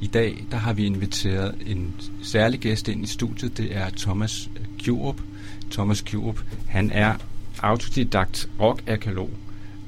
I 0.00 0.06
dag 0.06 0.44
der 0.50 0.56
har 0.56 0.72
vi 0.72 0.86
inviteret 0.86 1.54
en 1.66 1.94
særlig 2.22 2.60
gæst 2.60 2.88
ind 2.88 3.04
i 3.04 3.06
studiet. 3.06 3.58
Det 3.58 3.76
er 3.76 3.90
Thomas 3.96 4.50
Kjurup. 4.78 5.20
Thomas 5.70 6.00
Kjurup, 6.00 6.40
han 6.68 6.90
er 6.90 7.14
autodidakt 7.62 8.48
rockarkeolog, 8.60 9.30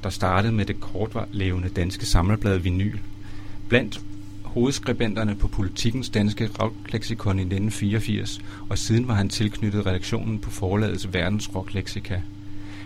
der 0.03 0.09
startede 0.09 0.53
med 0.53 0.65
det 0.65 0.79
kortlevende 0.79 1.69
danske 1.69 2.05
samleblad 2.05 2.57
Vinyl. 2.57 2.97
Blandt 3.69 4.01
hovedskribenterne 4.43 5.35
på 5.35 5.47
Politikens 5.47 6.09
danske 6.09 6.49
rockleksikon 6.61 7.39
i 7.39 7.41
1984, 7.41 8.41
og 8.69 8.77
siden 8.77 9.07
var 9.07 9.13
han 9.13 9.29
tilknyttet 9.29 9.85
redaktionen 9.85 10.39
på 10.39 10.49
forlagets 10.49 11.13
Verdens 11.13 11.55
Rockleksika. 11.55 12.19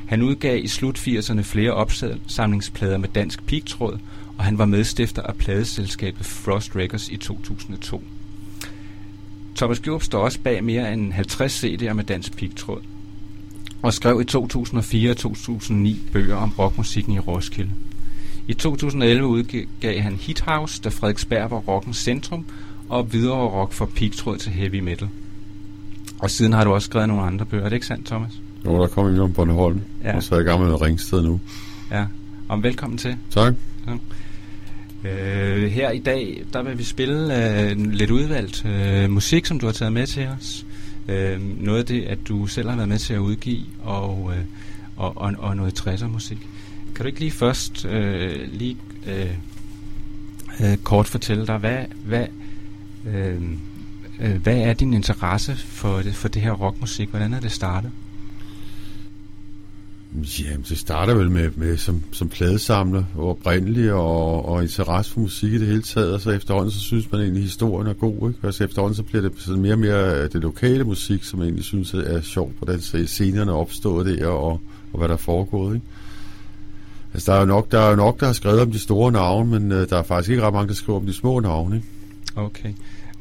Han 0.08 0.21
udgav 0.21 0.64
i 0.64 0.68
slut 0.68 0.98
80'erne 0.98 1.42
flere 1.42 1.71
opsamlingsplader 1.71 2.98
med 2.98 3.10
dansk 3.10 3.44
pigtråd, 3.46 4.00
og 4.38 4.44
han 4.44 4.57
var 4.57 4.66
medstifter 4.66 5.21
af 5.21 5.36
pladeselskabet 5.36 6.26
Frost 6.26 6.76
Records 6.76 7.10
i 7.10 7.18
2002. 7.18 8.04
Thomas 9.56 9.79
Gjrup 9.79 10.04
står 10.04 10.20
også 10.20 10.39
bag 10.39 10.64
mere 10.64 10.93
end 10.93 11.14
50 11.14 11.64
CD'er 11.64 11.93
med 11.93 12.04
dansk 12.04 12.38
pigtråd, 12.38 12.82
og 13.82 13.93
skrev 13.93 14.21
i 14.21 14.25
2004 14.25 15.12
og 15.12 15.18
2009 15.18 16.00
bøger 16.14 16.36
om 16.36 16.54
rockmusikken 16.60 17.14
i 17.14 17.20
Roskilde. 17.20 17.71
I 18.48 18.54
2011 18.54 19.28
udgav 19.28 20.00
han 20.00 20.15
Hit 20.15 20.42
House, 20.42 20.82
da 20.82 20.89
Frederiksberg 20.89 21.51
var 21.51 21.57
rockens 21.57 21.98
centrum, 21.98 22.46
og 22.89 23.14
videre 23.14 23.48
rock 23.48 23.74
fra 23.74 23.86
pigtråd 23.86 24.37
til 24.37 24.51
heavy 24.51 24.79
metal. 24.79 25.10
Og 26.20 26.32
siden 26.32 26.54
har 26.54 26.64
du 26.64 26.74
også 26.74 26.86
skrevet 26.86 27.07
nogle 27.07 27.24
andre 27.24 27.46
bøger, 27.46 27.65
er 27.65 27.70
det 27.70 27.76
ikke 27.76 27.87
sandt, 27.87 28.06
Thomas? 28.06 28.32
Jo, 28.66 28.82
der 28.82 28.88
kommer 28.88 29.11
en 29.11 29.20
om 29.20 29.34
Bornholm, 29.34 29.82
ja. 30.04 30.16
og 30.16 30.24
så 30.24 30.36
er 30.36 30.39
jeg 30.39 30.47
i 30.47 30.50
gang 30.50 30.64
med 30.64 30.82
Ringsted 30.82 31.21
nu. 31.21 31.39
Ja, 31.92 32.06
og 32.48 32.64
velkommen 32.64 32.98
til. 32.98 33.17
Tak. 33.30 33.53
Ja. 33.88 33.98
Øh, 35.09 35.72
her 35.72 35.92
i 35.92 36.00
dag, 36.00 36.44
der 36.53 36.64
vil 36.64 36.78
vi 36.78 36.84
spille 36.84 37.36
øh, 37.62 37.78
lidt 37.78 38.12
udvalgt 38.12 38.66
øh, 38.66 39.09
musik, 39.09 39.45
som 39.45 39.59
du 39.59 39.66
har 39.66 39.73
taget 39.73 39.94
med 39.94 40.08
til 40.08 40.28
os. 40.28 40.66
Øh, 41.08 41.64
noget 41.64 41.80
af 41.80 41.86
det, 41.86 42.04
at 42.04 42.18
du 42.28 42.48
selv 42.48 42.70
har 42.70 42.76
været 42.76 42.90
med 42.90 42.98
til 42.98 43.14
at 43.14 43.20
udgive, 43.20 43.66
og, 43.84 44.34
øh, 44.36 44.44
og, 44.98 45.18
og, 45.18 45.34
og 45.38 45.58
noget 45.58 45.88
60'er 45.88 46.08
musik. 46.08 46.48
Kan 46.96 47.03
du 47.03 47.08
ikke 47.08 47.20
lige 47.20 47.31
først 47.31 47.86
øh, 47.86 48.53
lige 48.53 48.78
øh, 49.08 49.34
øh, 50.59 50.78
kort 50.78 51.08
fortælle 51.08 51.48
dig, 51.48 51.58
hvad, 51.58 51.86
hvad, 52.06 52.26
øh, 53.08 53.42
øh, 54.20 54.36
hvad 54.36 54.58
er 54.58 54.74
din 54.74 54.94
interesse 54.94 55.56
for 55.56 55.98
det, 55.98 56.16
for 56.16 56.28
det 56.28 56.42
her 56.42 56.52
rockmusik? 56.52 57.09
Hvordan 57.09 57.34
er 57.34 57.40
det 57.40 57.52
startet? 57.52 57.92
Jamen, 60.16 60.66
det 60.69 60.77
starter 60.77 61.13
vel 61.13 61.31
med, 61.31 61.52
med 61.55 61.77
som, 61.77 62.03
som 62.11 62.30
pladesamler 62.30 63.03
oprindeligt, 63.17 63.91
og, 63.91 64.45
og 64.45 64.63
interesse 64.63 65.13
for 65.13 65.19
musik 65.19 65.53
i 65.53 65.58
det 65.58 65.67
hele 65.67 65.81
taget, 65.81 66.13
og 66.13 66.22
så 66.22 66.31
efterhånden 66.31 66.72
så 66.72 66.80
synes 66.80 67.11
man 67.11 67.22
egentlig, 67.22 67.41
at 67.41 67.44
historien 67.44 67.88
er 67.88 67.94
god, 67.94 68.30
ikke? 68.30 68.39
Altså 68.44 68.63
efterhånden 68.63 68.95
så 68.95 69.03
bliver 69.03 69.22
det 69.22 69.31
sådan 69.38 69.61
mere 69.61 69.73
og 69.73 69.80
mere 69.80 70.23
øh, 70.23 70.31
det 70.33 70.41
lokale 70.41 70.83
musik, 70.83 71.23
som 71.23 71.41
egentlig 71.41 71.63
synes 71.63 71.94
er 71.94 72.22
sjovt, 72.22 72.53
hvordan 72.58 73.08
scenerne 73.08 73.52
er 73.52 73.55
opstået 73.55 74.05
der, 74.05 74.28
og, 74.28 74.61
og 74.94 74.97
hvad 75.00 75.08
der 75.08 75.13
er 75.13 75.17
foregået, 75.17 75.75
ikke? 75.75 75.85
Altså, 77.13 77.31
der 77.31 77.38
er 77.38 77.41
jo 77.41 77.47
nok, 77.47 77.72
der, 77.72 77.80
er 77.80 77.89
jo 77.89 77.95
nok, 77.95 78.19
der 78.19 78.25
har 78.25 78.33
skrevet 78.33 78.61
om 78.61 78.72
de 78.72 78.80
store 78.80 79.11
navne, 79.11 79.59
men 79.59 79.72
øh, 79.72 79.89
der 79.89 79.97
er 79.97 80.03
faktisk 80.03 80.30
ikke 80.30 80.44
ret 80.44 80.53
mange, 80.53 80.67
der 80.67 80.73
skriver 80.73 81.00
om 81.00 81.05
de 81.05 81.13
små 81.13 81.39
navne. 81.39 81.75
Ikke? 81.75 81.88
Okay. 82.35 82.73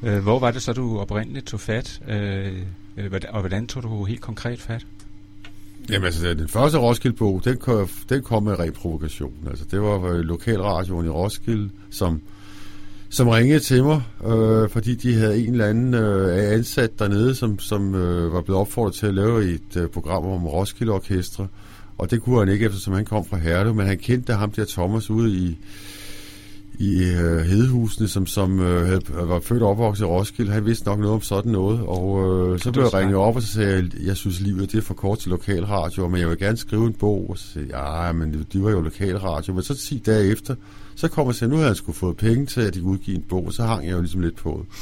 Øh, 0.02 0.22
hvor 0.22 0.38
var 0.38 0.50
det 0.50 0.62
så, 0.62 0.72
du 0.72 0.98
oprindeligt 0.98 1.46
tog 1.46 1.60
fat, 1.60 2.00
øh, 2.08 2.52
øh 2.96 3.20
og 3.28 3.40
hvordan 3.40 3.66
tog 3.66 3.82
du 3.82 4.04
helt 4.04 4.20
konkret 4.20 4.60
fat? 4.60 4.86
Jamen 5.90 6.06
altså, 6.06 6.34
den 6.34 6.48
første 6.48 6.78
Roskilde-bog, 6.78 7.44
den, 7.44 7.56
kom, 7.56 7.88
den 8.08 8.22
kom 8.22 8.42
med 8.42 8.58
reprovokation. 8.58 9.34
Altså, 9.50 9.64
det 9.70 9.80
var 9.80 10.04
øh, 10.04 10.18
lokalradioen 10.18 11.06
i 11.06 11.08
Roskilde, 11.08 11.70
som, 11.90 12.22
som 13.08 13.28
ringede 13.28 13.60
til 13.60 13.84
mig, 13.84 14.02
øh, 14.26 14.68
fordi 14.70 14.94
de 14.94 15.14
havde 15.14 15.38
en 15.38 15.52
eller 15.52 15.66
anden 15.66 15.94
øh, 15.94 16.52
ansat 16.52 16.98
dernede, 16.98 17.34
som, 17.34 17.58
som 17.58 17.94
øh, 17.94 18.32
var 18.32 18.40
blevet 18.40 18.60
opfordret 18.60 18.94
til 18.94 19.06
at 19.06 19.14
lave 19.14 19.44
et 19.44 19.76
øh, 19.76 19.88
program 19.88 20.24
om 20.24 20.46
Roskilde 20.46 20.92
Orkestre. 20.92 21.48
Og 21.98 22.10
det 22.10 22.22
kunne 22.22 22.38
han 22.38 22.48
ikke, 22.48 22.66
eftersom 22.66 22.94
han 22.94 23.04
kom 23.04 23.24
fra 23.24 23.36
Herlev, 23.36 23.74
men 23.74 23.86
han 23.86 23.98
kendte 23.98 24.32
ham 24.32 24.50
der 24.50 24.64
Thomas 24.64 25.10
ude 25.10 25.36
i, 25.36 25.58
i 26.78 27.04
øh, 27.04 27.38
Hedehusene, 27.38 28.08
som, 28.08 28.26
som 28.26 28.60
øh, 28.60 28.86
havde, 28.86 29.00
var 29.08 29.40
født 29.40 29.62
og 29.62 29.70
opvokset 29.70 30.04
i 30.04 30.06
Roskilde. 30.06 30.52
Han 30.52 30.66
vidste 30.66 30.86
nok 30.86 30.98
noget 30.98 31.14
om 31.14 31.20
sådan 31.22 31.52
noget, 31.52 31.80
og 31.80 32.22
øh, 32.52 32.58
så 32.58 32.72
blev 32.72 32.84
jeg 32.84 32.94
ringet 32.94 33.16
op, 33.16 33.36
og 33.36 33.42
så 33.42 33.48
sagde 33.48 33.76
jeg, 33.76 34.06
jeg 34.06 34.16
synes 34.16 34.40
livet 34.40 34.72
det 34.72 34.78
er 34.78 34.82
for 34.82 34.94
kort 34.94 35.18
til 35.18 35.30
lokalradio, 35.30 36.08
men 36.08 36.20
jeg 36.20 36.28
vil 36.28 36.38
gerne 36.38 36.56
skrive 36.56 36.86
en 36.86 36.92
bog. 36.92 37.30
Og 37.30 37.38
så 37.38 37.52
sagde 37.52 37.68
jeg, 37.76 38.06
ja, 38.06 38.12
men 38.12 38.46
de 38.52 38.62
var 38.62 38.70
jo 38.70 38.80
lokalradio. 38.80 39.54
Men 39.54 39.62
så 39.62 39.74
10 39.74 40.02
dage 40.06 40.32
efter, 40.32 40.54
så 40.94 41.08
kom 41.08 41.26
jeg 41.26 41.34
sagde, 41.34 41.50
nu 41.50 41.56
havde 41.56 41.68
han 41.68 41.76
skulle 41.76 41.96
fået 41.96 42.16
penge 42.16 42.46
til, 42.46 42.60
at 42.60 42.74
de 42.74 42.80
kunne 42.80 42.92
udgive 42.92 43.16
en 43.16 43.24
bog, 43.28 43.46
og 43.46 43.52
så 43.52 43.64
hang 43.64 43.86
jeg 43.86 43.92
jo 43.92 44.00
ligesom 44.00 44.20
lidt 44.20 44.36
på 44.36 44.64
det. 44.64 44.76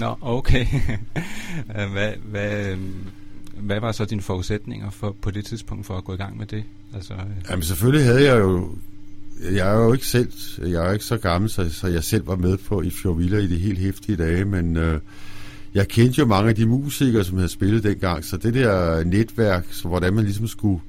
Nå, 0.00 0.14
okay. 0.20 0.66
hvad, 1.92 2.12
hvad, 2.30 2.76
hvad 3.60 3.80
var 3.80 3.92
så 3.92 4.04
dine 4.04 4.22
forudsætninger 4.22 4.90
for, 4.90 5.16
på 5.22 5.30
det 5.30 5.44
tidspunkt 5.44 5.86
for 5.86 5.96
at 5.96 6.04
gå 6.04 6.14
i 6.14 6.16
gang 6.16 6.38
med 6.38 6.46
det? 6.46 6.64
Altså, 6.94 7.14
øh... 7.14 7.20
Jamen 7.50 7.62
selvfølgelig 7.62 8.06
havde 8.06 8.24
jeg 8.24 8.40
jo 8.40 8.68
jeg 9.52 9.74
er 9.74 9.84
jo 9.84 9.92
ikke 9.92 10.06
selv, 10.06 10.32
jeg 10.58 10.88
er 10.88 10.92
ikke 10.92 11.04
så 11.04 11.16
gammel, 11.16 11.50
så, 11.50 11.68
så 11.72 11.86
jeg 11.86 12.04
selv 12.04 12.26
var 12.26 12.36
med 12.36 12.56
på 12.56 12.82
i 12.82 12.90
Fjordvilla 12.90 13.38
i 13.38 13.46
de 13.46 13.56
helt 13.56 13.78
hæftige 13.78 14.16
dage, 14.16 14.44
men 14.44 14.76
øh, 14.76 15.00
jeg 15.74 15.88
kendte 15.88 16.18
jo 16.18 16.26
mange 16.26 16.48
af 16.48 16.54
de 16.54 16.66
musikere, 16.66 17.24
som 17.24 17.36
havde 17.36 17.48
spillet 17.48 17.82
dengang, 17.82 18.24
så 18.24 18.36
det 18.36 18.54
der 18.54 19.04
netværk, 19.04 19.66
så 19.70 19.88
hvordan 19.88 20.14
man 20.14 20.24
ligesom 20.24 20.46
skulle, 20.46 20.80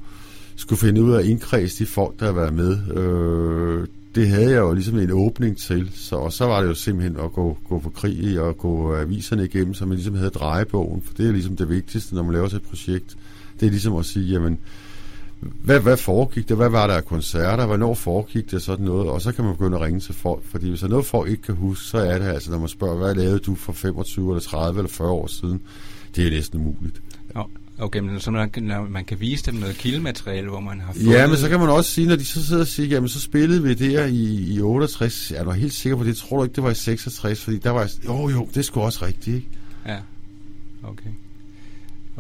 skulle 0.56 0.80
finde 0.80 1.04
ud 1.04 1.14
af 1.14 1.20
at 1.20 1.26
indkredse 1.26 1.80
de 1.80 1.90
folk, 1.90 2.20
der 2.20 2.26
havde 2.26 2.36
været 2.36 2.54
med, 2.54 2.98
øh, 2.98 3.88
det 4.16 4.28
havde 4.28 4.52
jeg 4.52 4.60
jo 4.60 4.74
ligesom 4.74 5.00
en 5.00 5.12
åbning 5.12 5.58
til, 5.58 5.92
så, 5.94 6.16
og 6.16 6.34
så 6.34 6.46
var 6.46 6.62
det 6.62 6.68
jo 6.68 6.74
simpelthen 6.74 7.18
at 7.20 7.34
gå, 7.34 7.58
gå 7.70 7.80
på 7.80 7.90
krig 7.90 8.42
og 8.42 8.58
gå 8.58 8.96
aviserne 8.96 9.46
igennem, 9.46 9.74
så 9.74 9.86
man 9.86 9.96
ligesom 9.96 10.16
havde 10.16 10.30
drejebogen, 10.30 11.02
for 11.02 11.14
det 11.14 11.28
er 11.28 11.32
ligesom 11.32 11.56
det 11.56 11.70
vigtigste, 11.70 12.16
når 12.16 12.24
man 12.24 12.34
laver 12.34 12.46
et 12.46 12.62
projekt. 12.62 13.18
Det 13.60 13.66
er 13.66 13.70
ligesom 13.70 13.96
at 13.96 14.06
sige, 14.06 14.26
jamen, 14.26 14.60
hvad, 15.42 15.80
hvad 15.80 15.98
foregik 15.98 16.50
det? 16.50 16.58
Hvad 16.58 16.70
var 16.70 16.88
der 16.88 16.94
af 16.94 17.06
koncerter? 17.06 17.66
Hvornår 17.66 17.94
foregik 17.94 18.52
det 18.52 18.62
sådan 18.62 18.86
noget? 18.86 19.10
Og 19.10 19.22
så 19.22 19.32
kan 19.32 19.46
man 19.46 19.54
begynde 19.54 19.78
at 19.78 19.84
ringe 19.84 20.00
til 20.00 20.16
folk, 20.16 20.44
fordi 20.46 20.70
hvis 20.70 20.80
der 20.80 20.86
er 20.86 20.90
noget, 20.90 21.06
folk 21.06 21.30
ikke 21.30 21.44
kan 21.44 21.56
huske, 21.56 21.86
så 21.86 21.98
er 21.98 22.18
det 22.18 22.26
altså, 22.26 22.52
når 22.52 22.60
man 22.60 22.68
spørger, 22.68 22.98
hvad 22.98 23.16
lavede 23.16 23.40
du 23.40 23.56
for 23.56 23.74
25 23.74 24.32
eller 24.32 24.42
30 24.42 24.80
eller 24.80 24.90
40 24.90 25.10
år 25.10 25.28
siden? 25.28 25.62
Det 26.16 26.28
er 26.28 26.32
næsten 26.32 26.60
umuligt. 26.60 27.02
Ja. 27.36 27.42
Okay, 27.80 28.00
men 28.00 28.20
så 28.20 28.32
man, 28.32 28.52
man 28.90 29.06
kan 29.06 29.20
vise 29.20 29.46
dem 29.46 29.56
noget 29.56 29.76
kildemateriale, 29.76 30.50
hvor 30.50 30.60
man 30.60 30.80
har 30.80 30.94
fundet... 30.94 31.12
Ja, 31.12 31.28
men 31.28 31.38
så 31.38 31.50
kan 31.50 31.60
man 31.60 31.70
også 31.70 31.92
sige, 31.92 32.08
når 32.08 32.16
de 32.16 32.26
så 32.26 32.46
sidder 32.46 32.62
og 32.62 32.68
siger, 32.68 32.88
jamen 32.88 33.10
så 33.10 33.22
spillede 33.22 33.64
vi 33.64 33.74
der 33.74 34.06
i, 34.06 34.54
i 34.54 34.62
68, 34.62 35.32
er 35.32 35.44
du 35.44 35.52
helt 35.52 35.74
sikker 35.74 35.98
på 35.98 36.04
det? 36.04 36.18
Tror 36.18 36.38
du 36.38 36.44
ikke, 36.44 36.56
det 36.56 36.64
var 36.64 36.70
i 36.70 36.76
66? 36.76 37.44
Fordi 37.44 37.58
der 37.58 37.70
var... 37.70 37.92
Jo, 38.06 38.30
jo, 38.30 38.48
det 38.56 38.66
skulle 38.66 38.84
også 38.84 39.06
rigtigt, 39.06 39.36
ikke? 39.36 39.48
Ja, 39.88 39.98
okay. 40.84 41.10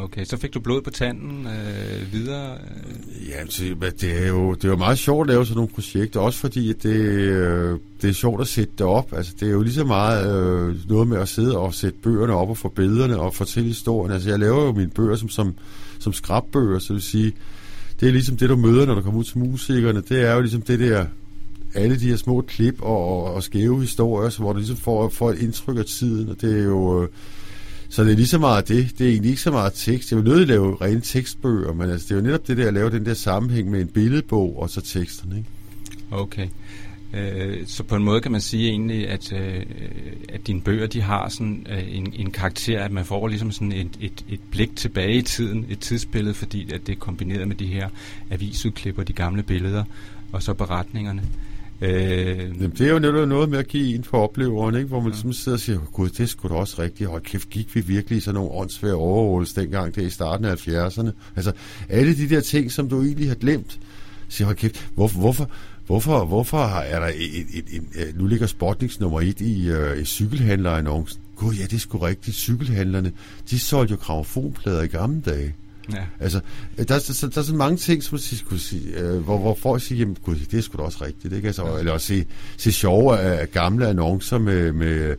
Okay, 0.03 0.25
så 0.25 0.37
fik 0.37 0.53
du 0.53 0.59
blod 0.59 0.81
på 0.81 0.89
tanden 0.89 1.47
øh, 1.47 2.13
videre? 2.13 2.53
Øh. 2.53 3.29
Ja, 3.29 3.43
det 4.01 4.23
er 4.23 4.27
jo 4.27 4.53
det 4.53 4.63
er 4.63 4.69
jo 4.69 4.75
meget 4.75 4.97
sjovt 4.97 5.29
at 5.29 5.33
lave 5.33 5.45
sådan 5.45 5.55
nogle 5.55 5.71
projekter, 5.73 6.19
også 6.19 6.39
fordi 6.39 6.73
det, 6.73 6.95
øh, 6.95 7.79
det 8.01 8.09
er 8.09 8.13
sjovt 8.13 8.41
at 8.41 8.47
sætte 8.47 8.73
det 8.77 8.85
op. 8.85 9.13
Altså, 9.13 9.33
det 9.39 9.47
er 9.47 9.51
jo 9.51 9.61
lige 9.61 9.73
så 9.73 9.83
meget 9.83 10.25
øh, 10.25 10.89
noget 10.89 11.07
med 11.07 11.17
at 11.17 11.29
sidde 11.29 11.57
og 11.57 11.73
sætte 11.73 11.99
bøgerne 12.03 12.33
op 12.33 12.49
og 12.49 12.57
få 12.57 12.69
billederne 12.69 13.19
og 13.19 13.33
fortælle 13.33 13.67
historien. 13.67 14.13
Altså, 14.13 14.29
jeg 14.29 14.39
laver 14.39 14.65
jo 14.65 14.71
mine 14.71 14.89
bøger 14.89 15.15
som, 15.15 15.29
som, 15.29 15.55
som 15.99 16.13
skrabbøger, 16.13 16.79
så 16.79 16.93
vil 16.93 17.01
sige, 17.01 17.33
det 17.99 18.07
er 18.07 18.11
ligesom 18.11 18.37
det, 18.37 18.49
du 18.49 18.55
møder, 18.55 18.85
når 18.85 18.95
du 18.95 19.01
kommer 19.01 19.19
ud 19.19 19.23
til 19.23 19.37
musikerne. 19.37 20.01
Det 20.09 20.21
er 20.21 20.33
jo 20.33 20.41
ligesom 20.41 20.61
det 20.61 20.79
der, 20.79 21.05
alle 21.73 21.99
de 21.99 22.09
her 22.09 22.15
små 22.15 22.41
klip 22.41 22.81
og, 22.81 23.07
og, 23.07 23.33
og 23.33 23.43
skæve 23.43 23.81
historier, 23.81 24.29
så 24.29 24.39
hvor 24.39 24.53
du 24.53 24.57
ligesom 24.59 24.77
får, 24.77 25.09
får 25.09 25.31
et 25.31 25.39
indtryk 25.39 25.77
af 25.77 25.85
tiden, 25.85 26.29
og 26.29 26.41
det 26.41 26.59
er 26.59 26.63
jo... 26.63 27.03
Øh, 27.03 27.09
så 27.91 28.03
det 28.03 28.11
er 28.11 28.15
lige 28.15 28.27
så 28.27 28.37
meget 28.37 28.67
det. 28.67 28.91
Det 28.97 29.05
er 29.05 29.11
egentlig 29.11 29.29
ikke 29.29 29.41
så 29.41 29.51
meget 29.51 29.73
tekst. 29.75 30.11
Jeg 30.11 30.17
vil 30.17 30.25
nødt 30.25 30.47
lave 30.47 30.77
rene 30.81 31.01
tekstbøger, 31.01 31.73
men 31.73 31.89
altså, 31.89 32.07
det 32.07 32.11
er 32.11 32.15
jo 32.15 32.21
netop 32.21 32.47
det 32.47 32.57
der 32.57 32.67
at 32.67 32.73
lave 32.73 32.89
den 32.89 33.05
der 33.05 33.13
sammenhæng 33.13 33.71
med 33.71 33.81
en 33.81 33.87
billedbog 33.87 34.59
og 34.59 34.69
så 34.69 34.81
teksterne. 34.81 35.37
Ikke? 35.37 35.49
Okay. 36.11 36.47
Øh, 37.13 37.67
så 37.67 37.83
på 37.83 37.95
en 37.95 38.03
måde 38.03 38.21
kan 38.21 38.31
man 38.31 38.41
sige 38.41 38.69
egentlig, 38.69 39.09
at, 39.09 39.33
øh, 39.33 39.65
at 40.29 40.47
dine 40.47 40.61
bøger 40.61 40.87
de 40.87 41.01
har 41.01 41.29
sådan 41.29 41.67
øh, 41.69 41.95
en, 41.95 42.13
en 42.15 42.31
karakter, 42.31 42.83
at 42.83 42.91
man 42.91 43.05
får 43.05 43.27
ligesom 43.27 43.51
sådan 43.51 43.71
et, 43.71 43.97
et, 44.01 44.25
et 44.29 44.39
blik 44.51 44.75
tilbage 44.75 45.13
i 45.13 45.21
tiden, 45.21 45.65
et 45.69 45.79
tidsbillede, 45.79 46.33
fordi 46.33 46.73
at 46.73 46.87
det 46.87 46.93
er 46.93 46.99
kombineret 46.99 47.47
med 47.47 47.55
de 47.55 47.65
her 47.65 47.89
avisudklipper, 48.29 49.03
de 49.03 49.13
gamle 49.13 49.43
billeder, 49.43 49.83
og 50.31 50.43
så 50.43 50.53
beretningerne. 50.53 51.23
Øh, 51.81 52.37
Jamen, 52.37 52.73
det 52.77 52.81
er 52.81 52.91
jo 52.91 52.99
netop 52.99 53.27
noget 53.27 53.49
med 53.49 53.59
at 53.59 53.67
give 53.67 53.95
en 53.95 54.03
for 54.03 54.17
opleveren, 54.17 54.75
ikke? 54.75 54.87
hvor 54.87 54.99
man 54.99 55.11
ja. 55.11 55.31
sidder 55.31 55.55
og 55.55 55.59
siger, 55.59 55.79
gud, 55.79 56.09
det 56.09 56.29
skulle 56.29 56.55
da 56.55 56.59
også 56.59 56.81
rigtigt. 56.81 57.09
og 57.09 57.23
kæft, 57.23 57.49
gik 57.49 57.75
vi 57.75 57.81
virkelig 57.81 58.17
i 58.17 58.21
sådan 58.21 58.35
nogle 58.35 58.51
åndssvære 58.51 58.93
overholdelser 58.93 59.61
dengang, 59.61 59.95
det 59.95 60.03
i 60.03 60.09
starten 60.09 60.45
af 60.45 60.67
70'erne. 60.67 61.09
Altså, 61.35 61.51
alle 61.89 62.15
de 62.15 62.29
der 62.29 62.41
ting, 62.41 62.71
som 62.71 62.89
du 62.89 63.01
egentlig 63.01 63.27
har 63.27 63.35
glemt, 63.35 63.79
siger, 64.29 64.45
hold 64.45 64.57
kæft, 64.57 64.89
hvorfor, 64.95 65.19
hvorfor, 65.19 65.49
hvorfor, 65.85 66.25
hvorfor 66.25 66.57
er 66.65 66.99
der 66.99 67.07
et, 67.07 67.45
et, 67.53 67.65
et, 67.71 68.07
et, 68.07 68.17
nu 68.17 68.27
ligger 68.27 68.47
Spotnings 68.47 68.99
nummer 68.99 69.21
et 69.21 69.41
i, 69.41 69.69
øh, 69.69 70.01
i 70.01 70.05
cykelhandlerannoncen? 70.05 71.21
Gud, 71.35 71.53
ja, 71.53 71.63
det 71.63 71.73
er 71.73 71.79
sgu 71.79 71.97
rigtigt. 71.97 72.37
Cykelhandlerne, 72.37 73.11
de 73.49 73.59
solgte 73.59 73.91
jo 73.91 73.97
gramofonplader 73.97 74.81
i 74.81 74.87
gamle 74.87 75.21
dage. 75.21 75.55
Ja. 75.93 76.03
Altså, 76.19 76.39
der, 76.77 76.83
der, 76.83 76.99
der, 77.21 77.29
der 77.29 77.41
er 77.41 77.45
så 77.45 77.55
mange 77.55 77.77
ting, 77.77 78.03
som 78.03 78.15
man 78.15 78.39
kunne 78.45 78.59
sige, 78.59 78.99
øh, 78.99 79.19
hvor, 79.19 79.37
hvor 79.37 79.55
folk 79.55 79.81
siger, 79.81 79.99
jamen 79.99 80.17
gud, 80.23 80.35
det 80.35 80.57
er 80.57 80.61
sgu 80.61 80.77
da 80.77 80.83
også 80.83 81.05
rigtigt. 81.05 81.33
Ikke? 81.33 81.47
Altså, 81.47 81.67
ja. 81.67 81.77
Eller 81.77 81.93
at 81.93 82.01
se, 82.01 82.25
se 82.57 82.71
sjove 82.71 83.19
af 83.19 83.51
gamle 83.51 83.87
annoncer 83.87 84.37
med, 84.37 84.71
med 84.71 85.15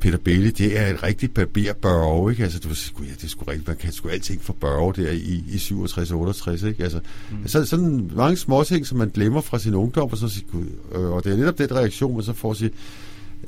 Peter 0.00 0.18
Bailey, 0.18 0.50
det 0.58 0.78
er 0.78 0.86
et 0.86 1.02
rigtigt 1.02 1.34
barberbørge, 1.34 2.30
ikke? 2.30 2.42
Altså, 2.42 2.60
var, 2.64 2.74
sgu, 2.74 3.02
ja, 3.02 3.10
det 3.10 3.24
er 3.24 3.28
sgu 3.28 3.44
rigtigt, 3.44 3.68
man 3.68 3.76
kan 3.76 3.92
sgu 3.92 4.08
alting 4.08 4.42
for 4.42 4.52
børge 4.52 5.02
der 5.02 5.10
i, 5.10 5.44
i 5.48 5.56
67-68, 5.56 6.66
ikke? 6.66 6.82
Altså, 6.82 7.00
mm. 7.30 7.36
altså, 7.42 7.64
sådan 7.64 8.10
mange 8.14 8.36
små 8.36 8.64
ting, 8.64 8.86
som 8.86 8.98
man 8.98 9.08
glemmer 9.08 9.40
fra 9.40 9.58
sin 9.58 9.74
ungdom, 9.74 10.10
og 10.10 10.16
så 10.16 10.28
siger, 10.28 10.46
gud, 10.52 10.66
øh, 10.94 11.10
og 11.10 11.24
det 11.24 11.32
er 11.32 11.36
netop 11.36 11.58
den 11.58 11.76
reaktion, 11.76 12.14
man 12.14 12.24
så 12.24 12.32
får 12.32 12.50
at 12.50 12.56
sige, 12.56 12.70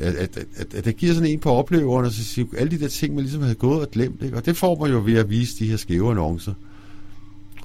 at, 0.01 0.15
at, 0.15 0.39
at, 0.57 0.75
at, 0.75 0.85
det 0.85 0.97
giver 0.97 1.15
sådan 1.15 1.31
en 1.31 1.41
på 1.41 1.51
opleveren, 1.51 2.07
og 2.07 2.13
så 2.13 2.25
siger, 2.25 2.47
alle 2.59 2.71
de 2.71 2.81
der 2.81 2.89
ting, 2.89 3.15
man 3.15 3.25
ligesom 3.25 3.43
havde 3.43 3.55
gået 3.55 3.81
og 3.81 3.91
glemt, 3.91 4.23
ikke? 4.23 4.37
Og 4.37 4.47
det 4.47 4.57
får 4.57 4.79
man 4.81 4.91
jo 4.91 5.03
ved 5.05 5.17
at 5.17 5.31
vise 5.31 5.59
de 5.59 5.71
her 5.71 5.77
skæve 5.77 6.11
annoncer. 6.11 6.55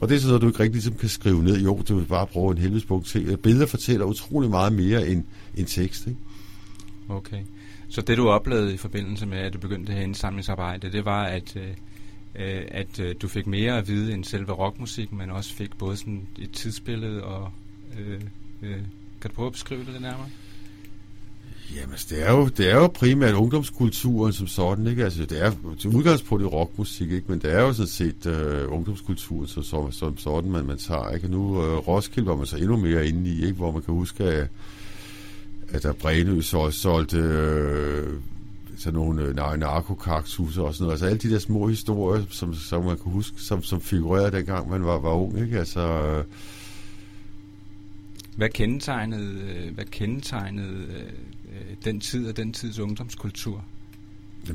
Og 0.01 0.09
det 0.09 0.15
er 0.15 0.19
sådan 0.19 0.29
noget, 0.29 0.41
du 0.41 0.47
ikke 0.47 0.59
rigtig 0.59 0.73
ligesom 0.73 0.93
kan 0.93 1.09
skrive 1.09 1.43
ned. 1.43 1.61
Jo, 1.61 1.81
du 1.89 1.97
vil 1.97 2.05
bare 2.05 2.27
bruge 2.27 2.51
en 2.51 2.57
helvedesbog 2.57 3.05
til. 3.05 3.37
Billeder 3.37 3.65
fortæller 3.65 4.05
utrolig 4.05 4.49
meget 4.49 4.73
mere 4.73 5.07
end, 5.07 5.23
end 5.55 5.67
tekst, 5.67 6.07
ikke? 6.07 6.19
Okay. 7.09 7.41
Så 7.89 8.01
det 8.01 8.17
du 8.17 8.29
oplevede 8.29 8.73
i 8.73 8.77
forbindelse 8.77 9.25
med, 9.25 9.37
at 9.37 9.53
du 9.53 9.59
begyndte 9.59 9.87
det 9.87 9.95
her 9.95 10.03
indsamlingsarbejde, 10.03 10.91
det 10.91 11.05
var, 11.05 11.23
at, 11.23 11.55
øh, 11.55 11.69
øh 12.35 12.61
at 12.67 12.99
øh, 12.99 13.15
du 13.21 13.27
fik 13.27 13.47
mere 13.47 13.77
at 13.77 13.87
vide 13.87 14.13
end 14.13 14.23
selve 14.23 14.51
rockmusik, 14.51 15.11
men 15.11 15.29
også 15.29 15.53
fik 15.53 15.77
både 15.77 15.97
sådan 15.97 16.27
et 16.39 16.51
tidsbillede 16.51 17.23
og... 17.23 17.51
Øh, 17.99 18.21
øh, 18.61 18.77
kan 19.21 19.29
du 19.29 19.35
prøve 19.35 19.47
at 19.47 19.53
beskrive 19.53 19.79
det 19.79 19.89
lidt 19.89 20.01
nærmere? 20.01 20.29
Jamen, 21.75 21.91
altså, 21.91 22.07
det 22.09 22.27
er, 22.27 22.31
jo, 22.31 22.47
det 22.47 22.71
er 22.71 22.75
jo 22.75 22.87
primært 22.87 23.33
ungdomskulturen 23.33 24.33
som 24.33 24.47
sådan, 24.47 24.87
ikke? 24.87 25.03
Altså, 25.03 25.25
det 25.25 25.43
er 25.43 25.51
til 25.79 25.89
udgangspunkt 25.89 26.43
i 26.43 26.45
rockmusik, 26.45 27.11
ikke? 27.11 27.25
Men 27.27 27.39
det 27.39 27.53
er 27.53 27.61
jo 27.61 27.73
sådan 27.73 27.87
set 27.87 28.25
øh, 28.25 28.71
ungdomskulturen 28.73 29.47
som, 29.47 29.63
som, 29.63 29.91
som 29.91 30.17
sådan, 30.17 30.51
man, 30.51 30.65
man 30.65 30.77
tager, 30.77 31.11
ikke? 31.11 31.27
Og 31.27 31.31
nu 31.31 31.63
øh, 31.63 31.77
Roskilde 31.77 32.27
var 32.29 32.35
man 32.35 32.45
så 32.45 32.57
endnu 32.57 32.77
mere 32.77 33.07
inde 33.07 33.29
i, 33.29 33.45
ikke? 33.45 33.53
Hvor 33.53 33.71
man 33.71 33.81
kan 33.81 33.93
huske, 33.93 34.23
at 34.23 34.49
at 35.69 35.83
der 35.83 35.93
Brænø 35.93 36.41
så 36.41 36.71
solgte 36.71 37.17
øh, 37.17 38.19
sådan 38.77 38.99
nogle 38.99 39.23
øh, 39.23 39.35
narkokaktusser 39.35 40.61
og 40.61 40.73
sådan 40.73 40.83
noget. 40.83 40.93
Altså 40.93 41.05
alle 41.05 41.17
de 41.17 41.29
der 41.29 41.39
små 41.39 41.67
historier, 41.67 42.23
som, 42.29 42.53
som 42.53 42.85
man 42.85 42.97
kan 42.97 43.11
huske, 43.11 43.41
som, 43.41 43.63
som 43.63 43.81
figurerede 43.81 44.37
dengang 44.37 44.69
man 44.69 44.85
var, 44.85 44.99
var 44.99 45.13
ung, 45.13 45.39
ikke? 45.39 45.59
Altså... 45.59 45.81
Øh, 45.81 46.23
hvad 48.35 48.49
kendetegnede, 48.49 49.41
øh, 49.41 49.75
hvad 49.75 49.85
kendetegnede 49.85 50.85
øh, 50.89 51.13
Øh, 51.57 51.75
den 51.85 51.99
tid 51.99 52.27
og 52.27 52.37
den 52.37 52.53
tids 52.53 52.79
ungdomskultur? 52.79 53.63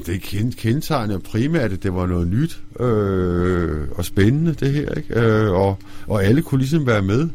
Det 0.06 0.22
kendetegnede 0.56 1.20
primært, 1.20 1.72
at 1.72 1.82
det 1.82 1.94
var 1.94 2.06
noget 2.06 2.28
nyt 2.28 2.62
øh, 2.80 3.88
og 3.90 4.04
spændende, 4.04 4.54
det 4.54 4.72
her. 4.72 4.94
Ikke? 4.94 5.20
Øh, 5.20 5.52
og, 5.52 5.78
og 6.06 6.24
alle 6.24 6.42
kunne 6.42 6.58
ligesom 6.58 6.86
være 6.86 7.02
med. 7.02 7.28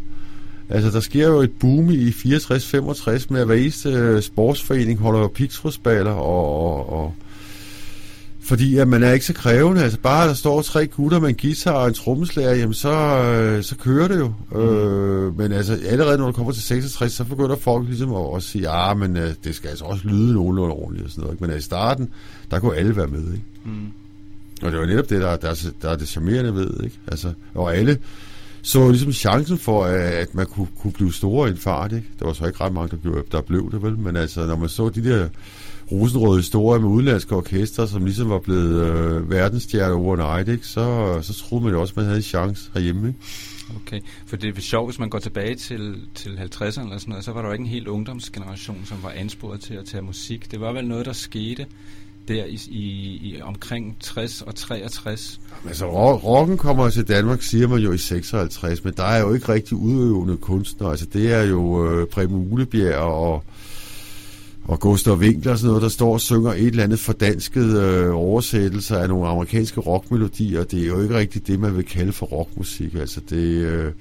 Altså, 0.69 0.91
der 0.91 0.99
sker 0.99 1.27
jo 1.27 1.41
et 1.41 1.51
boom 1.59 1.89
i 1.89 2.09
64-65 2.09 3.25
med, 3.29 3.39
at 3.39 3.45
hver 3.45 3.55
eneste 3.55 3.89
øh, 3.89 4.21
sportsforening 4.21 4.99
holder 4.99 5.19
jo 5.19 5.27
og, 6.11 6.59
og, 6.59 6.89
og 6.89 7.13
fordi 8.47 8.77
at 8.77 8.87
man 8.87 9.03
er 9.03 9.11
ikke 9.11 9.25
så 9.25 9.33
krævende. 9.33 9.83
Altså 9.83 9.99
bare 9.99 10.27
der 10.27 10.33
står 10.33 10.61
tre 10.61 10.87
gutter 10.87 11.19
med 11.19 11.29
en 11.29 11.35
guitar 11.35 11.71
og 11.71 11.87
en 11.87 11.93
trommeslager, 11.93 12.55
jamen 12.55 12.73
så, 12.73 12.89
øh, 12.89 13.63
så 13.63 13.75
kører 13.75 14.07
det 14.07 14.19
jo. 14.19 14.33
Mm. 14.51 14.59
Øh, 14.59 15.37
men 15.37 15.51
altså 15.51 15.79
allerede 15.87 16.17
når 16.17 16.25
du 16.25 16.31
kommer 16.31 16.51
til 16.51 16.63
66, 16.63 17.13
så 17.13 17.23
begynder 17.23 17.55
folk 17.55 17.87
ligesom 17.87 18.13
at, 18.13 18.35
at 18.35 18.43
sige, 18.43 18.69
ah, 18.69 18.97
men 18.97 19.17
øh, 19.17 19.33
det 19.43 19.55
skal 19.55 19.69
altså 19.69 19.85
også 19.85 20.07
lyde 20.07 20.33
nogenlunde 20.33 20.73
ordentligt 20.73 21.05
og 21.05 21.11
sådan 21.11 21.21
noget. 21.21 21.33
Ikke? 21.33 21.43
Men 21.43 21.51
altså, 21.51 21.65
i 21.65 21.69
starten, 21.69 22.09
der 22.51 22.59
kunne 22.59 22.75
alle 22.75 22.95
være 22.95 23.07
med, 23.07 23.33
ikke? 23.33 23.45
Mm. 23.65 23.91
Og 24.61 24.71
det 24.71 24.79
var 24.79 24.85
netop 24.85 25.09
det, 25.09 25.21
der, 25.21 25.35
der, 25.35 25.71
der 25.81 25.89
er 25.89 25.95
det 25.95 26.07
charmerende 26.07 26.55
ved, 26.55 26.83
ikke? 26.83 26.99
Altså, 27.07 27.33
og 27.55 27.75
alle, 27.75 27.97
så 28.61 28.89
ligesom 28.89 29.11
chancen 29.13 29.57
for, 29.57 29.85
at 29.85 30.35
man 30.35 30.45
kunne, 30.45 30.67
kunne 30.81 30.93
blive 30.93 31.13
store 31.13 31.47
i 31.47 31.51
en 31.51 31.57
fart. 31.57 31.91
Ikke? 31.91 32.07
Der 32.19 32.25
var 32.25 32.33
så 32.33 32.45
ikke 32.45 32.63
ret 32.63 32.73
mange, 32.73 32.89
der 32.89 32.97
blev, 32.97 33.25
der 33.31 33.41
blev 33.41 33.71
det, 33.71 33.83
vel? 33.83 33.97
Men 33.97 34.15
altså, 34.15 34.45
når 34.45 34.55
man 34.55 34.69
så 34.69 34.89
de 34.89 35.03
der 35.03 35.27
rosenrøde 35.91 36.37
historier 36.37 36.81
med 36.81 36.89
udenlandske 36.89 37.35
orkester, 37.35 37.85
som 37.85 38.05
ligesom 38.05 38.29
var 38.29 38.39
blevet 38.39 38.85
øh, 38.85 39.29
verdensstjerne 39.29 39.93
overnight, 39.93 40.49
ikke? 40.49 40.67
Så, 40.67 41.17
så 41.21 41.33
troede 41.33 41.63
man 41.63 41.73
jo 41.73 41.81
også, 41.81 41.91
at 41.91 41.97
man 41.97 42.05
havde 42.05 42.17
en 42.17 42.23
chance 42.23 42.69
herhjemme. 42.73 43.07
Ikke? 43.07 43.19
Okay, 43.75 43.99
for 44.25 44.35
det 44.35 44.57
er 44.57 44.61
sjovt, 44.61 44.87
hvis 44.89 44.99
man 44.99 45.09
går 45.09 45.19
tilbage 45.19 45.55
til, 45.55 45.95
til 46.15 46.29
50'erne 46.29 46.63
eller 46.63 46.97
sådan 46.97 46.99
noget, 47.07 47.25
så 47.25 47.31
var 47.31 47.41
der 47.41 47.47
jo 47.47 47.53
ikke 47.53 47.63
en 47.63 47.69
helt 47.69 47.87
ungdomsgeneration, 47.87 48.81
som 48.85 48.97
var 49.03 49.09
ansporet 49.09 49.61
til 49.61 49.73
at 49.73 49.85
tage 49.85 50.01
musik. 50.01 50.51
Det 50.51 50.59
var 50.61 50.71
vel 50.71 50.87
noget, 50.87 51.05
der 51.05 51.13
skete 51.13 51.65
der 52.27 52.45
i, 52.45 52.59
i, 52.69 53.19
i 53.21 53.41
omkring 53.41 53.97
60 53.99 54.41
og 54.41 54.55
63. 54.55 55.39
Altså, 55.67 55.85
rocken 56.15 56.57
kommer 56.57 56.89
til 56.89 57.07
Danmark, 57.07 57.41
siger 57.41 57.67
man 57.67 57.79
jo 57.79 57.91
i 57.91 57.97
56, 57.97 58.83
men 58.83 58.93
der 58.97 59.03
er 59.03 59.19
jo 59.19 59.33
ikke 59.33 59.49
rigtig 59.49 59.77
udøvende 59.77 60.37
kunstnere. 60.37 60.91
Altså, 60.91 61.05
det 61.13 61.33
er 61.33 61.43
jo 61.43 61.91
øh, 61.91 62.07
Preben 62.07 62.51
Ulebjerg 62.51 62.95
og, 62.95 63.43
og 64.67 64.79
Gustav 64.79 65.13
Winkler 65.17 65.51
og 65.51 65.57
sådan 65.57 65.67
noget, 65.67 65.83
der 65.83 65.89
står 65.89 66.13
og 66.13 66.21
synger 66.21 66.53
et 66.53 66.67
eller 66.67 66.83
andet 66.83 66.99
fordansket 66.99 67.77
øh, 67.77 68.15
oversættelse 68.15 68.97
af 68.97 69.09
nogle 69.09 69.27
amerikanske 69.27 69.79
rockmelodier. 69.79 70.63
Det 70.63 70.83
er 70.83 70.87
jo 70.87 71.01
ikke 71.01 71.17
rigtigt 71.17 71.47
det, 71.47 71.59
man 71.59 71.77
vil 71.77 71.85
kalde 71.85 72.11
for 72.11 72.25
rockmusik. 72.25 72.95
Altså, 72.95 73.21
det... 73.29 73.43
Øh, 73.43 73.91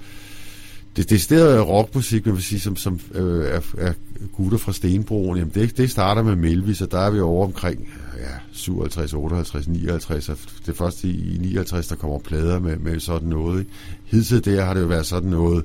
det, 0.95 1.09
det 1.09 1.21
stedet 1.21 1.57
øh, 1.57 1.67
rockmusik, 1.67 2.25
man 2.25 2.35
vil 2.35 2.43
sige, 2.43 2.59
som, 2.59 2.75
som 2.75 2.99
øh, 3.13 3.45
er, 3.45 3.61
er 3.77 3.93
gutter 4.33 4.57
fra 4.57 4.73
Stenbroen, 4.73 5.37
jamen 5.37 5.51
det, 5.55 5.77
det 5.77 5.91
starter 5.91 6.23
med 6.23 6.35
Melvis, 6.35 6.81
og 6.81 6.91
der 6.91 6.99
er 6.99 7.09
vi 7.09 7.19
over 7.19 7.45
omkring 7.45 7.89
ja, 8.19 8.31
57, 8.51 9.13
58, 9.13 9.67
59, 9.67 10.29
og 10.29 10.37
det 10.65 10.71
er 10.71 10.75
først 10.75 11.03
i, 11.03 11.35
i 11.35 11.37
59, 11.37 11.87
der 11.87 11.95
kommer 11.95 12.19
plader 12.19 12.59
med, 12.59 12.77
med 12.77 12.99
sådan 12.99 13.27
noget. 13.27 13.59
Ikke? 13.59 13.71
Hidtil 14.05 14.45
der 14.45 14.65
har 14.65 14.73
det 14.73 14.81
jo 14.81 14.85
været 14.85 15.05
sådan 15.05 15.29
noget, 15.29 15.57
øh, 15.57 15.63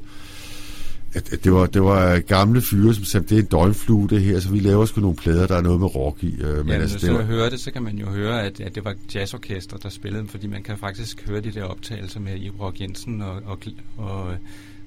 at 1.14 1.44
det, 1.44 1.52
var, 1.52 1.66
det 1.66 1.82
var 1.82 2.18
gamle 2.18 2.62
fyre, 2.62 2.94
som 2.94 3.04
sagde, 3.04 3.26
det 3.26 3.38
er 3.38 3.42
en 3.42 3.48
døgnflue 3.48 4.08
det 4.08 4.22
her, 4.22 4.40
så 4.40 4.48
vi 4.48 4.58
laver 4.58 4.86
sgu 4.86 5.00
nogle 5.00 5.16
plader, 5.16 5.46
der 5.46 5.56
er 5.56 5.60
noget 5.60 5.80
med 5.80 5.96
rock 5.96 6.22
i. 6.22 6.36
Øh, 6.40 6.56
men 6.56 6.68
ja, 6.68 6.74
altså, 6.74 7.06
du 7.06 7.12
var... 7.12 7.22
hører 7.22 7.50
det, 7.50 7.60
så 7.60 7.70
kan 7.70 7.82
man 7.82 7.98
jo 7.98 8.06
høre, 8.06 8.42
at, 8.42 8.60
at 8.60 8.74
det 8.74 8.84
var 8.84 8.94
jazzorkester, 9.14 9.76
der 9.76 9.88
spillede 9.88 10.20
dem, 10.20 10.28
fordi 10.28 10.46
man 10.46 10.62
kan 10.62 10.78
faktisk 10.78 11.28
høre 11.28 11.40
de 11.40 11.50
der 11.50 11.64
optagelser 11.64 12.20
med 12.20 12.36
Ibrock 12.36 12.80
Jensen 12.80 13.22
og, 13.22 13.40
og, 13.46 13.58
og 13.96 14.34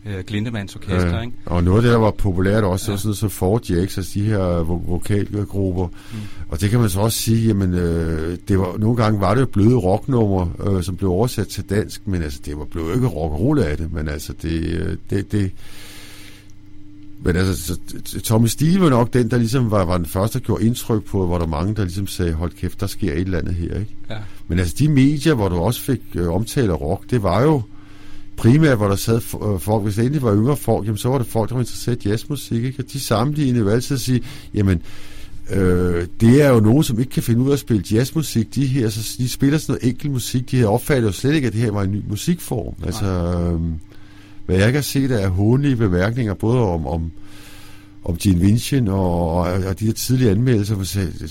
øh, 0.06 0.24
Glindemanns 0.28 0.76
orkester, 0.76 1.16
ja, 1.16 1.22
ikke? 1.22 1.34
Og 1.46 1.64
noget 1.64 1.78
af 1.78 1.84
det, 1.84 1.92
der 1.92 1.98
var 1.98 2.12
populært 2.12 2.64
også, 2.64 2.92
ja. 2.92 2.98
sådan 2.98 3.16
som 3.16 3.30
Four 3.30 3.62
Jacks, 3.70 3.98
altså 3.98 4.12
de 4.14 4.24
her 4.24 4.64
vo- 4.64 4.90
vokalgrupper. 4.90 5.88
Mm. 5.88 6.18
Og 6.50 6.62
det 6.62 6.70
kan 6.70 6.80
man 6.80 6.90
så 6.90 7.00
også 7.00 7.18
sige, 7.18 7.48
jamen, 7.48 7.74
øh, 7.74 8.38
det 8.48 8.60
var, 8.60 8.78
nogle 8.78 8.96
gange 8.96 9.20
var 9.20 9.34
det 9.34 9.42
jo 9.42 9.46
bløde 9.46 9.76
rocknummer, 9.76 10.48
øh, 10.68 10.84
som 10.84 10.96
blev 10.96 11.10
oversat 11.10 11.48
til 11.48 11.70
dansk, 11.70 12.08
men 12.08 12.24
altså, 12.24 12.40
det 12.46 12.58
var 12.58 12.66
blev 12.66 12.92
ikke 12.96 13.08
rock 13.08 13.34
og 13.34 13.40
roll 13.40 13.60
af 13.60 13.78
det, 13.78 13.94
men 13.94 14.10
altså, 14.10 14.34
det, 14.42 14.64
øh, 14.64 14.98
det, 15.10 15.32
det 15.32 15.52
men 17.26 17.36
altså, 17.36 17.80
Tommy 18.24 18.48
Steele 18.48 18.82
var 18.82 18.90
nok 18.90 19.14
den, 19.14 19.32
der 19.32 19.38
ligesom 19.38 19.72
var, 19.72 19.86
var 19.86 19.98
den 19.98 20.06
første, 20.06 20.40
der 20.40 20.46
gjorde 20.46 20.66
indtryk 20.66 21.04
på, 21.04 21.28
hvor 21.28 21.38
der 21.38 21.48
mange, 21.48 21.76
der 21.76 21.84
ligesom 21.84 22.08
sagde, 22.08 22.34
hold 22.34 22.52
kæft, 22.52 22.80
der 22.80 22.88
sker 22.88 23.14
et 23.14 23.20
eller 23.20 23.40
andet 23.40 23.56
her, 23.56 23.80
ikke? 23.80 23.96
Ja. 24.10 24.18
Men 24.48 24.60
altså, 24.60 24.76
de 24.80 24.90
medier, 24.90 25.34
hvor 25.34 25.50
du 25.50 25.56
også 25.56 25.82
fik 25.82 26.02
øh, 26.16 26.34
omtale 26.34 26.72
af 26.72 26.82
rock, 26.82 27.12
det 27.12 27.24
var 27.24 27.42
jo, 27.42 27.62
primært, 28.38 28.78
hvor 28.78 28.88
der 28.88 28.96
sad 28.96 29.16
øh, 29.16 29.60
folk, 29.60 29.84
hvis 29.84 29.96
det 29.96 30.02
endelig 30.02 30.22
var 30.22 30.36
yngre 30.36 30.58
folk, 30.58 30.86
jamen, 30.86 30.98
så 30.98 31.10
var 31.10 31.18
det 31.18 31.28
folk, 31.28 31.50
der 31.50 31.56
var 31.56 31.62
interesseret 31.62 32.06
i 32.06 32.10
jazzmusik, 32.10 32.64
ikke? 32.64 32.84
og 32.84 32.94
de 32.94 33.00
sammenlignede 33.00 33.64
jo 33.64 33.70
altid 33.70 33.96
at 33.96 34.02
sige, 34.02 34.22
jamen, 34.54 34.82
øh, 35.52 36.08
det 36.22 36.42
er 36.42 36.50
jo 36.50 36.60
nogen, 36.60 36.84
som 36.84 37.00
ikke 37.00 37.12
kan 37.12 37.24
finde 37.24 37.42
ud 37.42 37.50
af 37.50 37.54
at 37.54 37.60
spille 37.60 37.84
jazzmusik, 37.92 38.56
de 38.56 38.66
her, 38.66 38.90
så 38.90 39.16
de 39.18 39.30
spiller 39.30 39.58
sådan 39.58 39.74
noget 39.74 39.94
enkel 39.94 40.12
musik, 40.12 40.52
de 40.52 40.58
her 40.58 40.68
opfatter 40.68 41.10
jo 41.10 41.12
slet 41.12 41.34
ikke, 41.34 41.48
at 41.48 41.54
det 41.54 41.62
her 41.62 41.72
var 41.72 41.84
en 41.84 41.92
ny 41.92 42.04
musikform, 42.10 42.74
altså, 42.86 43.06
øh, 43.06 43.62
hvad 44.46 44.58
jeg 44.58 44.74
kan 44.74 44.84
se, 44.84 45.08
der 45.08 45.18
er 45.18 45.28
hånlige 45.28 45.76
bemærkninger, 45.76 46.34
både 46.34 46.60
om, 46.60 46.88
om 46.88 47.12
om 48.06 48.18
Gene 48.18 48.40
Vincent 48.40 48.90
og, 48.90 49.32
og, 49.32 49.40
og 49.44 49.80
de 49.80 49.86
her 49.86 49.94
tidlige 49.94 50.32
anmeldelser, 50.32 50.76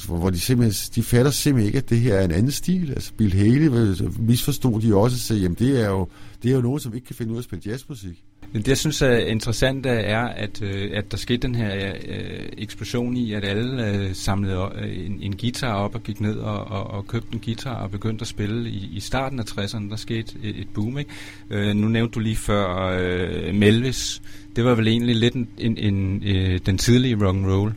hvor, 0.07 0.17
hvor 0.17 0.31
de 0.31 0.41
simpelthen, 0.41 0.91
de 0.95 1.03
fatter 1.03 1.31
simpelthen 1.31 1.67
ikke, 1.67 1.79
at 1.79 1.91
det 1.91 2.01
her 2.01 2.15
er 2.15 2.25
en 2.25 2.31
anden 2.31 2.53
stil. 2.53 2.91
Altså 2.91 3.13
Bill 3.19 3.35
Haley 3.35 3.71
misforstod 4.19 4.81
de 4.81 4.95
også 4.95 5.15
og 5.15 5.19
sagde, 5.19 5.43
jamen 5.43 5.57
det 5.59 5.81
er 5.81 5.89
jo, 5.89 6.09
det 6.43 6.51
er 6.51 6.55
jo 6.55 6.61
nogen, 6.61 6.81
som 6.81 6.95
ikke 6.95 7.07
kan 7.07 7.17
finde 7.17 7.33
ud 7.33 7.37
af 7.37 7.41
at 7.41 7.45
spille 7.45 7.63
jazzmusik. 7.67 8.25
Det, 8.55 8.69
jeg 8.69 8.79
synes 8.79 9.03
er 9.03 9.17
interessant, 9.17 9.87
er, 9.87 10.19
at, 10.19 10.63
øh, 10.63 10.91
at 10.95 11.11
der 11.11 11.17
skete 11.17 11.39
den 11.39 11.55
her 11.55 11.93
øh, 12.09 12.49
eksplosion 12.59 13.17
i, 13.17 13.33
at 13.33 13.45
alle 13.45 13.89
øh, 13.89 14.15
samlede 14.15 14.71
øh, 14.83 15.07
en, 15.07 15.19
en 15.23 15.37
guitar 15.37 15.75
op 15.75 15.95
og 15.95 16.03
gik 16.03 16.21
ned 16.21 16.37
og, 16.37 16.65
og, 16.65 16.91
og 16.91 17.07
købte 17.07 17.29
en 17.33 17.41
guitar 17.45 17.75
og 17.75 17.91
begyndte 17.91 18.23
at 18.23 18.29
spille. 18.29 18.71
I, 18.71 18.91
i 18.93 19.01
starten 19.01 19.41
af 19.41 19.45
60'erne, 19.45 19.91
der 19.91 19.97
skete 19.97 20.33
et, 20.43 20.61
et 20.61 20.69
boom. 20.75 20.99
Ikke? 20.99 21.11
Øh, 21.51 21.77
nu 21.77 21.89
nævnte 21.89 22.15
du 22.15 22.21
lige 22.21 22.37
før 22.37 22.97
øh, 23.01 23.55
Melvis. 23.55 24.23
Det 24.57 24.65
var 24.65 24.75
vel 24.75 24.89
egentlig 24.89 25.17
lidt 25.17 25.35
en, 25.35 25.49
en, 25.59 25.79
en, 25.79 26.23
øh, 26.27 26.61
den 26.67 26.79
tidlige 26.79 27.27
rock 27.27 27.37
and 27.37 27.47
roll 27.47 27.73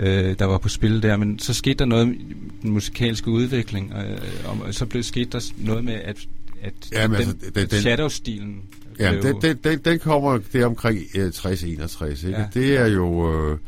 øh, 0.00 0.38
der 0.38 0.44
var 0.44 0.58
på 0.58 0.68
spil 0.68 1.02
der, 1.02 1.16
men 1.16 1.38
så 1.38 1.54
skete 1.54 1.74
der 1.74 1.84
noget 1.84 2.08
med 2.08 2.16
den 2.62 2.70
musikalske 2.70 3.30
udvikling, 3.30 3.92
øh, 3.92 4.18
og 4.64 4.74
så 4.74 4.86
blev 4.86 5.02
sket 5.02 5.32
der 5.32 5.52
noget 5.58 5.84
med, 5.84 5.94
at, 5.94 6.28
at 6.62 6.72
Jamen, 6.92 7.20
den, 7.20 7.28
altså, 7.28 7.50
den, 7.54 7.66
den, 7.66 7.80
shadow-stilen 7.80 8.62
Ja, 9.00 9.20
den, 9.22 9.42
den, 9.42 9.58
den, 9.64 9.78
den 9.78 9.98
kommer 9.98 10.38
det 10.52 10.64
omkring 10.64 10.98
uh, 11.18 11.26
60-61, 11.26 12.26
ikke? 12.26 12.38
Ja. 12.38 12.46
Det 12.54 12.76
er 12.76 12.86
jo... 12.86 13.06
Uh, 13.06 13.58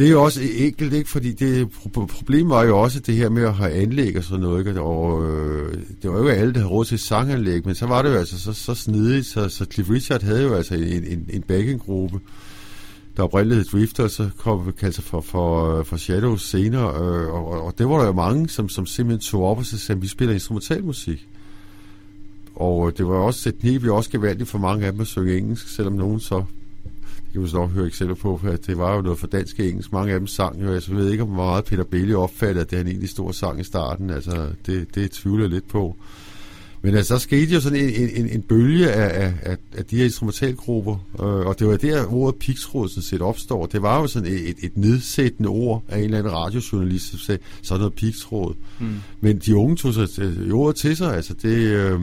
det 0.00 0.06
er 0.06 0.10
jo 0.10 0.22
også 0.22 0.40
enkelt, 0.56 0.92
ikke? 0.92 1.10
Fordi 1.10 1.32
det, 1.32 1.68
problemet 1.92 2.50
var 2.50 2.64
jo 2.64 2.78
også 2.78 3.00
det 3.00 3.14
her 3.14 3.28
med 3.28 3.42
at 3.42 3.54
have 3.54 3.72
anlæg 3.72 4.16
og 4.16 4.24
sådan 4.24 4.40
noget, 4.40 4.66
ikke? 4.66 4.80
Og 4.80 5.28
øh, 5.28 5.74
det 6.02 6.10
var 6.10 6.18
jo 6.18 6.28
ikke 6.28 6.40
alle, 6.40 6.52
der 6.52 6.58
havde 6.58 6.70
råd 6.70 6.84
til 6.84 6.98
sanganlæg, 6.98 7.66
men 7.66 7.74
så 7.74 7.86
var 7.86 8.02
det 8.02 8.10
jo 8.10 8.14
altså 8.14 8.40
så, 8.40 8.52
så 8.52 8.74
snedigt, 8.74 9.26
så, 9.26 9.48
så 9.48 9.64
Cliff 9.64 9.90
Richard 9.90 10.22
havde 10.22 10.42
jo 10.42 10.54
altså 10.54 10.74
en, 10.74 11.04
en, 11.04 11.26
en 11.32 11.42
backinggruppe, 11.42 12.20
der 13.16 13.22
oprindeligt 13.22 13.58
hed 13.58 13.64
Drifter, 13.64 14.08
så 14.08 14.28
kom 14.38 14.66
vi 14.66 14.72
kaldt 14.72 14.94
sig 14.94 15.04
for, 15.04 15.20
for, 15.20 15.82
for 15.82 15.96
Shadows 15.96 16.42
senere, 16.42 16.88
øh, 16.88 17.34
og, 17.34 17.64
og 17.64 17.74
det 17.78 17.88
var 17.88 17.98
der 17.98 18.06
jo 18.06 18.12
mange, 18.12 18.48
som, 18.48 18.68
som 18.68 18.86
simpelthen 18.86 19.20
tog 19.20 19.44
op 19.44 19.58
og 19.58 19.66
så 19.66 19.78
sagde, 19.78 20.00
vi 20.00 20.08
spiller 20.08 20.34
instrumentalmusik. 20.34 21.28
Og 22.60 22.98
det 22.98 23.06
var 23.06 23.14
også 23.14 23.48
et 23.48 23.58
knep, 23.58 23.82
vi 23.82 23.88
også 23.88 24.10
gevaldigt 24.10 24.48
for 24.48 24.58
mange 24.58 24.86
af 24.86 24.92
dem 24.92 25.00
at 25.00 25.06
synge 25.06 25.36
engelsk, 25.36 25.68
selvom 25.68 25.92
nogen 25.92 26.20
så 26.20 26.44
det 27.30 27.32
kan 27.32 27.42
vi 27.42 27.48
så 27.48 27.56
nok 27.56 27.70
høre 27.70 27.86
eksempler 27.86 28.16
på, 28.16 28.40
at 28.44 28.66
det 28.66 28.78
var 28.78 28.94
jo 28.94 29.02
noget 29.02 29.18
for 29.18 29.26
dansk 29.26 29.58
og 29.58 29.64
engelsk. 29.64 29.92
Mange 29.92 30.12
af 30.12 30.18
dem 30.18 30.26
sang 30.26 30.62
jo, 30.62 30.72
altså, 30.72 30.92
jeg 30.92 31.00
ved 31.00 31.10
ikke, 31.10 31.24
hvor 31.24 31.34
meget 31.34 31.64
Peter 31.64 31.84
Bailey 31.84 32.14
opfattede, 32.14 32.60
at 32.60 32.70
det 32.70 32.80
en 32.80 32.86
egentlig 32.86 33.08
stor 33.08 33.32
sang 33.32 33.60
i 33.60 33.64
starten. 33.64 34.10
Altså, 34.10 34.48
det, 34.66 34.94
det 34.94 35.10
tvivler 35.10 35.44
jeg 35.44 35.50
lidt 35.50 35.68
på. 35.68 35.96
Men 36.82 36.94
altså, 36.94 37.14
der 37.14 37.20
skete 37.20 37.54
jo 37.54 37.60
sådan 37.60 37.78
en, 37.78 38.10
en, 38.14 38.28
en 38.28 38.42
bølge 38.42 38.92
af, 38.92 39.34
af, 39.42 39.56
af 39.76 39.84
de 39.84 39.96
her 39.96 40.04
instrumentalgrupper, 40.04 40.96
øh, 41.20 41.46
og 41.46 41.58
det 41.58 41.66
var 41.66 41.76
der, 41.76 42.12
ordet 42.12 42.38
pigtråd 42.38 42.88
sådan 42.88 43.02
set 43.02 43.22
opstår. 43.22 43.66
Det 43.66 43.82
var 43.82 44.00
jo 44.00 44.06
sådan 44.06 44.32
et, 44.32 44.56
et 44.62 44.76
nedsættende 44.76 45.48
ord 45.48 45.82
af 45.88 45.98
en 45.98 46.04
eller 46.04 46.18
anden 46.18 46.32
radiojournalist, 46.32 47.10
som 47.10 47.18
sagde, 47.18 47.42
sådan 47.62 47.80
noget 47.80 47.94
pigtråd. 47.94 48.54
Mm. 48.80 48.94
Men 49.20 49.38
de 49.38 49.56
unge 49.56 49.76
tog 49.76 49.94
sig 49.94 50.08
ordet 50.52 50.76
til 50.76 50.96
sig, 50.96 51.16
altså 51.16 51.34
det... 51.34 51.56
Øh, 51.56 52.00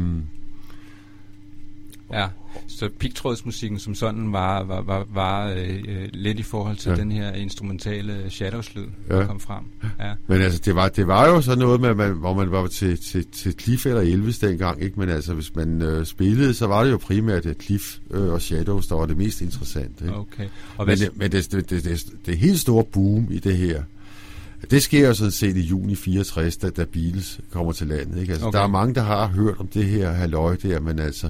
Ja, 2.13 2.27
så 2.67 2.89
pigtrådsmusikken 2.99 3.79
som 3.79 3.95
sådan 3.95 4.33
var, 4.33 4.63
var, 4.63 4.81
var, 4.81 5.05
var 5.13 5.47
øh, 5.47 5.83
øh, 5.87 6.09
lidt 6.13 6.39
i 6.39 6.43
forhold 6.43 6.77
til 6.77 6.89
ja. 6.89 6.95
den 6.95 7.11
her 7.11 7.33
instrumentale 7.33 8.29
shadows-lyd, 8.29 8.87
ja. 9.09 9.15
der 9.15 9.27
kom 9.27 9.39
frem. 9.39 9.63
Ja. 9.99 10.13
Men 10.27 10.41
altså, 10.41 10.61
det 10.65 10.75
var, 10.75 10.89
det 10.89 11.07
var 11.07 11.27
jo 11.27 11.41
sådan 11.41 11.59
noget, 11.59 11.81
med, 11.81 11.95
man, 11.95 12.11
hvor 12.11 12.33
man 12.33 12.51
var 12.51 12.67
til, 12.67 12.97
til, 13.01 13.25
til 13.27 13.53
Cliff 13.59 13.85
eller 13.85 14.01
Elvis 14.01 14.39
dengang, 14.39 14.81
ikke? 14.81 14.99
men 14.99 15.09
altså, 15.09 15.33
hvis 15.33 15.55
man 15.55 15.81
øh, 15.81 16.05
spillede, 16.05 16.53
så 16.53 16.67
var 16.67 16.83
det 16.83 16.91
jo 16.91 16.97
primært 16.97 17.43
det 17.43 17.61
Cliff 17.61 17.97
øh, 18.11 18.33
og 18.33 18.41
Shadows, 18.41 18.87
der 18.87 18.95
var 18.95 19.05
det 19.05 19.17
mest 19.17 19.41
interessante. 19.41 20.05
Ikke? 20.05 20.15
Okay. 20.15 20.47
Og 20.77 20.85
men 20.85 20.97
det, 20.97 21.09
men 21.15 21.31
det, 21.31 21.51
det, 21.51 21.69
det, 21.69 21.83
det, 21.83 22.05
det 22.25 22.37
helt 22.37 22.59
store 22.59 22.83
boom 22.83 23.27
i 23.31 23.39
det 23.39 23.57
her, 23.57 23.83
det 24.71 24.83
sker 24.83 25.07
jo 25.07 25.13
sådan 25.13 25.31
set 25.31 25.57
i 25.57 25.61
juni 25.61 25.95
64, 25.95 26.57
da, 26.57 26.69
da 26.69 26.85
Beatles 26.85 27.39
kommer 27.51 27.71
til 27.71 27.87
landet. 27.87 28.21
Ikke? 28.21 28.31
Altså, 28.31 28.47
okay. 28.47 28.57
Der 28.57 28.63
er 28.63 28.67
mange, 28.67 28.95
der 28.95 29.01
har 29.01 29.27
hørt 29.27 29.59
om 29.59 29.67
det 29.67 29.85
her 29.85 30.11
halløj 30.11 30.55
der, 30.55 30.79
men 30.79 30.99
altså, 30.99 31.29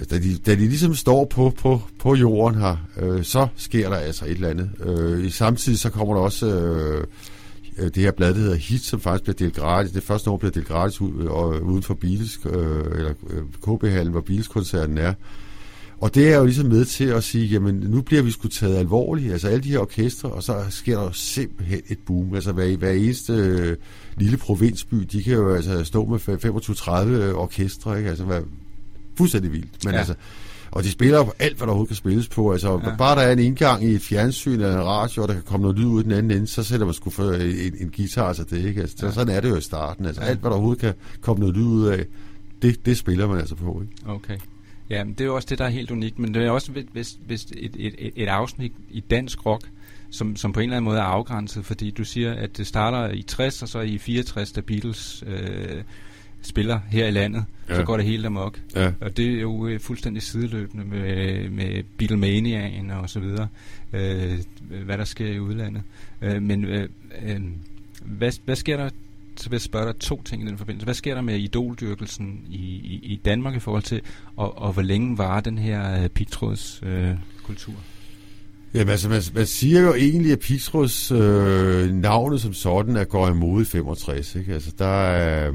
Øh, 0.00 0.06
da 0.10 0.18
de, 0.18 0.36
da 0.46 0.50
de 0.54 0.60
ligesom 0.60 0.94
står 0.94 1.24
på, 1.24 1.52
på, 1.58 1.80
på 1.98 2.14
jorden 2.14 2.60
her, 2.60 2.76
øh, 3.00 3.24
så 3.24 3.46
sker 3.56 3.88
der 3.88 3.96
altså 3.96 4.24
et 4.24 4.30
eller 4.30 4.48
andet. 4.48 4.70
Øh, 4.84 5.24
I 5.24 5.30
samtidig 5.30 5.78
så 5.78 5.90
kommer 5.90 6.14
der 6.14 6.20
også 6.20 6.46
øh, 6.46 7.04
øh 7.78 7.84
det 7.84 7.96
her 7.96 8.10
blad, 8.10 8.34
der 8.34 8.40
hedder 8.40 8.54
Hit, 8.54 8.82
som 8.82 9.00
faktisk 9.00 9.22
bliver 9.22 9.36
delt 9.36 9.56
gratis. 9.56 9.92
Det 9.92 10.02
første 10.02 10.30
år 10.30 10.36
bliver 10.36 10.52
delt 10.52 10.68
gratis 10.68 11.00
ud, 11.00 11.22
øh, 11.22 11.30
og, 11.30 11.62
uden 11.62 11.82
for 11.82 11.94
Beatles, 11.94 12.38
øh, 12.46 12.98
eller 12.98 13.14
KB-hallen, 13.66 14.12
hvor 14.12 14.20
Beatles-koncerten 14.20 14.98
er. 14.98 15.14
Og 16.02 16.14
det 16.14 16.32
er 16.32 16.38
jo 16.38 16.44
ligesom 16.44 16.66
med 16.66 16.84
til 16.84 17.04
at 17.04 17.24
sige, 17.24 17.46
jamen 17.46 17.74
nu 17.74 18.02
bliver 18.02 18.22
vi 18.22 18.30
sgu 18.30 18.48
taget 18.48 18.76
alvorligt, 18.76 19.32
altså 19.32 19.48
alle 19.48 19.60
de 19.60 19.68
her 19.68 19.78
orkestre, 19.78 20.28
og 20.28 20.42
så 20.42 20.56
sker 20.70 20.96
der 20.96 21.04
jo 21.04 21.12
simpelthen 21.12 21.80
et 21.88 21.98
boom. 22.06 22.34
Altså 22.34 22.52
hver, 22.52 22.76
hver 22.76 22.90
eneste 22.90 23.32
øh, 23.32 23.76
lille 24.16 24.36
provinsby, 24.36 24.96
de 24.96 25.22
kan 25.22 25.32
jo 25.32 25.54
altså 25.54 25.84
stå 25.84 26.04
med 26.04 26.18
25-30 27.32 27.36
orkestre, 27.36 27.98
ikke? 27.98 28.10
Altså 28.10 28.24
hver, 28.24 28.40
fuldstændig 29.16 29.52
vildt. 29.52 29.84
Men 29.84 29.94
ja. 29.94 29.98
altså, 29.98 30.14
og 30.70 30.82
de 30.82 30.90
spiller 30.90 31.24
på 31.24 31.32
alt, 31.38 31.56
hvad 31.56 31.66
der 31.66 31.72
overhovedet 31.72 31.88
kan 31.88 31.96
spilles 31.96 32.28
på. 32.28 32.52
Altså, 32.52 32.80
ja. 32.84 32.96
bare 32.96 33.16
der 33.16 33.22
er 33.22 33.32
en 33.32 33.38
indgang 33.38 33.84
i 33.84 33.90
et 33.90 34.02
fjernsyn 34.02 34.52
eller 34.52 34.78
en 34.78 34.86
radio, 34.86 35.22
og 35.22 35.28
der 35.28 35.34
kan 35.34 35.42
komme 35.42 35.62
noget 35.62 35.78
lyd 35.78 35.86
ud 35.86 36.02
den 36.02 36.12
anden 36.12 36.30
ende, 36.30 36.46
så 36.46 36.62
sætter 36.62 36.86
man 36.86 36.94
sgu 36.94 37.10
for 37.10 37.32
en, 37.32 37.74
en 37.80 37.92
guitar 37.96 38.32
til 38.32 38.50
det, 38.50 38.64
ikke? 38.64 38.80
Altså, 38.80 39.06
ja. 39.06 39.12
Sådan 39.12 39.36
er 39.36 39.40
det 39.40 39.50
jo 39.50 39.56
i 39.56 39.60
starten. 39.60 40.06
Altså, 40.06 40.22
ja. 40.22 40.28
alt, 40.28 40.40
hvad 40.40 40.50
der 40.50 40.56
overhovedet 40.56 40.80
kan 40.80 40.94
komme 41.20 41.40
noget 41.40 41.56
lyd 41.56 41.64
ud 41.64 41.86
af, 41.86 42.04
det, 42.62 42.86
det 42.86 42.96
spiller 42.96 43.26
man 43.26 43.38
altså 43.38 43.54
på, 43.54 43.82
ikke? 43.82 44.10
Okay. 44.10 44.38
Ja, 44.90 45.04
men 45.04 45.12
det 45.12 45.20
er 45.20 45.24
jo 45.24 45.34
også 45.34 45.46
det, 45.50 45.58
der 45.58 45.64
er 45.64 45.68
helt 45.68 45.90
unikt. 45.90 46.18
Men 46.18 46.34
det 46.34 46.42
er 46.42 46.50
også 46.50 46.72
hvis, 46.92 47.18
hvis 47.26 47.44
et, 47.44 47.76
et, 47.78 47.94
et, 47.98 48.12
et 48.16 48.28
afsnit 48.28 48.72
i 48.90 49.00
dansk 49.00 49.46
rock, 49.46 49.68
som, 50.10 50.36
som 50.36 50.52
på 50.52 50.60
en 50.60 50.64
eller 50.64 50.76
anden 50.76 50.84
måde 50.84 50.98
er 50.98 51.02
afgrænset, 51.02 51.64
fordi 51.64 51.90
du 51.90 52.04
siger, 52.04 52.32
at 52.34 52.56
det 52.56 52.66
starter 52.66 53.14
i 53.14 53.22
60, 53.22 53.62
og 53.62 53.68
så 53.68 53.80
i 53.80 53.98
64, 53.98 54.52
da 54.52 54.60
Beatles 54.60 55.24
øh, 55.26 55.82
spiller 56.42 56.80
her 56.90 57.06
i 57.06 57.10
landet, 57.10 57.44
ja. 57.68 57.76
så 57.76 57.84
går 57.84 57.96
det 57.96 58.06
helt 58.06 58.26
amok. 58.26 58.60
Ja. 58.76 58.92
Og 59.00 59.16
det 59.16 59.26
er 59.26 59.40
jo 59.40 59.66
øh, 59.66 59.80
fuldstændig 59.80 60.22
sideløbende 60.22 60.84
med, 60.84 61.48
med 61.50 61.82
Beatlemaniaen 61.98 62.90
og 62.90 63.10
så 63.10 63.20
videre, 63.20 63.48
øh, 63.92 64.38
hvad 64.84 64.98
der 64.98 65.04
sker 65.04 65.26
i 65.26 65.40
udlandet. 65.40 65.82
Øh, 66.22 66.42
men 66.42 66.64
øh, 66.64 66.88
øh, 67.22 67.40
hvad, 68.04 68.32
hvad 68.44 68.56
sker 68.56 68.76
der 68.76 68.90
så 69.36 69.48
vil 69.48 69.56
jeg 69.56 69.60
spørge 69.60 69.86
dig 69.86 69.96
to 69.96 70.22
ting 70.22 70.42
i 70.42 70.46
den 70.46 70.58
forbindelse. 70.58 70.84
Hvad 70.84 70.94
sker 70.94 71.14
der 71.14 71.20
med 71.20 71.38
idoldyrkelsen 71.38 72.40
i, 72.50 72.56
i, 72.56 73.00
i 73.02 73.20
Danmark 73.24 73.56
i 73.56 73.58
forhold 73.58 73.82
til, 73.82 74.00
og, 74.36 74.58
og 74.58 74.72
hvor 74.72 74.82
længe 74.82 75.18
var 75.18 75.40
den 75.40 75.58
her 75.58 76.02
øh, 76.02 76.08
pigtråds 76.08 76.80
øh, 76.82 77.10
kultur? 77.42 77.74
Jamen 78.74 78.88
altså, 78.88 79.08
man, 79.08 79.22
man 79.34 79.46
siger 79.46 79.80
jo 79.80 79.94
egentlig, 79.94 80.32
at 80.32 80.38
Pigtråds 80.38 81.10
øh, 81.12 81.90
navnet 81.90 82.40
som 82.40 82.52
sådan 82.52 82.96
er 82.96 83.04
går 83.04 83.28
imod 83.28 83.62
i 83.62 83.64
65. 83.64 84.36
Ikke? 84.36 84.54
Altså, 84.54 84.72
der 84.78 84.86
er... 84.86 85.48
Øh, 85.48 85.54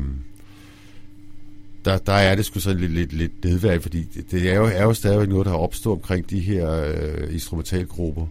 der, 1.88 1.98
der 1.98 2.14
er 2.14 2.36
det 2.36 2.46
sgu 2.46 2.60
sådan 2.60 2.80
lidt, 2.80 2.92
lidt, 2.92 3.14
lidt 3.14 3.44
nedværdigt, 3.44 3.84
fordi 3.84 4.04
det, 4.32 4.50
er, 4.52 4.56
jo, 4.56 4.66
er 4.66 4.84
jo 4.84 4.94
stadigvæk 4.94 5.30
noget, 5.30 5.46
der 5.46 5.52
har 5.52 5.60
opstået 5.60 5.96
omkring 5.96 6.30
de 6.30 6.40
her 6.40 6.72
øh, 6.72 7.34
instrumentalgrupper. 7.34 8.26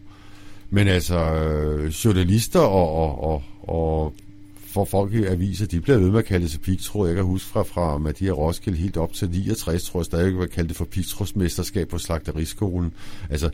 Men 0.71 0.89
altså, 0.89 1.19
øh, 1.19 1.89
journalister 1.89 2.61
og, 2.61 2.95
og, 2.95 3.25
og, 3.25 3.43
og 3.63 4.15
for 4.67 4.85
folk 4.85 5.13
i 5.13 5.25
aviser, 5.25 5.67
de 5.67 5.81
bliver 5.81 5.99
ved 5.99 6.11
med 6.11 6.19
at 6.19 6.25
kalde 6.25 6.43
det 6.43 6.53
sig 6.53 6.61
pigtråd. 6.61 7.09
Jeg 7.09 7.17
kan 7.17 7.25
huske 7.25 7.49
fra, 7.49 7.63
fra 7.63 7.99
Madia 7.99 8.31
Roskilde 8.31 8.79
helt 8.79 8.97
op 8.97 9.13
til 9.13 9.31
69, 9.31 9.85
tror 9.85 10.01
jeg 10.01 10.05
stadigvæk, 10.05 10.43
at 10.43 10.51
kalde 10.51 10.69
det 10.69 10.77
for 10.77 10.85
pigtrådsmesterskab 10.85 11.89
på 11.89 11.99
slagteriskolen. 11.99 12.93
Altså, 13.31 13.51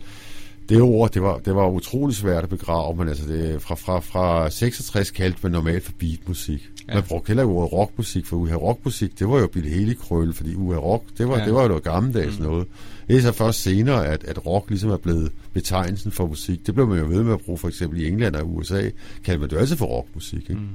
det 0.68 0.80
ord, 0.80 1.10
det 1.10 1.22
var, 1.22 1.38
det 1.38 1.54
var 1.54 1.68
utrolig 1.68 2.16
svært 2.16 2.44
at 2.44 2.50
begrave, 2.50 2.96
men 2.96 3.08
altså 3.08 3.26
det, 3.26 3.62
fra, 3.62 3.74
fra, 3.74 4.00
fra 4.00 4.50
66 4.50 5.10
kaldte 5.10 5.38
man 5.42 5.52
normalt 5.52 5.84
for 5.84 5.92
beatmusik. 5.98 6.70
Ja. 6.88 6.94
Man 6.94 7.02
brugte 7.02 7.28
heller 7.28 7.42
ikke 7.42 7.52
ordet 7.52 7.72
rockmusik, 7.72 8.26
for 8.26 8.36
uha 8.36 8.54
rockmusik, 8.54 9.18
det 9.18 9.28
var 9.28 9.40
jo 9.40 9.46
Bill 9.46 9.68
hele 9.68 9.94
krølle, 9.94 10.32
fordi 10.32 10.54
uha 10.54 10.78
rock, 10.78 11.04
det 11.18 11.28
var, 11.28 11.38
ja. 11.38 11.44
det 11.44 11.54
var 11.54 11.62
jo 11.62 11.68
noget 11.68 11.82
gammeldags 11.82 12.38
mm. 12.38 12.44
noget. 12.44 12.66
Det 13.08 13.16
er 13.16 13.20
så 13.20 13.32
først 13.32 13.62
senere, 13.62 14.06
at, 14.06 14.24
at 14.24 14.46
rock 14.46 14.70
ligesom 14.70 14.90
er 14.90 14.96
blevet 14.96 15.32
betegnelsen 15.52 16.12
for 16.12 16.26
musik. 16.26 16.66
Det 16.66 16.74
blev 16.74 16.86
man 16.86 16.98
jo 16.98 17.06
ved 17.06 17.22
med 17.22 17.32
at 17.32 17.40
bruge 17.40 17.58
for 17.58 17.68
eksempel 17.68 18.00
i 18.00 18.08
England 18.08 18.36
og 18.36 18.56
USA, 18.56 18.90
kaldte 19.24 19.40
man 19.40 19.50
det 19.50 19.56
altid 19.56 19.76
for 19.76 19.86
rockmusik. 19.86 20.50
Ikke? 20.50 20.60
Mm. 20.60 20.68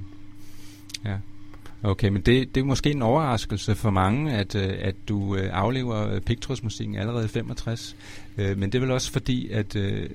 Ja. 1.06 1.16
Okay, 1.84 2.10
men 2.10 2.22
det, 2.22 2.56
det 2.56 2.62
er 2.62 2.66
måske 2.66 2.92
en 2.92 3.02
overraskelse 3.02 3.76
for 3.76 3.90
mange, 3.90 4.34
at, 4.34 4.56
øh, 4.56 4.74
at 4.80 4.96
du 5.10 5.36
øh, 5.36 5.50
aflever 5.54 6.20
pigtrådsmusikken 6.20 6.96
allerede 6.96 7.26
i 7.26 7.28
65. 7.28 7.96
Øh, 8.38 8.58
men 8.58 8.72
det 8.72 8.76
er 8.76 8.80
vel 8.80 8.92
også 8.92 9.12
fordi, 9.12 9.50
at... 9.52 9.76
Øh, 9.76 10.10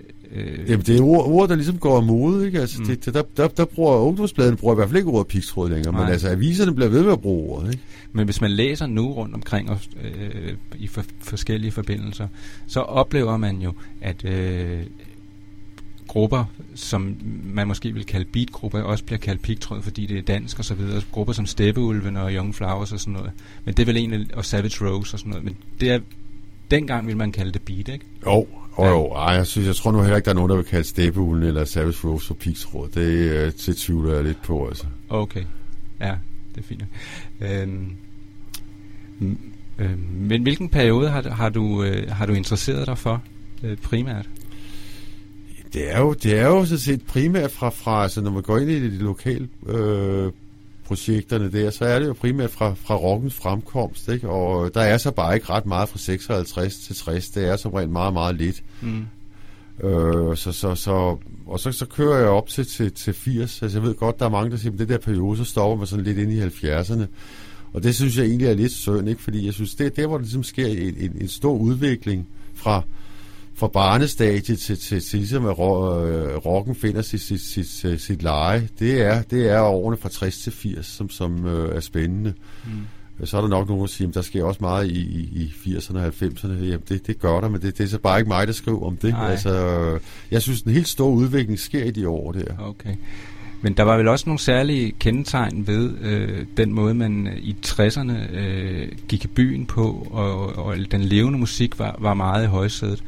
Jamen, 0.69 0.87
det 0.87 0.99
er 0.99 1.02
ord, 1.02 1.26
ord, 1.26 1.49
der 1.49 1.54
ligesom 1.54 1.78
går 1.78 1.97
af 1.97 2.02
mode, 2.02 2.47
ikke? 2.47 2.61
Altså, 2.61 2.81
mm. 2.81 2.87
det, 2.87 3.14
der, 3.14 3.23
der, 3.37 3.49
der 3.49 3.64
bruger 3.64 3.97
ungdomsbladene 3.97 4.57
bruger 4.57 4.75
i 4.75 4.76
hvert 4.76 4.88
fald 4.88 4.97
ikke 4.97 5.11
ordet 5.11 5.26
pigtråd 5.26 5.71
længere, 5.71 5.92
Nej. 5.92 6.02
men 6.02 6.12
altså 6.12 6.28
aviserne 6.28 6.75
bliver 6.75 6.88
ved 6.88 7.02
med 7.02 7.12
at 7.12 7.21
bruge 7.21 7.57
ordet, 7.57 7.73
ikke? 7.73 7.83
Men 8.12 8.25
hvis 8.25 8.40
man 8.40 8.50
læser 8.50 8.87
nu 8.87 9.12
rundt 9.12 9.35
omkring 9.35 9.71
og, 9.71 9.78
øh, 10.02 10.52
i 10.78 10.87
for, 10.87 11.04
forskellige 11.21 11.73
forbindelser, 11.73 12.28
så 12.66 12.81
oplever 12.81 13.37
man 13.37 13.57
jo, 13.57 13.73
at... 14.00 14.25
Øh, 14.25 14.81
grupper, 16.12 16.45
som 16.75 17.16
man 17.45 17.69
måske 17.69 17.92
vil 17.92 18.07
kalde 18.07 18.25
beatgrupper, 18.25 18.83
også 18.83 19.04
bliver 19.04 19.19
kaldt 19.19 19.42
pigtråd, 19.42 19.83
fordi 19.83 20.07
det 20.07 20.19
er 20.19 20.23
dansk 20.23 20.59
og 20.59 20.64
så 20.64 20.75
videre. 20.75 21.02
Grupper 21.12 21.33
som 21.33 21.47
Steppeulven 21.47 22.16
og 22.16 22.33
Young 22.33 22.54
Flowers 22.54 22.92
og 22.92 23.00
sådan 23.00 23.12
noget. 23.12 23.31
Men 23.64 23.75
det 23.75 23.83
er 23.83 23.87
vel 23.87 23.97
egentlig, 23.97 24.37
og 24.37 24.45
Savage 24.45 24.88
Rose 24.88 25.14
og 25.14 25.19
sådan 25.19 25.31
noget. 25.31 25.45
Men 25.45 25.57
det 25.81 25.90
er, 25.90 25.99
dengang 26.71 27.07
vil 27.07 27.16
man 27.16 27.33
kalde 27.33 27.52
det 27.52 27.62
beat, 27.62 27.88
ikke? 27.88 28.04
Jo, 28.26 28.47
jo, 28.78 28.85
jo. 28.85 29.07
Ej, 29.07 29.35
jeg, 29.35 29.47
synes, 29.47 29.66
jeg 29.66 29.76
tror 29.76 29.92
nu 29.92 30.00
heller 30.00 30.16
ikke, 30.16 30.25
der 30.25 30.31
er 30.31 30.35
nogen, 30.35 30.50
der 30.50 30.57
vil 30.57 30.64
kalde 30.64 30.85
Steppeulven 30.85 31.42
eller 31.42 31.64
Savage 31.64 32.09
Rose 32.09 32.26
for 32.26 32.35
pigtråd. 32.35 32.88
Det, 32.88 33.07
øh, 33.07 33.52
det 33.66 33.76
tvivler 33.76 34.14
jeg 34.14 34.25
lidt 34.25 34.42
på, 34.42 34.69
altså. 34.69 34.85
Okay, 35.09 35.45
ja, 36.00 36.14
det 36.54 36.61
er 36.61 36.66
fint. 36.66 36.85
Øhm, 37.40 37.97
øhm, 39.78 40.09
men 40.11 40.42
hvilken 40.42 40.69
periode 40.69 41.09
har, 41.09 41.31
har, 41.31 41.49
du, 41.49 41.83
øh, 41.83 42.11
har 42.11 42.26
du 42.26 42.33
interesseret 42.33 42.87
dig 42.87 42.99
for 42.99 43.23
øh, 43.62 43.76
primært? 43.76 44.28
Det 45.73 45.95
er 45.95 46.00
jo, 46.00 46.12
det 46.12 46.38
er 46.38 46.47
jo 46.47 46.64
så 46.64 46.79
set 46.79 47.02
primært 47.02 47.50
fra, 47.50 47.69
fra 47.69 48.02
altså 48.02 48.21
når 48.21 48.31
man 48.31 48.43
går 48.43 48.59
ind 48.59 48.71
i 48.71 48.91
de 48.91 48.99
lokale 48.99 49.49
øh, 49.69 50.33
projekterne 50.85 51.52
der, 51.52 51.71
så 51.71 51.85
er 51.85 51.99
det 51.99 52.07
jo 52.07 52.12
primært 52.12 52.50
fra, 52.50 52.75
fra 52.75 52.97
rockens 52.97 53.35
fremkomst, 53.35 54.09
ikke? 54.09 54.29
og 54.29 54.75
der 54.75 54.81
er 54.81 54.99
så 54.99 55.11
bare 55.11 55.35
ikke 55.35 55.50
ret 55.50 55.67
meget 55.67 55.88
fra 55.88 55.99
56 55.99 56.79
til 56.79 56.97
60, 56.97 57.29
det 57.29 57.49
er 57.49 57.57
som 57.57 57.73
rent 57.73 57.93
meget, 57.93 58.12
meget 58.12 58.35
lidt. 58.35 58.62
Mm. 58.81 59.07
Øh, 59.87 60.37
så, 60.37 60.52
så, 60.52 60.75
så, 60.75 61.17
og 61.47 61.61
så, 61.61 61.73
så 61.73 61.87
kører 61.87 62.19
jeg 62.19 62.29
op 62.29 62.49
til, 62.49 62.67
til, 62.67 62.93
til 62.93 63.12
80, 63.12 63.62
altså 63.62 63.79
jeg 63.79 63.87
ved 63.87 63.95
godt, 63.95 64.19
der 64.19 64.25
er 64.25 64.31
mange, 64.31 64.50
der 64.50 64.57
siger, 64.57 64.73
at 64.73 64.79
det 64.79 64.88
der 64.88 64.99
periode, 64.99 65.37
så 65.37 65.45
stopper 65.45 65.76
man 65.76 65.87
sådan 65.87 66.05
lidt 66.05 66.19
ind 66.19 66.33
i 66.33 66.43
70'erne, 66.43 67.05
og 67.73 67.83
det 67.83 67.95
synes 67.95 68.19
jeg 68.19 68.26
egentlig 68.26 68.49
er 68.49 68.55
lidt 68.55 68.73
synd, 68.73 69.09
ikke? 69.09 69.23
fordi 69.23 69.47
jeg 69.47 69.55
synes, 69.55 69.75
det 69.75 69.87
er 69.87 69.91
der, 69.91 70.07
hvor 70.07 70.17
det 70.17 70.26
ligesom 70.26 70.43
sker 70.43 70.67
en, 70.67 70.95
en, 70.99 71.17
en 71.21 71.29
stor 71.29 71.52
udvikling 71.52 72.26
fra 72.55 72.83
fra 73.62 73.69
barnestadiet 73.69 74.45
til, 74.45 74.57
til, 74.57 74.78
til, 74.78 75.00
til 75.00 75.19
ligesom 75.19 75.47
at 75.47 75.50
øh, 75.50 76.37
rocken 76.37 76.75
finder 76.75 77.02
sit, 77.02 77.21
sit, 77.21 77.40
sit, 77.40 77.69
sit, 77.69 78.00
sit 78.00 78.23
leje, 78.23 78.69
det 78.78 79.02
er, 79.02 79.23
det 79.23 79.50
er 79.50 79.61
årene 79.61 79.97
fra 79.97 80.09
60 80.09 80.38
til 80.38 80.52
80, 80.52 80.87
som, 80.87 81.11
som 81.11 81.47
øh, 81.47 81.76
er 81.76 81.81
spændende. 81.81 82.35
Mm. 82.64 83.26
så 83.26 83.37
er 83.37 83.40
der 83.40 83.49
nok 83.49 83.69
nogen, 83.69 83.81
der 83.81 83.87
siger, 83.87 84.09
at 84.09 84.14
der 84.14 84.23
sker 84.23 84.45
også 84.45 84.59
meget 84.61 84.87
i, 84.87 85.00
i, 85.00 85.52
i 85.64 85.75
80'erne 85.76 85.99
og 85.99 86.07
90'erne. 86.07 86.64
Jamen, 86.64 86.83
det, 86.88 87.07
det 87.07 87.19
gør 87.19 87.40
der, 87.40 87.49
men 87.49 87.62
det, 87.62 87.78
det 87.78 87.85
er 87.85 87.88
så 87.88 87.99
bare 87.99 88.19
ikke 88.19 88.28
mig, 88.28 88.47
der 88.47 88.52
skriver 88.52 88.87
om 88.87 88.97
det. 88.97 89.11
Nej. 89.11 89.31
Altså, 89.31 89.99
jeg 90.31 90.42
synes, 90.42 90.62
en 90.62 90.73
helt 90.73 90.88
stor 90.88 91.09
udvikling 91.09 91.59
sker 91.59 91.85
i 91.85 91.90
de 91.90 92.09
år 92.09 92.33
der. 92.33 92.59
Okay. 92.59 92.95
Men 93.61 93.73
der 93.73 93.83
var 93.83 93.97
vel 93.97 94.09
også 94.09 94.25
nogle 94.26 94.40
særlige 94.40 94.92
kendetegn 95.00 95.66
ved 95.66 95.90
øh, 96.00 96.47
den 96.57 96.73
måde, 96.73 96.95
man 96.95 97.26
øh, 97.26 97.37
i 97.37 97.57
60'erne 97.66 98.37
øh, 98.37 98.88
gik 99.09 99.25
i 99.25 99.28
byen 99.28 99.66
på, 99.66 100.07
og, 100.11 100.59
og 100.66 100.76
den 100.90 101.00
levende 101.00 101.38
musik 101.38 101.78
var, 101.78 101.97
var 101.99 102.14
meget 102.14 102.45
i 102.45 102.47
højsædet. 102.47 103.04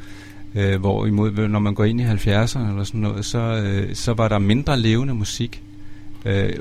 Øh, 0.55 0.79
hvorimod, 0.79 1.47
når 1.47 1.59
man 1.59 1.73
går 1.73 1.83
ind 1.83 2.01
i 2.01 2.03
70'erne 2.03 2.69
eller 2.69 2.83
sådan 2.83 3.01
noget, 3.01 3.25
så, 3.25 3.39
øh, 3.39 3.95
så 3.95 4.13
var 4.13 4.27
der 4.27 4.39
mindre 4.39 4.79
levende 4.79 5.13
musik 5.13 5.63
øh, 6.25 6.53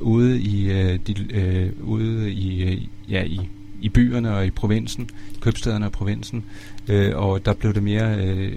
ude 0.00 0.40
i 0.40 0.70
øh, 0.70 0.98
de, 1.06 1.14
øh, 1.34 1.70
ude 1.80 2.32
i 2.32 2.62
øh, 2.62 2.82
ja 3.08 3.24
i 3.24 3.40
i 3.82 3.88
byerne 3.88 4.36
og 4.36 4.46
i 4.46 4.50
provinsen, 4.50 5.10
købstederne 5.40 5.86
og 5.86 5.92
provinsen, 5.92 6.44
øh, 6.88 7.16
og 7.16 7.44
der 7.44 7.52
blev 7.54 7.74
det 7.74 7.82
mere 7.82 8.16
øh, 8.16 8.52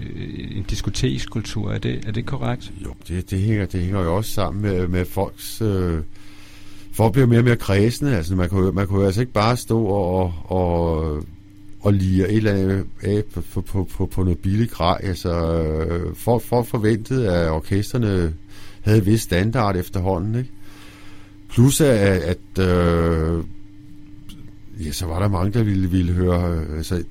en 0.56 0.62
diskotekskultur. 0.62 1.72
Er 1.72 1.78
det, 1.78 2.04
er 2.06 2.12
det 2.12 2.26
korrekt? 2.26 2.72
Jo, 2.84 2.94
det, 3.08 3.30
det, 3.30 3.38
hænger, 3.40 3.66
det 3.66 3.80
hænger 3.80 4.00
jo 4.00 4.16
også 4.16 4.30
sammen 4.30 4.62
med, 4.62 4.88
med 4.88 5.04
folks... 5.04 5.62
Øh, 5.62 6.02
folk 6.92 7.12
bliver 7.12 7.26
mere 7.26 7.38
og 7.38 7.44
mere 7.44 7.56
kredsende. 7.56 8.16
Altså, 8.16 8.36
man 8.36 8.48
kunne, 8.48 8.72
man 8.72 8.86
kunne 8.86 9.06
altså 9.06 9.20
ikke 9.20 9.32
bare 9.32 9.56
stå 9.56 9.84
og, 9.84 10.34
og, 10.44 10.58
og 10.58 11.22
lire 11.84 12.30
et 12.30 12.36
eller 12.36 12.52
andet 12.52 12.86
af 13.02 13.24
på, 13.34 13.40
på, 13.40 13.60
på, 13.60 13.88
på, 13.94 14.06
på 14.06 14.22
noget 14.22 14.38
billigt 14.38 14.70
grej. 14.70 15.00
Altså, 15.02 15.62
øh, 15.62 16.14
folk, 16.14 16.42
folk 16.42 16.66
forventede, 16.66 17.32
at 17.32 17.50
orkesterne 17.50 18.34
havde 18.80 18.98
en 18.98 19.06
vis 19.06 19.22
standard 19.22 19.76
efterhånden, 19.76 20.34
ikke? 20.34 20.50
Plus 21.48 21.80
at, 21.80 21.88
at 22.22 22.66
øh, 22.68 23.44
ja, 24.84 24.92
så 24.92 25.06
var 25.06 25.18
der 25.18 25.28
mange, 25.28 25.52
der 25.52 25.62
ville, 25.62 25.90
ville 25.90 26.12
høre... 26.12 26.54
Øh, 26.54 26.76
altså, 26.76 27.02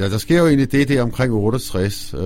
ja, 0.00 0.08
der 0.08 0.18
sker 0.18 0.38
jo 0.38 0.46
egentlig 0.46 0.72
det 0.72 0.88
der 0.88 1.02
omkring 1.02 1.32
68, 1.32 2.14
øh, 2.14 2.20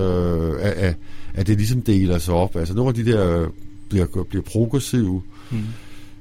at, 0.59 0.95
at 1.33 1.47
det 1.47 1.57
ligesom 1.57 1.81
deler 1.81 2.17
sig 2.17 2.33
op. 2.33 2.55
Altså 2.55 2.73
nogle 2.73 2.89
af 2.89 2.95
de 2.95 3.11
der 3.11 3.47
bliver, 3.89 4.23
bliver 4.29 4.43
progressive, 4.43 5.21
mm. 5.51 5.57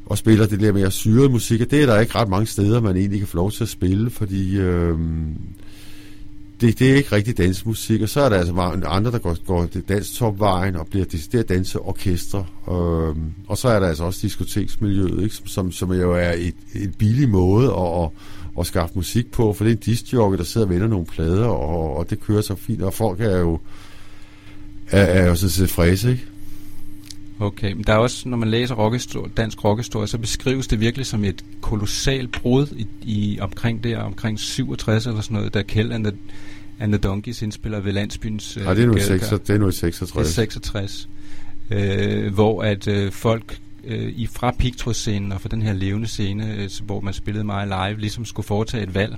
og 0.07 0.19
spiller 0.19 0.47
det 0.47 0.61
der 0.61 0.73
mere 0.73 0.91
syrede 0.91 1.29
musik, 1.29 1.61
og 1.61 1.71
det 1.71 1.83
er 1.83 1.87
der 1.87 2.01
ikke 2.01 2.15
ret 2.15 2.29
mange 2.29 2.47
steder, 2.47 2.81
man 2.81 2.97
egentlig 2.97 3.21
kan 3.21 3.29
få 3.29 3.37
lov 3.37 3.51
til 3.51 3.65
at 3.65 3.69
spille, 3.69 4.11
fordi 4.11 4.59
øh, 4.59 4.99
det, 6.61 6.79
det 6.79 6.91
er 6.91 6.95
ikke 6.95 7.13
rigtig 7.13 7.39
dansmusik, 7.39 8.03
og 8.03 8.09
så 8.09 8.21
er 8.21 8.29
der 8.29 8.37
altså 8.37 8.53
mange 8.53 8.87
andre, 8.87 9.11
der 9.11 9.19
går, 9.19 9.37
går 9.47 9.67
danstopvejen 9.89 10.77
og 10.77 10.87
bliver 10.87 11.05
decideret 11.05 11.49
danseorkestre, 11.49 12.47
øh, 12.69 13.17
og 13.49 13.59
så 13.59 13.69
er 13.69 13.81
der 13.81 13.89
altså 13.89 14.05
også 14.05 14.21
diskoteksmiljøet, 14.23 15.23
ikke, 15.23 15.35
som, 15.35 15.47
som, 15.47 15.73
som 15.73 15.93
jo 15.93 16.13
er 16.13 16.33
et, 16.33 16.55
et 16.75 16.95
billig 16.99 17.29
måde 17.29 17.67
at, 17.73 18.03
at 18.05 18.11
at 18.61 18.67
skaffe 18.67 18.95
musik 18.95 19.31
på, 19.33 19.53
for 19.53 19.65
det 19.65 19.71
er 19.71 19.77
en 19.77 19.83
discjockey, 19.83 20.39
der 20.39 20.45
sidder 20.45 20.67
og 20.67 20.73
vender 20.73 20.89
nogle 20.89 21.07
plader, 21.07 21.47
og, 21.47 21.97
og 21.97 22.11
det 22.11 22.21
kører 22.21 22.41
så 22.41 22.55
fint, 22.55 22.83
og 22.83 22.95
folk 22.95 23.21
er 23.21 23.39
jo 23.39 23.59
er, 24.91 25.03
er 25.03 25.29
jo 25.29 25.35
så 25.35 25.51
tilfredse, 25.51 26.11
ikke? 26.11 26.27
Okay, 27.41 27.73
men 27.73 27.85
der 27.85 27.93
er 27.93 27.97
også, 27.97 28.29
når 28.29 28.37
man 28.37 28.49
læser 28.49 28.75
rockhistorie, 28.75 29.31
dansk 29.37 29.65
rockhistorie, 29.65 30.07
så 30.07 30.19
beskrives 30.19 30.67
det 30.67 30.81
virkelig 30.81 31.07
som 31.07 31.25
et 31.25 31.45
kolossalt 31.61 32.33
brud 32.33 32.67
i, 32.77 32.87
i 33.03 33.39
omkring 33.41 33.85
der, 33.85 33.99
omkring 33.99 34.39
67 34.39 35.07
eller 35.07 35.21
sådan 35.21 35.37
noget, 35.37 35.55
da 35.55 35.63
Kjell 35.63 35.93
and 35.93 36.05
the, 36.05 36.17
and 36.81 36.93
the 36.93 36.99
Donkeys 36.99 37.43
indspiller 37.43 37.81
ved 37.81 37.93
landsbyens 37.93 38.57
Ja, 38.57 38.75
det 38.75 38.83
er 38.83 38.87
nu, 38.87 38.99
6, 38.99 39.29
det 39.29 39.51
er 39.51 39.59
nu 39.59 39.71
66. 39.71 40.13
Det 40.13 40.31
er 40.31 40.35
66. 40.35 41.09
Øh, 41.71 42.35
hvor 42.35 42.63
at 42.63 42.89
øh, 42.89 43.13
folk 43.13 43.59
øh, 43.85 44.13
i 44.17 44.27
fra 44.27 44.51
pigtrådsscenen 44.59 45.33
og 45.33 45.41
fra 45.41 45.49
den 45.49 45.63
her 45.63 45.73
levende 45.73 46.07
scene, 46.07 46.55
øh, 46.55 46.71
hvor 46.85 47.01
man 47.01 47.15
spillede 47.15 47.45
meget 47.45 47.69
live, 47.69 48.01
ligesom 48.01 48.25
skulle 48.25 48.47
foretage 48.47 48.83
et 48.83 48.95
valg, 48.95 49.17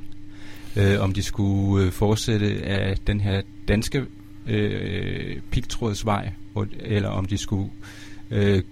øh, 0.77 1.01
om 1.01 1.13
de 1.13 1.23
skulle 1.23 1.87
øh, 1.87 1.93
fortsætte 1.93 2.63
af 2.65 2.97
den 3.07 3.21
her 3.21 3.43
danske 3.69 4.05
øh, 4.47 5.37
pigtrådsvej, 5.51 6.33
eller 6.81 7.09
om 7.09 7.25
de 7.27 7.39
skulle 7.39 7.67
øh, 7.67 8.02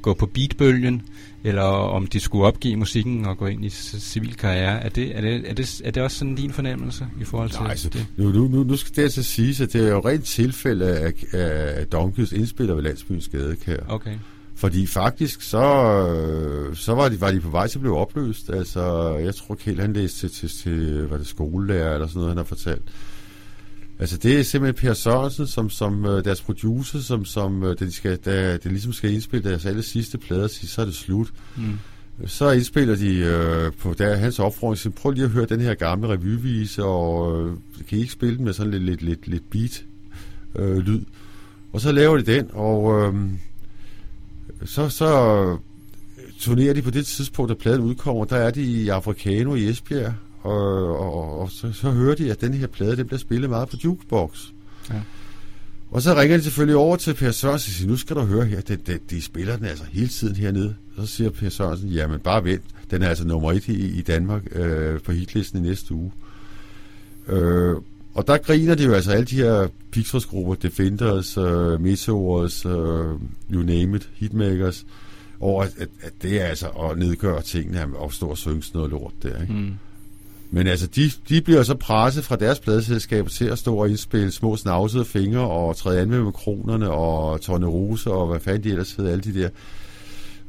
gå 0.02 0.14
på 0.14 0.26
beatbølgen, 0.26 1.02
eller 1.44 1.62
om 1.62 2.06
de 2.06 2.20
skulle 2.20 2.46
opgive 2.46 2.76
musikken 2.76 3.24
og 3.24 3.38
gå 3.38 3.46
ind 3.46 3.64
i 3.64 3.68
civil 3.68 4.36
karriere. 4.36 4.82
Er 4.82 4.88
det, 4.88 5.16
er 5.16 5.20
det, 5.20 5.50
er 5.50 5.54
det, 5.54 5.82
er 5.84 5.90
det 5.90 6.02
også 6.02 6.18
sådan 6.18 6.34
din 6.34 6.52
fornemmelse 6.52 7.06
i 7.20 7.24
forhold 7.24 7.50
til 7.50 7.60
Nej, 7.60 7.70
altså, 7.70 7.88
det? 7.88 8.06
Nu, 8.16 8.32
nu, 8.32 8.64
nu, 8.64 8.76
skal 8.76 8.96
det 8.96 9.02
altså 9.02 9.22
sige, 9.22 9.62
at 9.62 9.72
det 9.72 9.86
er 9.86 9.90
jo 9.90 10.00
rent 10.00 10.24
tilfælde 10.24 10.98
af, 10.98 11.12
af 11.32 11.86
Donkes 11.86 12.32
indspiller 12.32 12.74
ved 12.74 12.82
Landsbyens 12.82 13.28
Gadekær. 13.28 13.76
Okay. 13.88 14.14
Fordi 14.60 14.86
faktisk, 14.86 15.42
så, 15.42 15.64
øh, 16.08 16.76
så 16.76 16.94
var, 16.94 17.08
de, 17.08 17.20
var 17.20 17.30
de 17.30 17.40
på 17.40 17.50
vej 17.50 17.66
til 17.66 17.78
at 17.78 17.80
blive 17.80 17.96
opløst. 17.96 18.50
Altså, 18.50 19.16
jeg 19.16 19.34
tror, 19.34 19.54
Kjeld 19.54 19.80
han 19.80 19.92
læste 19.92 20.28
til, 20.28 20.30
til, 20.30 20.48
til 20.48 21.08
var 21.08 21.16
det 21.16 21.26
skolelærer 21.26 21.94
eller 21.94 22.06
sådan 22.06 22.18
noget, 22.18 22.30
han 22.30 22.36
har 22.36 22.44
fortalt. 22.44 22.82
Altså, 24.00 24.16
det 24.16 24.40
er 24.40 24.42
simpelthen 24.42 24.88
Per 24.88 24.94
Sørensen, 24.94 25.46
som, 25.46 25.70
som 25.70 26.04
uh, 26.04 26.24
deres 26.24 26.42
producer, 26.42 27.00
som, 27.00 27.24
som 27.24 27.62
uh, 27.62 27.68
da 27.68 27.84
de, 27.84 27.92
skal, 27.92 28.16
da, 28.16 28.56
de 28.56 28.68
ligesom 28.68 28.92
skal 28.92 29.12
indspille 29.12 29.50
deres 29.50 29.66
aller 29.66 29.82
sidste 29.82 30.18
plader, 30.18 30.48
så 30.48 30.80
er 30.80 30.84
det 30.84 30.94
slut. 30.94 31.32
Mm. 31.56 31.78
Så 32.26 32.50
indspiller 32.50 32.96
de 32.96 33.20
uh, 33.66 33.72
på 33.78 33.94
der, 33.98 34.16
hans 34.16 34.38
opfordring, 34.38 34.78
så 34.78 34.90
prøv 34.90 35.12
lige 35.12 35.24
at 35.24 35.30
høre 35.30 35.46
den 35.46 35.60
her 35.60 35.74
gamle 35.74 36.08
revyvise, 36.08 36.84
og 36.84 37.32
uh, 37.32 37.52
kan 37.88 37.98
I 37.98 38.00
ikke 38.00 38.12
spille 38.12 38.36
den 38.36 38.44
med 38.44 38.52
sådan 38.52 38.70
lidt, 38.70 38.82
lidt, 38.82 39.02
lidt, 39.02 39.28
lidt 39.28 39.50
beat-lyd? 39.50 41.00
Uh, 41.00 41.02
og 41.72 41.80
så 41.80 41.92
laver 41.92 42.16
de 42.16 42.22
den, 42.22 42.50
og... 42.52 42.82
Uh, 42.82 43.14
så, 44.64 44.88
så 44.88 45.56
turnerer 46.38 46.74
de 46.74 46.82
på 46.82 46.90
det 46.90 47.06
tidspunkt, 47.06 47.48
da 47.48 47.54
pladen 47.54 47.80
udkommer, 47.80 48.24
der 48.24 48.36
er 48.36 48.50
de 48.50 48.62
i 48.62 48.88
Africano 48.88 49.54
i 49.54 49.68
Esbjerg, 49.68 50.14
og, 50.42 50.98
og, 51.00 51.14
og, 51.14 51.38
og 51.40 51.50
så, 51.50 51.72
så 51.72 51.90
hører 51.90 52.14
de, 52.14 52.30
at 52.30 52.40
den 52.40 52.54
her 52.54 52.66
plade, 52.66 52.96
den 52.96 53.06
bliver 53.06 53.18
spillet 53.18 53.50
meget 53.50 53.68
på 53.68 53.76
jukebox. 53.84 54.46
Ja. 54.90 55.00
Og 55.90 56.02
så 56.02 56.14
ringer 56.14 56.36
de 56.36 56.42
selvfølgelig 56.42 56.76
over 56.76 56.96
til 56.96 57.14
Per 57.14 57.30
Sørensen 57.30 57.70
og 57.70 57.74
siger, 57.74 57.90
nu 57.90 57.96
skal 57.96 58.16
du 58.16 58.20
høre 58.20 58.44
her, 58.44 58.60
de, 58.60 58.76
de, 58.76 58.98
de 59.10 59.22
spiller 59.22 59.56
den 59.56 59.64
altså 59.64 59.84
hele 59.92 60.08
tiden 60.08 60.36
hernede. 60.36 60.74
Så 60.96 61.06
siger 61.06 61.30
Per 61.30 61.48
Sørensen, 61.48 61.88
jamen 61.88 62.20
bare 62.20 62.44
vent, 62.44 62.62
den 62.90 63.02
er 63.02 63.08
altså 63.08 63.26
nummer 63.26 63.52
et 63.52 63.68
i, 63.68 63.98
i 63.98 64.02
Danmark 64.02 64.42
øh, 64.52 65.00
på 65.00 65.12
hitlisten 65.12 65.64
i 65.64 65.68
næste 65.68 65.94
uge. 65.94 66.12
Øh, 67.28 67.76
og 68.14 68.26
der 68.26 68.38
griner 68.38 68.74
de 68.74 68.84
jo 68.84 68.92
altså 68.92 69.10
alle 69.10 69.24
de 69.24 69.36
her 69.36 69.68
Pixels-grupper, 69.90 70.54
Defenders, 70.54 71.38
uh, 71.38 71.80
Meteors, 71.80 72.66
uh, 72.66 73.20
you 73.52 73.62
name 73.62 73.96
it, 73.96 74.10
Hitmakers, 74.14 74.86
over 75.40 75.62
at, 75.62 75.72
at, 75.78 75.88
at 76.02 76.12
det 76.22 76.40
er 76.40 76.44
altså 76.44 76.68
at 76.68 76.98
nedgøre 76.98 77.42
tingene 77.42 77.96
og 77.96 78.12
stå 78.12 78.26
og 78.26 78.38
synge 78.38 78.62
sådan 78.62 78.78
noget 78.78 78.90
lort 78.90 79.12
der, 79.22 79.42
ikke? 79.42 79.52
Mm. 79.52 79.72
Men 80.50 80.66
altså, 80.66 80.86
de, 80.86 81.10
de 81.28 81.40
bliver 81.40 81.62
så 81.62 81.74
presset 81.74 82.24
fra 82.24 82.36
deres 82.36 82.60
pladeselskaber 82.60 83.28
til 83.28 83.44
at 83.44 83.58
stå 83.58 83.76
og 83.76 83.88
indspille 83.88 84.30
små 84.30 84.56
snavsede 84.56 85.04
fingre 85.04 85.40
og 85.40 85.76
træde 85.76 86.00
an 86.00 86.10
med 86.10 86.22
mikronerne 86.22 86.90
og 86.90 87.40
tornerose 87.40 88.10
og 88.10 88.26
hvad 88.26 88.40
fanden 88.40 88.64
de 88.64 88.68
ellers 88.68 88.92
hedder, 88.92 89.10
alle 89.10 89.22
de 89.22 89.40
der. 89.40 89.48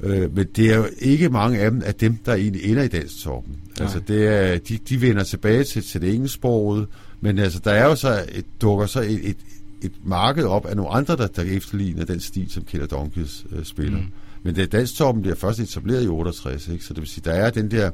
Øh, 0.04 0.36
men 0.36 0.48
det 0.56 0.72
er 0.72 0.78
jo 0.78 0.86
ikke 1.00 1.30
mange 1.30 1.60
af 1.60 1.72
dem, 1.72 1.82
af 1.86 1.96
dem 1.96 2.16
der 2.26 2.34
egentlig 2.34 2.72
ender 2.72 2.84
i 2.84 2.88
dansk 2.88 3.24
toppen. 3.24 3.56
Altså, 3.80 4.00
det 4.00 4.28
er, 4.28 4.58
de, 4.58 4.78
de 4.90 5.02
vender 5.02 5.24
tilbage 5.24 5.64
til, 5.64 5.84
til 5.84 6.02
det 6.02 6.14
engelsksprogede, 6.14 6.88
men 7.22 7.40
altså, 7.40 7.60
der 7.64 7.72
er 7.72 7.86
jo 7.86 7.96
så 7.96 8.26
et, 8.32 8.46
dukker 8.62 8.86
så 8.86 9.02
et, 9.02 9.30
et, 9.30 9.38
et 9.82 9.92
marked 10.04 10.44
op 10.44 10.66
af 10.66 10.76
nogle 10.76 10.92
andre, 10.92 11.16
der, 11.16 11.28
der 11.28 11.42
efterligner 11.42 12.06
den 12.06 12.20
stil, 12.20 12.52
som 12.52 12.64
Killer 12.64 12.88
Donkeys 12.88 13.46
øh, 13.52 13.66
spiller. 13.66 13.98
Mm. 13.98 14.06
Men 14.44 14.56
det 14.56 14.72
danstoppen 14.72 15.22
bliver 15.22 15.36
først 15.36 15.60
etableret 15.60 16.04
i 16.04 16.08
68, 16.08 16.68
ikke? 16.68 16.86
så 16.86 16.94
det 16.94 17.02
vil 17.02 17.10
sige, 17.10 17.22
der 17.26 17.34
er 17.34 17.50
den 17.50 17.72
der 17.72 17.92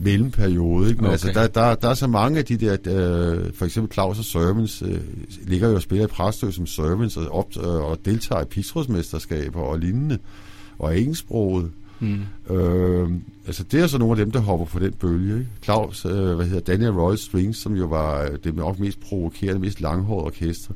mellemperiode. 0.00 0.88
Ikke? 0.88 0.98
Men 1.00 1.06
okay. 1.06 1.12
altså, 1.12 1.30
der, 1.34 1.46
der, 1.46 1.74
der 1.74 1.88
er 1.88 1.94
så 1.94 2.06
mange 2.06 2.38
af 2.38 2.44
de 2.44 2.56
der, 2.56 2.72
øh, 2.72 3.52
for 3.54 3.64
eksempel 3.64 3.92
Claus 3.92 4.18
og 4.18 4.24
Servants, 4.24 4.82
øh, 4.82 5.00
ligger 5.42 5.68
jo 5.68 5.74
og 5.74 5.82
spiller 5.82 6.04
i 6.04 6.08
Præstø 6.08 6.50
som 6.50 6.66
Servants 6.66 7.16
og, 7.16 7.28
op, 7.30 7.46
øh, 7.56 7.64
og 7.64 7.98
deltager 8.04 8.42
i 8.42 8.44
pisrådsmesterskaber 8.44 9.60
og 9.60 9.78
lignende, 9.78 10.18
og 10.78 10.98
engelsksproget. 10.98 11.70
Mm. 12.00 12.54
Øh, 12.54 13.10
altså 13.46 13.64
det 13.64 13.80
er 13.80 13.86
så 13.86 13.98
nogle 13.98 14.12
af 14.12 14.16
dem, 14.26 14.30
der 14.30 14.40
hopper 14.40 14.66
på 14.66 14.78
den 14.78 14.92
bølge. 14.92 15.38
Ikke? 15.38 15.50
Claus, 15.62 16.04
øh, 16.04 16.34
hvad 16.34 16.46
hedder 16.46 16.72
Daniel 16.72 16.92
Royal 16.92 17.18
Strings, 17.18 17.58
som 17.58 17.76
jo 17.76 17.86
var 17.86 18.22
øh, 18.22 18.38
det 18.44 18.54
nok 18.54 18.78
mest 18.78 19.00
provokerende, 19.00 19.60
mest 19.60 19.80
langhårede 19.80 20.24
orkester. 20.24 20.74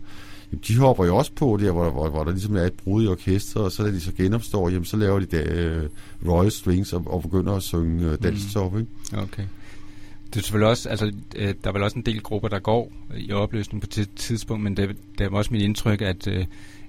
De 0.55 0.79
hopper 0.79 1.05
jo 1.05 1.17
også 1.17 1.33
på 1.33 1.59
der, 1.61 1.71
hvor, 1.71 1.91
hvor, 1.91 2.09
hvor 2.09 2.25
der 2.25 2.31
ligesom 2.31 2.57
er 2.57 2.63
et 2.63 2.73
brud 2.73 3.05
i 3.05 3.07
orkester, 3.07 3.61
og 3.61 3.73
så 3.73 3.83
da 3.83 3.91
de 3.91 4.01
så 4.01 4.13
genopstår, 4.13 4.69
jamen, 4.69 4.85
så 4.85 4.97
laver 4.97 5.21
de 5.21 5.27
der, 5.27 5.45
øh, 5.49 5.89
Royal 6.27 6.51
Strings 6.51 6.93
og, 6.93 7.03
og 7.07 7.23
begynder 7.23 7.53
at 7.53 7.63
synge 7.63 8.11
øh, 8.11 8.19
dansk 8.23 8.57
mm. 8.57 8.79
ikke? 8.79 8.91
Okay. 9.13 9.45
Det 10.27 10.41
er 10.41 10.43
selvfølgelig 10.43 10.69
også, 10.69 10.89
altså, 10.89 11.13
øh, 11.37 11.55
der 11.65 11.69
er 11.69 11.73
vel 11.73 11.83
også 11.83 11.99
en 11.99 12.07
del 12.07 12.21
grupper, 12.21 12.49
der 12.49 12.59
går 12.59 12.93
i 13.17 13.33
opløsning 13.33 13.83
på 13.83 13.89
et 13.99 14.09
tidspunkt, 14.17 14.63
men 14.65 14.77
det, 14.77 14.97
det 15.19 15.27
er 15.27 15.31
også 15.31 15.53
mit 15.53 15.63
indtryk, 15.63 16.01
at 16.01 16.27
øh, 16.27 16.45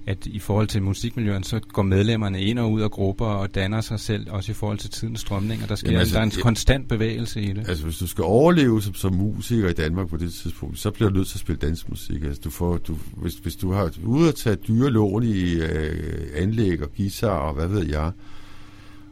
at 0.06 0.26
i 0.26 0.38
forhold 0.38 0.66
til 0.66 0.82
musikmiljøen, 0.82 1.42
så 1.42 1.60
går 1.60 1.82
medlemmerne 1.82 2.42
ind 2.42 2.58
og 2.58 2.72
ud 2.72 2.80
af 2.80 2.90
grupper 2.90 3.26
og 3.26 3.54
danner 3.54 3.80
sig 3.80 4.00
selv, 4.00 4.26
også 4.30 4.52
i 4.52 4.54
forhold 4.54 4.78
til 4.78 4.90
tidens 4.90 5.20
strømninger. 5.20 5.66
Der, 5.66 5.74
sker, 5.74 5.88
Jamen, 5.88 6.00
altså, 6.00 6.14
der 6.14 6.20
er 6.20 6.24
en 6.24 6.32
ja, 6.36 6.42
konstant 6.42 6.88
bevægelse 6.88 7.40
i 7.40 7.52
det. 7.52 7.68
Altså, 7.68 7.84
hvis 7.84 7.98
du 7.98 8.06
skal 8.06 8.24
overleve 8.24 8.82
som, 8.82 8.94
som 8.94 9.14
musiker 9.14 9.68
i 9.68 9.72
Danmark 9.72 10.08
på 10.08 10.16
det 10.16 10.32
tidspunkt, 10.32 10.78
så 10.78 10.90
bliver 10.90 11.10
du 11.10 11.16
nødt 11.16 11.28
til 11.28 11.36
at 11.36 11.40
spille 11.40 11.58
dansmusik. 11.58 12.24
Altså, 12.24 12.40
du 12.44 12.50
får, 12.50 12.76
du, 12.76 12.96
hvis, 13.12 13.34
hvis 13.34 13.56
du 13.56 13.72
har 13.72 13.90
ude 14.04 14.28
at 14.28 14.34
tage 14.34 14.56
dyre 14.56 14.90
lån 14.90 15.22
i 15.22 15.54
øh, 15.54 16.26
anlæg 16.34 16.82
og 16.82 16.88
guitar 16.96 17.38
og 17.38 17.54
hvad 17.54 17.66
ved 17.66 17.86
jeg, 17.86 18.12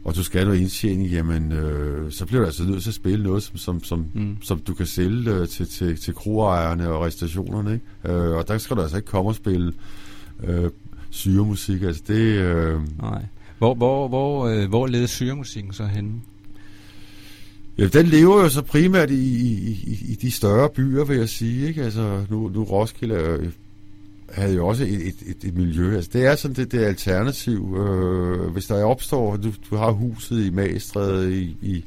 og 0.03 0.15
du 0.15 0.23
skal 0.23 0.45
noget 0.45 0.59
indtjening, 0.59 1.09
jamen, 1.09 1.51
øh, 1.51 2.11
så 2.11 2.25
bliver 2.25 2.39
du 2.39 2.45
altså 2.45 2.63
nødt 2.63 2.83
til 2.83 2.89
at 2.89 2.95
spille 2.95 3.23
noget, 3.23 3.43
som, 3.43 3.57
som, 3.57 3.83
som, 3.83 4.05
mm. 4.13 4.37
som 4.41 4.59
du 4.59 4.73
kan 4.73 4.85
sælge 4.85 5.31
øh, 5.31 5.47
til, 5.47 5.67
til, 5.67 5.97
til 5.97 6.13
kroejerne 6.13 6.89
og 6.89 7.05
restaurationerne. 7.05 7.73
Ikke? 7.73 8.17
Øh, 8.17 8.35
og 8.35 8.47
der 8.47 8.57
skal 8.57 8.75
du 8.75 8.81
altså 8.81 8.97
ikke 8.97 9.07
komme 9.07 9.29
og 9.29 9.35
spille 9.35 9.73
øh, 10.43 10.69
syremusik. 11.15 11.81
Altså 11.81 12.01
det, 12.07 12.19
øh, 12.19 12.81
Nej. 13.01 13.25
Hvor, 13.57 13.73
hvor, 13.73 14.07
hvor, 14.07 14.47
øh, 14.47 14.69
hvor 14.69 14.87
leder 14.87 15.07
syremusikken 15.07 15.73
så 15.73 15.85
henne? 15.85 16.11
Ja, 17.77 17.87
den 17.87 18.05
lever 18.05 18.41
jo 18.41 18.49
så 18.49 18.61
primært 18.61 19.09
i, 19.09 19.13
i, 19.13 19.71
i, 19.83 19.99
i 20.11 20.15
de 20.15 20.31
større 20.31 20.69
byer, 20.69 21.03
vil 21.03 21.17
jeg 21.17 21.29
sige. 21.29 21.67
Ikke? 21.67 21.83
Altså, 21.83 22.25
nu, 22.29 22.49
nu 22.49 22.63
Roskilde 22.63 23.15
er, 23.15 23.37
havde 24.29 24.55
jo 24.55 24.67
også 24.67 24.83
et, 24.83 25.07
et, 25.07 25.15
et, 25.25 25.43
et 25.43 25.57
miljø. 25.57 25.95
Altså, 25.95 26.09
det 26.13 26.25
er 26.25 26.35
sådan 26.35 26.55
det, 26.55 26.71
det 26.71 26.83
er 26.83 26.87
alternativ. 26.87 27.77
Øh, 27.79 28.51
hvis 28.51 28.65
der 28.65 28.83
opstår, 28.83 29.35
du, 29.37 29.51
du 29.69 29.75
har 29.75 29.91
huset 29.91 30.45
i 30.45 30.49
Magstræde 30.49 31.41
i, 31.41 31.57
i, 31.61 31.85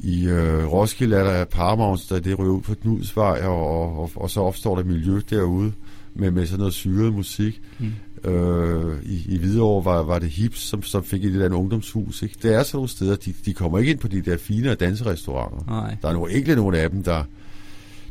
i 0.00 0.26
øh, 0.28 0.72
Roskilde, 0.72 1.16
er 1.16 1.24
der 1.24 1.44
Paramount, 1.44 2.06
der 2.08 2.20
det 2.20 2.38
ryger 2.38 2.52
ud 2.52 2.60
på 2.60 2.74
Knudsvej, 2.74 3.40
og, 3.42 3.98
og, 3.98 4.10
og, 4.14 4.30
så 4.30 4.40
opstår 4.40 4.76
der 4.76 4.84
miljø 4.84 5.20
derude 5.30 5.72
med, 6.14 6.30
med 6.30 6.46
sådan 6.46 6.58
noget 6.58 6.74
syret 6.74 7.12
musik. 7.12 7.60
Mm. 7.78 7.92
Øh, 8.24 9.02
i, 9.04 9.24
I 9.28 9.38
Hvidovre 9.38 9.84
var, 9.84 10.02
var 10.02 10.18
det 10.18 10.30
Hips, 10.30 10.60
som, 10.60 10.82
som 10.82 11.04
fik 11.04 11.24
et 11.24 11.30
eller 11.30 11.44
andet 11.44 11.56
ungdomshus. 11.56 12.22
Ikke? 12.22 12.34
Det 12.42 12.54
er 12.54 12.62
sådan 12.62 12.76
nogle 12.76 12.88
steder, 12.88 13.16
de, 13.16 13.34
de 13.44 13.52
kommer 13.54 13.78
ikke 13.78 13.90
ind 13.90 13.98
på 13.98 14.08
de 14.08 14.20
der 14.20 14.36
fine 14.36 14.74
danserestauranter. 14.74 15.64
Nej. 15.66 15.96
Der 16.02 16.08
er 16.08 16.12
nogle, 16.12 16.32
ikke 16.32 16.54
nogle 16.54 16.78
af 16.78 16.90
dem, 16.90 17.02
der, 17.02 17.24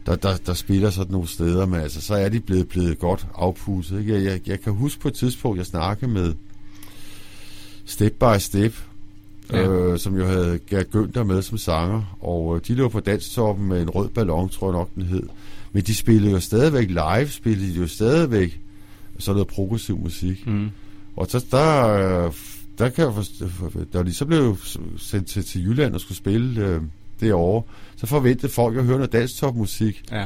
der, 0.06 0.16
der, 0.16 0.38
der 0.46 0.54
spiller 0.54 0.90
sådan 0.90 1.12
nogle 1.12 1.28
steder, 1.28 1.66
men 1.66 1.80
altså, 1.80 2.02
så 2.02 2.14
er 2.14 2.30
de 2.30 2.40
blevet, 2.40 2.68
blevet 2.68 3.00
godt 3.00 3.28
afpusset. 3.36 4.00
Ikke? 4.00 4.14
Jeg, 4.14 4.24
jeg, 4.24 4.48
jeg 4.48 4.62
kan 4.62 4.74
huske 4.74 5.02
på 5.02 5.08
et 5.08 5.14
tidspunkt, 5.14 5.58
jeg 5.58 5.66
snakkede 5.66 6.12
med 6.12 6.34
Step 7.86 8.14
by 8.14 8.40
Step, 8.40 8.74
ja. 9.52 9.68
øh, 9.68 10.00
som 10.00 10.18
jo 10.18 10.26
havde 10.26 10.60
Gert 10.70 10.88
Günther 10.96 11.24
med 11.24 11.42
som 11.42 11.58
sanger, 11.58 12.18
og 12.22 12.56
øh, 12.56 12.62
de 12.68 12.74
lå 12.74 12.90
på 12.90 13.00
danstoppen 13.00 13.68
med 13.68 13.82
en 13.82 13.90
rød 13.90 14.10
ballon, 14.10 14.50
tror 14.50 14.68
jeg 14.68 14.78
nok 14.78 14.90
den 14.96 15.04
hed. 15.04 15.24
Men 15.72 15.84
de 15.84 15.96
spillede 15.96 16.32
jo 16.32 16.40
stadigvæk 16.40 16.88
live, 16.88 17.28
spillede 17.28 17.74
de 17.74 17.80
jo 17.80 17.88
stadigvæk 17.88 18.60
sådan 19.20 19.36
noget 19.36 19.48
progressiv 19.48 19.98
musik. 19.98 20.48
Mm. 20.48 20.70
Og 21.16 21.28
så 21.30 21.46
der, 21.52 22.32
der 22.78 22.90
kan 22.90 23.06
jeg 23.06 23.14
forstå, 23.14 23.46
da 23.94 24.04
de 24.04 24.14
så 24.14 24.26
blev 24.26 24.58
sendt 24.98 25.28
til, 25.28 25.46
til 25.46 25.66
Jylland 25.66 25.94
og 25.94 26.02
skulle 26.02 26.18
spille 26.18 26.66
øh, 26.66 26.82
derovre, 27.22 27.64
så 27.96 28.06
forventede 28.06 28.52
folk 28.52 28.78
at 28.78 28.84
høre 28.84 28.98
noget 28.98 29.12
dansk 29.12 29.38
topmusik. 29.38 30.04
Ja. 30.12 30.26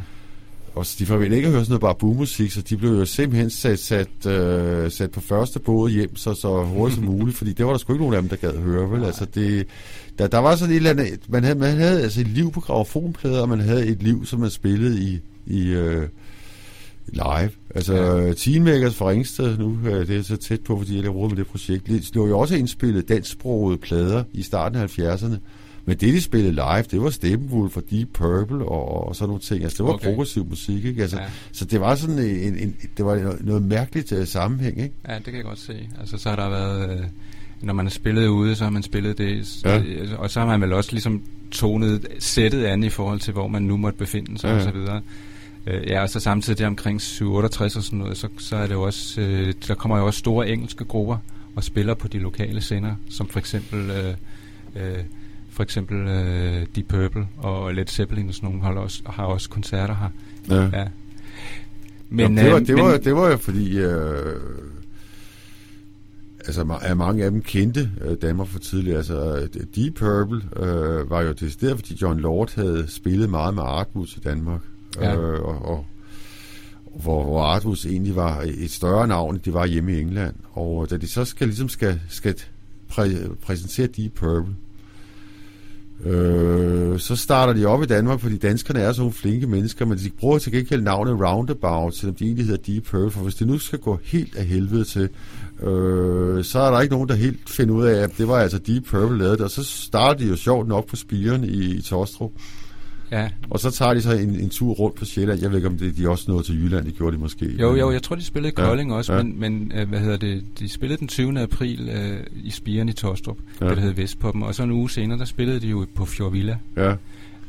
Og 0.76 0.86
de 1.00 1.06
forventede 1.06 1.36
ikke 1.36 1.48
at 1.48 1.54
høre 1.54 1.66
sådan 1.66 1.72
noget 1.72 1.82
bare 1.82 1.96
boommusik, 1.96 2.52
så 2.52 2.62
de 2.62 2.78
blev 2.78 2.92
jo 2.92 3.06
simpelthen 3.06 3.50
sat, 3.50 3.80
sat, 3.80 4.26
øh, 4.28 4.92
sat 4.92 5.12
på 5.12 5.22
første 5.22 5.60
båd 5.60 5.90
hjem 5.90 6.16
så, 6.16 6.34
så 6.34 6.64
hurtigt 6.64 6.96
som 6.96 7.06
muligt, 7.14 7.38
fordi 7.38 7.54
det 7.54 7.66
var 7.66 7.72
der 7.72 7.78
sgu 7.78 7.94
ikke 7.94 8.04
nogen 8.04 8.16
af 8.16 8.22
dem, 8.22 8.30
der 8.30 8.36
gad 8.36 8.60
høre. 8.62 8.92
Vel? 8.92 9.06
Altså, 9.06 9.26
det, 9.26 9.68
der, 10.18 10.28
der 10.28 10.38
var 10.38 10.56
sådan 10.56 10.72
et 10.72 10.76
eller 10.76 10.90
andet, 10.90 11.20
man 11.30 11.44
havde, 11.44 11.60
man 11.60 11.78
havde 11.78 12.02
altså 12.02 12.22
et 12.22 12.28
liv 12.28 12.52
på 12.52 12.60
gramofonplader, 12.60 13.42
og 13.42 13.50
man 13.50 13.60
havde 13.60 13.88
et 13.88 14.04
liv, 14.04 14.26
som 14.26 14.40
man 14.40 14.50
spillede 14.50 15.02
i, 15.04 15.20
i 15.48 15.68
øh, 15.68 16.08
live. 17.08 17.52
Altså, 17.76 17.94
ja. 17.94 18.34
Teenmakers 18.34 18.96
fra 18.96 19.10
Ringsted 19.10 19.58
nu, 19.58 19.78
øh, 19.86 20.08
det 20.08 20.18
er 20.18 20.22
så 20.22 20.38
tæt 20.38 20.62
på, 20.62 20.78
fordi 20.78 20.96
jeg 20.96 21.04
laver 21.04 21.30
med 21.30 21.38
det 21.38 21.48
projekt, 21.48 21.88
de 21.88 22.02
lå 22.14 22.28
jo 22.28 22.40
også 22.40 22.56
indspillet 22.56 23.10
dansksprogede 23.10 23.78
plader 23.78 24.24
i 24.34 24.42
starten 24.42 24.78
af 24.82 25.00
70'erne. 25.00 25.36
Men 25.86 25.98
det, 25.98 26.14
de 26.14 26.22
spillede 26.22 26.52
live, 26.52 26.84
det 26.92 27.02
var 27.02 27.10
Steppenwolf 27.10 27.72
for 27.72 27.82
Deep 27.82 28.08
Purple 28.14 28.66
og, 28.66 29.08
og 29.08 29.16
sådan 29.16 29.28
nogle 29.28 29.42
ting. 29.42 29.64
Altså, 29.64 29.78
det 29.78 29.86
var 29.86 29.94
okay. 29.94 30.06
progressiv 30.06 30.46
musik, 30.46 30.86
ikke? 30.86 31.02
Altså, 31.02 31.20
ja. 31.20 31.26
Så 31.52 31.66
det 31.66 31.80
var 31.80 31.96
sådan 31.96 32.20
en, 32.20 32.58
en, 32.58 32.76
det 32.98 33.06
var 33.06 33.16
noget, 33.16 33.46
noget 33.46 33.62
mærkeligt 33.62 34.12
uh, 34.12 34.26
sammenhæng, 34.26 34.82
ikke? 34.82 34.96
Ja, 35.08 35.16
det 35.16 35.24
kan 35.24 35.36
jeg 35.36 35.44
godt 35.44 35.60
se. 35.60 35.90
Altså, 36.00 36.18
så 36.18 36.30
har 36.30 36.36
der 36.36 36.50
været... 36.50 37.00
Uh, 37.00 37.06
når 37.62 37.74
man 37.74 37.86
har 37.86 37.92
spillet 37.92 38.28
ude, 38.28 38.56
så 38.56 38.64
har 38.64 38.72
man 38.72 38.84
spillet 38.84 39.18
det. 39.18 39.66
Ja. 39.66 39.82
Og 40.18 40.30
så 40.30 40.40
har 40.40 40.48
man 40.48 40.62
vel 40.62 40.74
også 40.74 40.92
ligesom 40.92 41.24
tonet 41.52 42.08
sættet 42.20 42.66
an 42.66 42.84
i 42.84 42.90
forhold 42.90 43.20
til, 43.20 43.34
hvor 43.34 43.48
man 43.48 43.62
nu 43.62 43.78
måtte 43.78 43.98
befinde 43.98 44.40
sig, 44.40 44.48
ja. 44.48 44.56
og 44.56 44.62
så 44.62 44.72
videre. 44.72 45.02
Øh, 45.68 45.88
ja, 45.88 46.02
og 46.02 46.10
så 46.10 46.20
samtidig 46.20 46.60
der 46.60 46.68
omkring 46.68 47.02
768 47.02 47.76
og 47.76 47.84
sådan 47.84 48.00
noget, 48.00 48.18
så, 48.18 48.28
så 48.38 48.56
er 48.56 48.68
det 48.68 48.74
jo 48.74 48.82
også, 48.82 49.22
øh, 49.22 49.54
der 49.68 49.76
kommer 49.76 49.98
jo 49.98 50.06
også 50.06 50.20
store 50.20 50.50
engelske 50.50 50.86
grupper 50.86 51.18
og 51.56 51.64
spiller 51.64 51.94
på 51.94 52.08
de 52.08 52.20
lokale 52.20 52.62
scener, 52.62 52.96
som 53.10 53.28
for 53.28 53.40
eksempel, 53.40 53.90
øh, 53.90 54.14
øh, 54.76 55.04
for 55.50 55.64
eksempel 55.64 56.08
øh, 56.08 56.66
Deep 56.76 56.88
Purple 56.88 57.28
og 57.38 57.74
Led 57.74 57.86
Zeppelin 57.88 58.28
og 58.28 58.34
sådan 58.34 58.50
nogle 58.50 58.64
har 58.64 58.74
også, 58.74 59.02
har 59.06 59.26
også 59.26 59.50
koncerter 59.50 59.96
her. 59.96 60.10
Ja. 60.56 60.80
ja. 60.80 60.88
Men, 62.10 62.32
Nå, 62.32 62.42
det, 62.42 62.52
var, 62.52 62.60
øh, 62.60 62.68
det, 62.68 62.76
men, 62.76 62.86
var, 62.86 62.98
det 62.98 63.16
var 63.16 63.30
jo 63.30 63.38
fordi, 63.38 63.78
øh, 63.78 64.36
altså 66.46 66.78
er 66.82 66.94
mange 66.94 67.24
af 67.24 67.32
dem 67.32 67.42
kendte 67.42 67.90
øh, 68.02 68.18
Danmark 68.22 68.48
for 68.48 68.60
tidligere. 68.60 68.98
Altså 68.98 69.48
Deep 69.76 69.94
Purple 69.96 70.42
øh, 70.56 71.10
var 71.10 71.22
jo 71.22 71.32
det 71.32 71.54
sted, 71.54 71.76
fordi 71.76 71.98
John 72.02 72.20
Lord 72.20 72.56
havde 72.56 72.86
spillet 72.88 73.30
meget 73.30 73.54
med 73.54 73.64
Artbus 73.64 74.18
i 74.18 74.20
Danmark 74.20 74.62
ja. 75.02 75.16
øh, 75.16 75.42
og, 75.42 75.66
og 75.66 75.86
hvor, 76.96 77.24
hvor 77.24 77.44
Artus 77.44 77.86
egentlig 77.86 78.16
var 78.16 78.42
et 78.58 78.72
større 78.72 79.08
navn, 79.08 79.42
det 79.46 79.54
var 79.54 79.66
hjemme 79.66 79.94
i 79.94 80.02
England. 80.02 80.36
Og 80.52 80.84
øh, 80.84 80.90
da 80.90 80.98
de 80.98 81.08
så 81.08 81.26
skal, 81.26 81.48
ligesom 81.48 81.70
skal, 81.70 82.00
skal 82.10 82.36
præ, 82.90 83.10
præsentere 83.42 83.88
Deep 83.88 84.14
Purple, 84.14 84.56
øh, 86.06 87.00
så 87.00 87.16
starter 87.16 87.54
de 87.54 87.66
op 87.66 87.84
i 87.84 87.86
Danmark, 87.86 88.20
fordi 88.20 88.38
danskerne 88.38 88.80
er 88.80 88.92
sådan 88.92 89.02
nogle 89.02 89.14
flinke 89.14 89.48
mennesker, 89.48 89.86
men 89.86 89.98
de 89.98 90.10
bruger 90.20 90.38
til 90.38 90.52
gengæld 90.52 90.82
navnet 90.82 91.20
Roundabout, 91.20 91.96
selvom 91.96 92.16
de 92.16 92.26
egentlig 92.26 92.46
hedder 92.46 92.74
Deep 92.74 92.84
Purple, 92.84 93.12
for 93.12 93.22
hvis 93.22 93.36
det 93.36 93.48
nu 93.48 93.58
skal 93.58 93.80
gå 93.80 94.00
helt 94.04 94.36
af 94.36 94.46
helvede 94.46 94.84
til, 94.84 95.10
øh, 95.68 96.44
så 96.44 96.60
er 96.60 96.72
der 96.72 96.82
ikke 96.82 96.94
nogen, 96.94 97.10
der 97.10 97.16
helt 97.16 97.50
finder 97.50 97.76
ud 97.76 97.86
af, 97.86 98.04
at 98.04 98.18
det 98.18 98.28
var 98.28 98.40
altså 98.40 98.58
Deep 98.58 98.84
Purple 98.84 99.18
lavet, 99.18 99.42
og 99.42 99.52
så 99.52 99.64
starter 99.64 100.20
de 100.20 100.30
jo 100.30 100.36
sjovt 100.36 100.68
nok 100.68 100.88
på 100.88 100.96
spiren 100.96 101.44
i, 101.44 101.76
i 101.76 101.82
Tostrup. 101.82 102.32
Ja. 103.14 103.30
Og 103.50 103.60
så 103.60 103.72
tager 103.72 103.94
de 103.94 104.02
så 104.02 104.12
en, 104.12 104.30
en 104.30 104.50
tur 104.50 104.74
rundt 104.74 104.96
på 104.96 105.06
Sjælland. 105.06 105.42
Jeg 105.42 105.50
ved 105.50 105.58
ikke, 105.58 105.68
om 105.68 105.78
det, 105.78 105.98
de 105.98 106.10
også 106.10 106.26
nåede 106.28 106.44
til 106.44 106.64
Jylland. 106.64 106.86
Det 106.86 106.96
gjorde 106.96 107.16
de 107.16 107.22
måske. 107.22 107.46
Jo, 107.60 107.76
jo, 107.76 107.92
jeg 107.92 108.04
tror, 108.04 108.16
de 108.16 108.24
spillede 108.24 108.52
i 108.52 108.56
Kolding 108.56 108.92
ja. 108.92 108.96
også, 108.96 109.14
ja. 109.14 109.24
men, 109.24 109.40
men 109.40 109.72
øh, 109.76 109.90
hvad 109.90 110.00
hedder 110.00 110.18
det? 110.18 110.44
De 110.60 110.70
spillede 110.70 111.00
den 111.00 111.08
20. 111.08 111.40
april 111.40 111.90
øh, 111.90 112.20
i 112.44 112.50
Spiren 112.50 112.90
i 112.90 112.94
Torstrup, 112.94 113.38
ja. 113.62 113.70
det 113.70 113.78
der 113.78 113.84
hed 113.84 113.92
Vestpoppen. 113.92 114.44
Og 114.44 114.56
så 114.56 114.64
en 114.64 114.72
uge 114.72 114.90
senere, 114.90 115.20
der 115.20 115.26
spillede 115.26 115.60
de 115.60 115.68
jo 115.68 115.86
på 115.96 116.06
Fjordvilla. 116.06 116.58
Ja. 116.78 116.96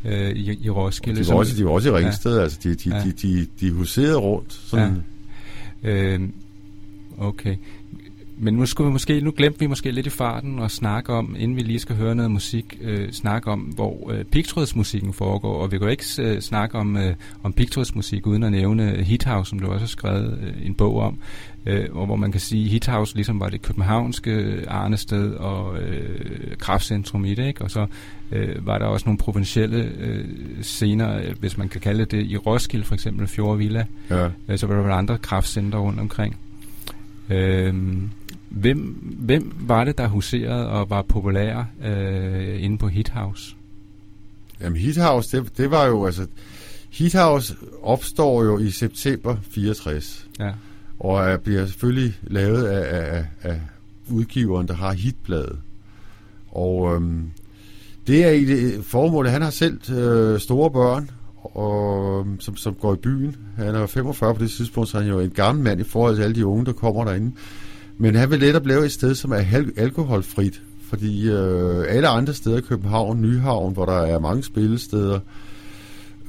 Øh, 0.05 0.31
i, 0.31 0.59
i 0.65 0.71
Roskilde. 0.71 1.21
Og 1.21 1.27
de 1.27 1.31
var, 1.31 1.39
også, 1.39 1.57
de 1.57 1.65
var 1.65 1.71
også 1.71 1.89
i 1.89 1.93
Ringsted, 1.93 2.37
ja. 2.37 2.43
altså 2.43 2.59
de, 2.63 2.75
de, 2.75 2.97
ja. 2.97 3.03
de, 3.05 3.13
de, 3.13 3.47
de 3.61 3.71
huserede 3.71 4.17
rundt. 4.17 4.53
Sådan. 4.53 5.03
Ja. 5.83 5.91
Øh, 5.91 6.21
okay. 7.19 7.57
Men 8.39 8.55
nu, 8.55 8.67
skulle 8.67 8.87
vi 8.87 8.93
måske, 8.93 9.21
nu 9.21 9.33
glemte 9.37 9.61
vi 9.61 9.67
måske 9.67 9.91
lidt 9.91 10.07
i 10.07 10.11
farten 10.11 10.59
at 10.59 10.71
snakke 10.71 11.13
om, 11.13 11.37
inden 11.39 11.57
vi 11.57 11.63
lige 11.63 11.79
skal 11.79 11.97
høre 11.97 12.15
noget 12.15 12.31
musik, 12.31 12.79
øh, 12.81 13.13
snakke 13.13 13.51
om, 13.51 13.61
hvor 13.61 14.13
øh, 14.13 14.25
pigtrådsmusikken 14.25 15.13
foregår. 15.13 15.63
Og 15.63 15.73
vi 15.73 15.79
kan 15.79 15.85
jo 15.85 15.91
ikke 15.91 16.05
øh, 16.19 16.41
snakke 16.41 16.79
om, 16.79 16.97
øh, 16.97 17.15
om 17.43 17.53
pigtrådsmusik 17.53 18.27
uden 18.27 18.43
at 18.43 18.53
nævne 18.53 18.91
Hithouse, 18.91 19.49
som 19.49 19.59
du 19.59 19.67
også 19.67 19.81
har 19.81 19.87
skrevet 19.87 20.39
øh, 20.43 20.67
en 20.67 20.75
bog 20.75 21.01
om. 21.01 21.19
Øh, 21.67 21.93
hvor 21.93 22.17
man 22.17 22.33
kan 22.33 22.41
sige, 22.41 22.69
Hithouse 22.69 23.15
ligesom 23.15 23.41
var 23.41 23.49
det 23.49 23.63
københavnske 23.63 24.65
arnested 24.69 25.33
og 25.33 25.79
øh, 25.79 26.57
kraftcentrum 26.59 27.25
i 27.25 27.35
det. 27.35 27.47
Ikke? 27.47 27.63
Og 27.63 27.71
så 27.71 27.87
øh, 28.33 28.67
var 28.67 28.79
der 28.79 28.87
også 28.87 29.07
nogle 29.07 29.19
provincielle 29.19 29.93
øh, 29.99 30.25
scener, 30.63 31.19
øh, 31.19 31.35
hvis 31.41 31.59
man 31.59 31.69
kan 31.69 31.81
kalde 31.81 32.05
det, 32.05 32.27
i 32.27 32.37
Roskilde 32.37 32.85
for 32.85 32.95
eksempel, 32.95 33.27
Fjord 33.27 33.59
Villa. 33.59 33.87
Ja. 34.11 34.29
Øh, 34.49 34.59
så 34.59 34.67
var 34.67 34.75
der 34.75 34.95
andre 34.95 35.19
kraftcenter 35.19 35.79
rundt 35.79 36.01
omkring. 36.01 36.37
Øh, 37.31 37.75
Hvem, 38.55 38.79
hvem 39.19 39.55
var 39.61 39.85
det, 39.85 39.99
der 39.99 40.09
huserede 40.09 40.69
og 40.69 40.91
var 40.91 41.03
populær 41.03 41.65
øh, 41.85 42.65
inde 42.65 42.79
på 42.79 42.89
Hithouse? 42.89 43.57
Jamen 44.61 44.79
Hithouse, 44.79 45.37
det, 45.37 45.59
det 45.59 45.71
var 45.71 45.87
jo 45.87 46.07
altså... 46.07 46.27
Hithouse 46.91 47.57
opstår 47.83 48.45
jo 48.45 48.59
i 48.59 48.71
september 48.71 49.37
64. 49.51 50.27
Ja. 50.41 50.53
Og 51.01 51.25
er, 51.25 51.37
bliver 51.37 51.67
selvfølgelig 51.67 52.19
lavet 52.23 52.65
af, 52.65 53.17
af, 53.17 53.27
af 53.43 53.61
udgiveren, 54.11 54.69
der 54.69 54.75
har 54.75 54.93
hitbladet. 54.93 55.59
Og 56.51 56.95
øhm, 56.95 57.31
det 58.07 58.25
er 58.25 58.31
i 58.31 58.45
det 58.45 58.85
formål, 58.85 59.27
han 59.27 59.43
har 59.43 59.51
selv 59.51 59.91
øh, 59.93 60.41
store 60.41 60.71
børn, 60.71 61.11
og, 61.43 62.27
som, 62.39 62.57
som 62.57 62.75
går 62.75 62.95
i 62.95 62.97
byen. 62.97 63.37
Han 63.57 63.75
er 63.75 63.87
45 63.87 64.35
på 64.35 64.43
det 64.43 64.51
tidspunkt, 64.51 64.89
så 64.89 64.99
han 64.99 65.09
er 65.09 65.13
jo 65.13 65.21
en 65.21 65.31
gammel 65.31 65.65
mand 65.65 65.81
i 65.81 65.85
forhold 65.85 66.17
til 66.17 66.23
alle 66.23 66.37
de 66.37 66.47
unge, 66.47 66.65
der 66.65 66.73
kommer 66.73 67.05
derinde. 67.05 67.33
Men 67.99 68.15
han 68.15 68.31
vil 68.31 68.41
letop 68.41 68.67
lave 68.67 68.85
et 68.85 68.93
sted, 68.93 69.15
som 69.15 69.33
er 69.33 69.65
alkoholfrit, 69.77 70.63
fordi 70.89 71.31
øh, 71.31 71.85
alle 71.89 72.09
andre 72.09 72.35
steder 72.35 72.59
i 72.59 72.61
København, 72.61 73.23
Nyhavn, 73.23 73.73
hvor 73.73 73.85
der 73.85 73.99
er 73.99 74.19
mange 74.19 74.43
spillesteder, 74.43 75.21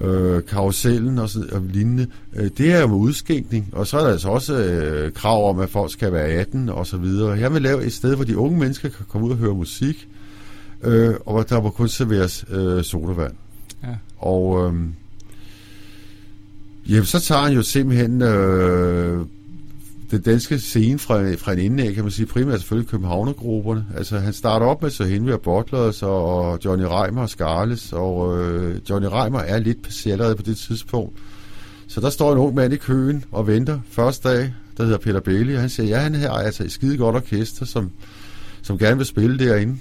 øh, 0.01 0.43
karusellen 0.43 1.19
og, 1.19 1.29
så, 1.29 1.45
og 1.51 1.61
lignende, 1.61 2.07
øh, 2.35 2.49
det 2.57 2.73
er 2.73 2.81
jo 2.81 2.87
med 2.87 2.95
udskænkning, 2.95 3.69
og 3.71 3.87
så 3.87 3.97
er 3.97 4.03
der 4.03 4.11
altså 4.11 4.29
også 4.29 4.53
øh, 4.53 5.11
krav 5.11 5.49
om, 5.49 5.59
at 5.59 5.69
folk 5.69 5.91
skal 5.91 6.13
være 6.13 6.27
18 6.27 6.69
og 6.69 6.87
så 6.87 6.97
videre. 6.97 7.31
Jeg 7.31 7.53
vil 7.53 7.61
lave 7.61 7.85
et 7.85 7.93
sted, 7.93 8.15
hvor 8.15 8.25
de 8.25 8.37
unge 8.37 8.59
mennesker 8.59 8.89
kan 8.89 9.05
komme 9.09 9.27
ud 9.27 9.31
og 9.31 9.37
høre 9.37 9.55
musik, 9.55 10.07
øh, 10.83 11.13
og 11.25 11.33
hvor 11.33 11.43
der 11.43 11.61
må 11.61 11.69
kun 11.69 11.87
serveres 11.87 12.45
øh, 12.49 12.83
sodavand. 12.83 13.33
Ja. 13.83 13.95
Og 14.17 14.65
øh, 14.65 14.73
jamen, 16.89 17.05
så 17.05 17.19
tager 17.19 17.41
han 17.41 17.53
jo 17.53 17.61
simpelthen 17.61 18.21
øh, 18.21 19.25
den 20.11 20.21
danske 20.21 20.59
scene 20.59 20.99
fra, 20.99 21.33
fra 21.33 21.53
en 21.53 21.59
ende 21.59 21.83
af, 21.83 21.93
kan 21.93 22.03
man 22.03 22.11
sige, 22.11 22.25
primært 22.25 22.59
selvfølgelig 22.59 22.89
Københavnergrupperne. 22.89 23.85
Altså, 23.97 24.19
han 24.19 24.33
starter 24.33 24.65
op 24.65 24.81
med 24.81 24.89
så 24.89 25.03
Henry 25.03 25.31
og 25.31 25.41
og, 26.01 26.59
Johnny 26.65 26.85
Reimer 26.85 27.21
og 27.21 27.29
Scarles, 27.29 27.93
og 27.93 28.43
øh, 28.43 28.79
Johnny 28.89 29.07
Reimer 29.11 29.39
er 29.39 29.59
lidt 29.59 29.83
passeret 29.83 30.37
på 30.37 30.43
det 30.43 30.57
tidspunkt. 30.57 31.17
Så 31.87 32.01
der 32.01 32.09
står 32.09 32.31
en 32.31 32.37
ung 32.37 32.55
mand 32.55 32.73
i 32.73 32.77
køen 32.77 33.23
og 33.31 33.47
venter 33.47 33.79
første 33.89 34.29
dag, 34.29 34.53
der 34.77 34.83
hedder 34.83 34.97
Peter 34.97 35.19
Bailey, 35.19 35.55
og 35.55 35.61
han 35.61 35.69
siger, 35.69 35.87
ja, 35.87 35.99
han 35.99 36.15
har 36.15 36.29
altså 36.29 36.63
et 36.63 36.71
skide 36.71 36.97
godt 36.97 37.15
orkester, 37.15 37.65
som, 37.65 37.91
som 38.61 38.77
gerne 38.77 38.97
vil 38.97 39.05
spille 39.05 39.39
derinde. 39.39 39.77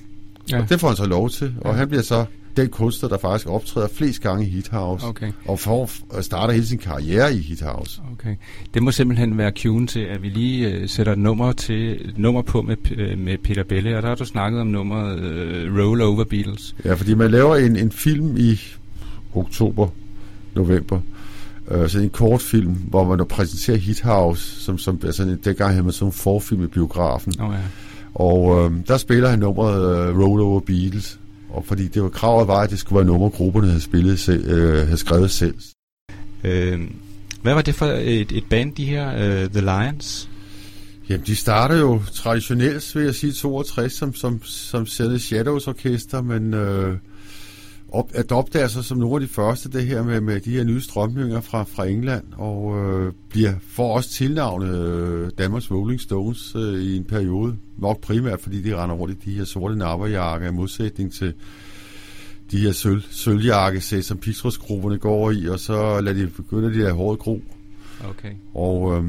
Ja. 0.51 0.63
Og 0.63 0.69
det 0.69 0.81
får 0.81 0.89
han 0.89 0.97
så 0.97 1.07
lov 1.07 1.31
til, 1.31 1.55
og 1.61 1.73
ja. 1.73 1.79
han 1.79 1.89
bliver 1.89 2.03
så 2.03 2.25
den 2.57 2.69
kunstner, 2.69 3.09
der 3.09 3.19
faktisk 3.19 3.49
optræder 3.49 3.89
flest 3.89 4.23
gange 4.23 4.47
i 4.47 4.49
Hit 4.49 4.69
House, 4.69 5.07
okay. 5.07 5.33
og 5.47 5.59
får, 5.59 5.91
starter 6.21 6.55
hele 6.55 6.67
sin 6.67 6.79
karriere 6.79 7.35
i 7.35 7.39
Hit 7.39 7.63
House. 7.63 8.01
Okay. 8.13 8.37
Det 8.75 8.83
må 8.83 8.91
simpelthen 8.91 9.39
være 9.39 9.53
cueen 9.63 9.87
til, 9.87 10.01
at 10.01 10.23
vi 10.23 10.29
lige 10.29 10.83
uh, 10.83 10.89
sætter 10.89 11.13
et 11.13 11.19
nummer, 11.19 11.53
til, 11.53 12.09
et 12.09 12.19
nummer 12.19 12.43
på 12.43 12.63
med, 12.63 12.77
uh, 12.91 13.19
med 13.19 13.39
Peter 13.39 13.65
Belle, 13.65 13.97
og 13.97 14.03
der 14.03 14.09
har 14.09 14.15
du 14.15 14.25
snakket 14.25 14.61
om 14.61 14.67
nummeret 14.67 15.19
uh, 15.19 15.79
Roll 15.79 16.03
Over 16.03 16.25
Beatles. 16.25 16.77
Ja, 16.85 16.95
fordi 16.95 17.15
man 17.15 17.31
laver 17.31 17.57
en, 17.57 17.77
en 17.77 17.93
film 17.93 18.37
i 18.37 18.61
oktober, 19.35 19.89
november, 20.55 21.01
uh, 21.71 21.89
sådan 21.89 22.05
en 22.05 22.11
kortfilm, 22.11 22.73
hvor 22.73 23.17
man 23.17 23.27
præsenterer 23.27 23.77
Hit 23.77 24.01
House, 24.01 24.61
som, 24.61 24.79
som 24.79 25.01
altså, 25.05 25.37
dengang 25.45 25.71
havde 25.71 25.85
man 25.85 25.93
sådan 25.93 26.09
en 26.09 26.13
forfilm 26.13 26.65
i 26.65 26.67
biografen. 26.67 27.35
Oh, 27.41 27.53
ja. 27.53 27.59
Og 28.15 28.65
øh, 28.65 28.73
der 28.89 28.97
spiller 28.97 29.29
han 29.29 29.39
nummeret 29.39 30.11
uh, 30.13 30.21
Roll 30.21 30.41
Over 30.41 30.61
Beatles, 30.61 31.19
og 31.55 31.65
fordi 31.65 31.89
det 31.89 32.03
var 32.03 32.09
kravet 32.09 32.49
var, 32.49 32.61
at 32.61 32.71
det 32.71 32.79
skulle 32.79 32.97
være 32.97 33.07
nummer, 33.07 33.29
grupperne 33.29 33.67
havde, 33.67 33.81
spillet 33.81 34.21
selv, 34.21 34.51
øh, 34.51 34.85
havde 34.85 34.97
skrevet 34.97 35.31
selv. 35.31 35.55
Øh, 36.45 36.81
hvad 37.43 37.55
var 37.55 37.63
det 37.63 37.75
for 37.75 37.87
et, 37.87 38.33
et 38.33 38.45
band, 38.51 38.75
de 38.75 38.85
her, 38.85 39.13
uh, 39.13 39.51
The 39.51 39.61
Lions? 39.61 40.31
Jamen, 41.09 41.27
de 41.27 41.37
startede 41.37 41.81
jo 41.81 42.01
traditionelt, 42.15 42.97
vil 42.97 43.05
jeg 43.05 43.15
sige, 43.15 43.33
62 43.33 43.93
som, 43.93 44.15
som, 44.15 44.43
som 44.43 44.87
Shadows 45.19 45.69
Orkester, 45.69 46.23
men 46.23 46.55
øh, 46.55 46.97
op, 47.95 48.11
at 48.15 48.33
opdager 48.33 48.69
sig 48.69 48.85
som 48.85 48.99
nogle 48.99 49.15
af 49.15 49.21
de 49.21 49.29
første, 49.29 49.71
det 49.71 49.87
her 49.87 50.03
med, 50.03 50.21
med 50.21 50.41
de 50.41 50.51
her 50.51 50.65
nye 50.65 50.81
strømninger 50.81 51.41
fra, 51.41 51.63
fra 51.63 51.87
England, 51.87 52.25
og 52.37 52.79
øh, 52.79 53.13
bliver 53.29 53.53
for 53.69 53.95
også 53.95 54.11
tilnavnet 54.11 54.77
øh, 54.77 55.31
Danmarks 55.39 55.71
Rolling 55.71 56.01
Stones 56.01 56.55
øh, 56.57 56.83
i 56.83 56.97
en 56.97 57.05
periode. 57.05 57.57
Nok 57.79 58.01
primært, 58.01 58.41
fordi 58.41 58.63
de 58.63 58.77
render 58.77 58.97
rundt 58.97 59.15
i 59.15 59.31
de 59.31 59.37
her 59.37 59.45
sorte 59.45 59.77
napperjakker, 59.77 60.49
i 60.49 60.53
modsætning 60.53 61.13
til 61.13 61.35
de 62.51 62.59
her 62.59 62.73
sølv, 62.73 63.03
sølvjakkesæt, 63.11 64.05
som 64.05 64.19
Pixros-grupperne 64.19 64.99
går 64.99 65.31
i, 65.31 65.49
og 65.49 65.61
så 65.61 66.01
lader 66.01 66.25
de 66.25 66.31
begynde 66.37 66.75
de 66.75 66.85
der 66.85 66.93
hårde 66.93 67.17
gro. 67.17 67.43
Okay. 68.09 68.33
Og 68.55 68.97
øh, 68.97 69.05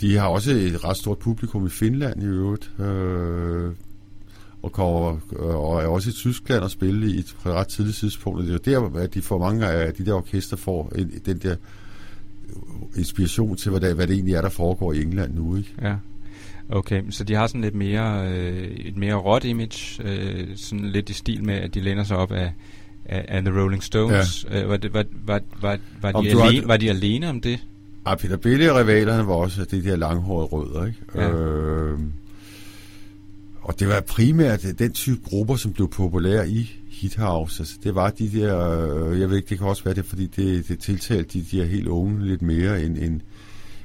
de 0.00 0.16
har 0.16 0.28
også 0.28 0.50
et 0.50 0.84
ret 0.84 0.96
stort 0.96 1.18
publikum 1.18 1.66
i 1.66 1.70
Finland 1.70 2.22
i 2.22 2.26
øvrigt. 2.26 2.70
Øh, 2.80 3.72
og, 4.66 4.72
kommer, 4.72 5.18
og 5.38 5.82
er 5.82 5.86
også 5.86 6.10
i 6.10 6.12
Tyskland 6.12 6.62
og 6.62 6.70
spille 6.70 7.10
i 7.10 7.18
et 7.18 7.36
ret 7.46 7.68
tidligt 7.68 7.96
tidspunkt. 7.96 8.46
Det 8.46 8.54
er 8.54 8.80
der, 8.80 8.98
at 8.98 9.14
de 9.14 9.22
får 9.22 9.38
mange 9.38 9.66
af 9.66 9.94
de 9.94 10.06
der 10.06 10.14
orkester 10.14 10.56
får 10.56 10.92
en, 10.98 11.12
den 11.26 11.38
der 11.38 11.56
inspiration 12.96 13.56
til, 13.56 13.70
hvad, 13.70 13.80
der, 13.80 13.94
hvad 13.94 14.06
det 14.06 14.14
egentlig 14.14 14.34
er, 14.34 14.42
der 14.42 14.48
foregår 14.48 14.92
i 14.92 15.02
England 15.02 15.34
nu. 15.34 15.56
Ikke? 15.56 15.74
Ja. 15.82 15.94
Okay, 16.68 17.02
så 17.10 17.24
de 17.24 17.34
har 17.34 17.46
sådan 17.46 17.60
lidt 17.60 17.74
mere, 17.74 18.28
øh, 18.28 18.62
et 18.62 18.96
mere 18.96 19.14
råt 19.14 19.44
image, 19.44 20.02
øh, 20.04 20.46
sådan 20.56 20.86
lidt 20.86 21.10
i 21.10 21.12
stil 21.12 21.44
med, 21.44 21.54
at 21.54 21.74
de 21.74 21.80
læner 21.80 22.04
sig 22.04 22.16
op 22.16 22.32
af, 22.32 22.52
af, 23.04 23.24
af 23.28 23.42
The 23.42 23.60
Rolling 23.60 23.82
Stones. 23.82 24.46
Ja. 24.50 24.62
Øh, 24.62 24.68
var, 24.68 24.76
det, 24.76 24.94
var, 24.94 25.04
var, 25.26 25.40
var, 25.60 25.78
var, 26.02 26.12
de 26.12 26.30
alene, 26.30 26.60
har... 26.60 26.66
var 26.66 26.76
de 26.76 26.90
alene 26.90 27.28
om 27.28 27.40
det? 27.40 27.58
Ja, 28.06 28.14
Peter 28.14 28.36
Bille 28.36 28.72
og 28.72 28.78
rivalerne 28.78 29.26
var 29.26 29.34
også 29.34 29.64
de 29.64 29.84
der 29.84 29.96
langhårede 29.96 30.46
rødder, 30.46 30.86
ikke? 30.86 30.98
Ja. 31.14 31.30
Øh, 31.30 31.98
og 33.66 33.80
det 33.80 33.88
var 33.88 34.00
primært 34.00 34.66
den 34.78 34.92
type 34.92 35.20
grupper, 35.24 35.56
som 35.56 35.72
blev 35.72 35.90
populære 35.90 36.48
i 36.48 36.80
Hit 36.88 37.16
House. 37.16 37.60
Altså, 37.60 37.74
det 37.84 37.94
var 37.94 38.10
de 38.10 38.32
der, 38.32 38.70
øh, 38.70 39.20
jeg 39.20 39.30
ved 39.30 39.36
ikke, 39.36 39.48
det 39.48 39.58
kan 39.58 39.66
også 39.66 39.84
være 39.84 39.94
det, 39.94 40.04
fordi 40.04 40.26
det, 40.26 40.68
det 40.68 40.78
tiltalte 40.78 41.38
de 41.38 41.56
der 41.56 41.64
helt 41.64 41.88
unge 41.88 42.26
lidt 42.26 42.42
mere 42.42 42.82
end, 42.82 42.98
end, 42.98 43.20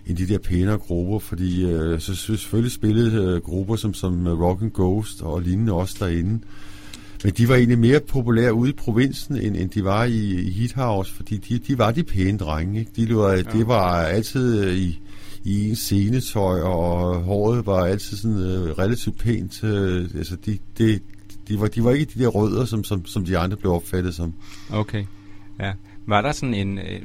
end 0.07 0.17
de 0.17 0.27
der 0.27 0.37
pænere 0.37 0.77
grupper, 0.77 1.19
fordi 1.19 1.65
øh, 1.65 1.99
så 1.99 2.15
selvfølgelig 2.15 2.71
spillede 2.71 3.23
øh, 3.23 3.41
grupper 3.41 3.75
som, 3.75 3.93
som 3.93 4.27
Rock 4.27 4.61
and 4.61 4.71
Ghost 4.71 5.21
og 5.21 5.41
lignende 5.41 5.73
også 5.73 5.95
derinde. 5.99 6.39
Men 7.23 7.33
de 7.33 7.49
var 7.49 7.55
egentlig 7.55 7.79
mere 7.79 7.99
populære 7.99 8.53
ude 8.53 8.69
i 8.69 8.73
provinsen, 8.73 9.35
end, 9.35 9.55
end 9.55 9.69
de 9.69 9.83
var 9.83 10.03
i, 10.03 10.33
i 10.33 10.49
Hit 10.49 10.73
House, 10.73 11.13
fordi 11.13 11.37
de, 11.37 11.59
de 11.59 11.77
var 11.77 11.91
de 11.91 12.03
pæne 12.03 12.37
drenge. 12.37 12.79
Ikke? 12.79 12.91
De, 12.95 13.15
var, 13.15 13.31
ja. 13.31 13.41
det 13.41 13.67
var 13.67 14.03
altid 14.03 14.65
øh, 14.65 14.75
i 14.75 15.01
i 15.43 15.69
en 15.69 15.75
scenetøj, 15.75 16.61
og 16.61 17.21
håret 17.21 17.65
var 17.65 17.85
altid 17.85 18.17
sådan 18.17 18.37
øh, 18.37 18.77
relativt 18.77 19.17
pænt. 19.17 19.63
Øh, 19.63 20.09
altså, 20.15 20.35
de, 20.35 20.57
de, 20.77 20.99
de, 21.47 21.59
var, 21.59 21.67
de 21.67 21.83
var 21.83 21.91
ikke 21.91 22.11
de 22.13 22.23
der 22.23 22.27
rødder, 22.27 22.65
som, 22.65 22.83
som, 22.83 23.05
som 23.05 23.25
de 23.25 23.37
andre 23.37 23.57
blev 23.57 23.71
opfattet 23.71 24.15
som. 24.15 24.33
Okay, 24.69 25.05
ja. 25.59 25.71
Var 26.07 26.21
der 26.21 26.31
sådan 26.31 26.53
en, 26.53 26.77
øh, 26.77 27.01